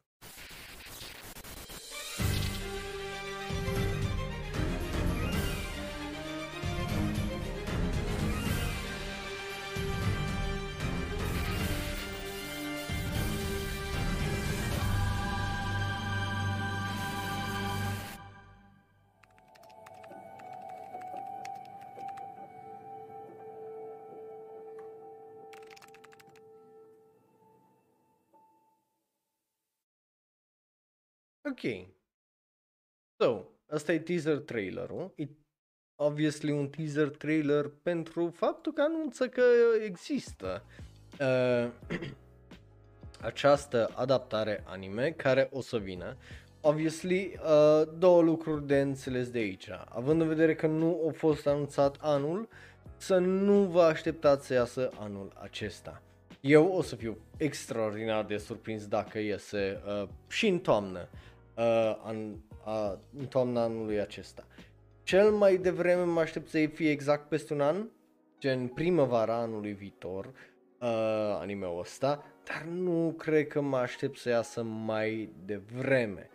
[31.50, 31.88] Ok.
[33.24, 35.14] So, asta e teaser trailerul.
[35.16, 35.28] E
[35.96, 39.44] obviously un teaser trailer pentru faptul că anunță că
[39.86, 40.64] există
[41.20, 41.72] uh,
[43.22, 46.18] această adaptare anime care o să vină.
[46.62, 49.70] Obviously, uh, două lucruri de înțeles de aici.
[49.90, 52.48] Având în vedere că nu a fost anunțat anul,
[52.98, 56.02] să nu vă așteptați să iasă anul acesta.
[56.42, 61.08] Eu o să fiu extraordinar de surprins dacă iese uh, și în toamnă,
[61.58, 62.32] uh, an,
[62.66, 64.48] uh, în toamna anului acesta.
[65.04, 67.88] Cel mai devreme mă aștept să fie exact peste un an,
[68.40, 74.64] gen primăvara anului viitor, uh, anime-ul ăsta, dar nu cred că mă aștept să iasă
[74.64, 76.30] mai devreme.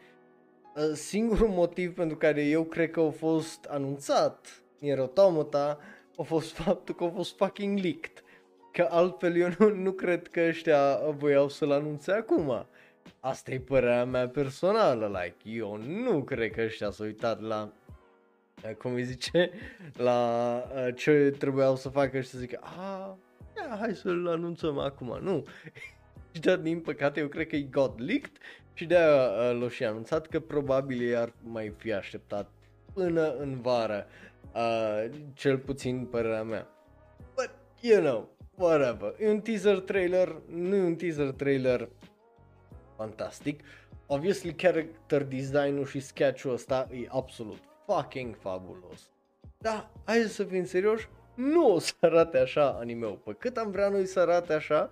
[0.77, 5.79] Uh, singurul motiv pentru care eu cred că a fost anunțat Nier Automata
[6.17, 8.23] a fost faptul că a fost fucking leaked.
[8.73, 12.67] Că altfel eu nu, nu cred că ăștia voiau să-l anunțe acum.
[13.21, 17.73] Asta e părerea mea personală, like, eu nu cred că ăștia s-au uitat la
[18.65, 19.51] uh, cum îi zice,
[20.07, 23.19] la uh, ce trebuiau să facă și să zică, a,
[23.57, 25.45] ia, hai să-l anunțăm acum, nu.
[26.33, 28.39] și dar din păcate eu cred că e God leaked
[28.75, 32.51] și de-aia uh, l-a și anunțat că probabil ei ar mai fi așteptat
[32.93, 34.07] până în vară,
[34.55, 36.69] uh, cel puțin părerea mea.
[37.35, 37.51] But,
[37.81, 39.15] you know, whatever.
[39.19, 41.89] E un teaser trailer, nu e un teaser trailer
[43.03, 43.61] fantastic.
[44.07, 49.11] Obviously, character design-ul și sketch-ul ăsta e absolut fucking fabulos.
[49.59, 53.21] Da, hai să fim serioși, nu o să arate așa anime-ul.
[53.25, 54.91] Pe cât am vrea noi să arate așa,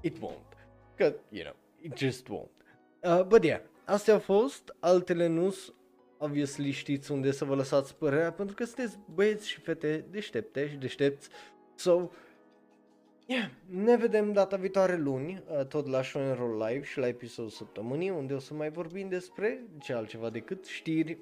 [0.00, 0.56] it won't.
[0.94, 2.58] Că, you know, it just won't.
[3.02, 5.54] Uh, but yeah, astea au fost, altele nu
[6.18, 10.76] obviously știți unde să vă lăsați părerea, pentru că sunteți băieți și fete deștepte și
[10.76, 11.28] deștepți.
[11.74, 12.10] So,
[13.30, 17.50] yeah, ne vedem data viitoare luni, uh, tot la Shonen Roll Live și la episodul
[17.50, 21.18] săptămânii, unde o să mai vorbim despre ce altceva decât știri,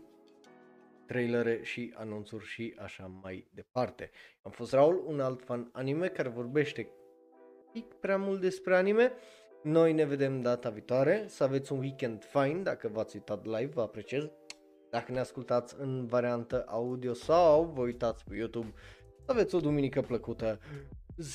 [1.07, 4.11] trailere și anunțuri și așa mai departe.
[4.43, 6.89] Am fost Raul, un alt fan anime care vorbește
[7.73, 9.13] pic prea mult despre anime.
[9.63, 13.81] Noi ne vedem data viitoare, să aveți un weekend fain, dacă v-ați uitat live, vă
[13.81, 14.31] apreciez.
[14.91, 18.73] Dacă ne ascultați în variantă audio sau vă uitați pe YouTube,
[19.25, 20.59] să aveți o duminică plăcută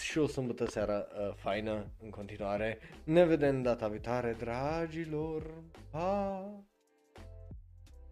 [0.02, 2.78] și o sâmbătă seara uh, faină în continuare.
[3.04, 5.64] Ne vedem data viitoare, dragilor.
[5.92, 6.50] Pa!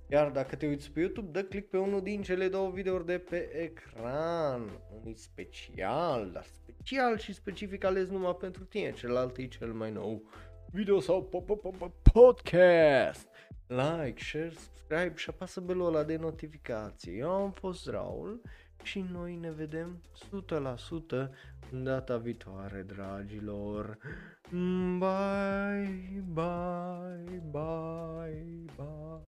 [0.09, 3.17] Iar dacă te uiți pe YouTube, dă click pe unul din cele două videouri de
[3.17, 4.61] pe ecran.
[5.01, 8.91] Unul special, dar special și specific ales numai pentru tine.
[8.91, 10.23] Celălalt e cel mai nou
[10.71, 11.29] video sau
[12.01, 13.27] podcast.
[13.67, 17.13] Like, share, subscribe și apasă belul ăla de notificație.
[17.13, 18.41] Eu am fost Raul
[18.83, 20.01] și noi ne vedem
[21.23, 21.29] 100%
[21.71, 23.97] în data viitoare, dragilor.
[24.97, 29.21] Bye, bye, bye, bye.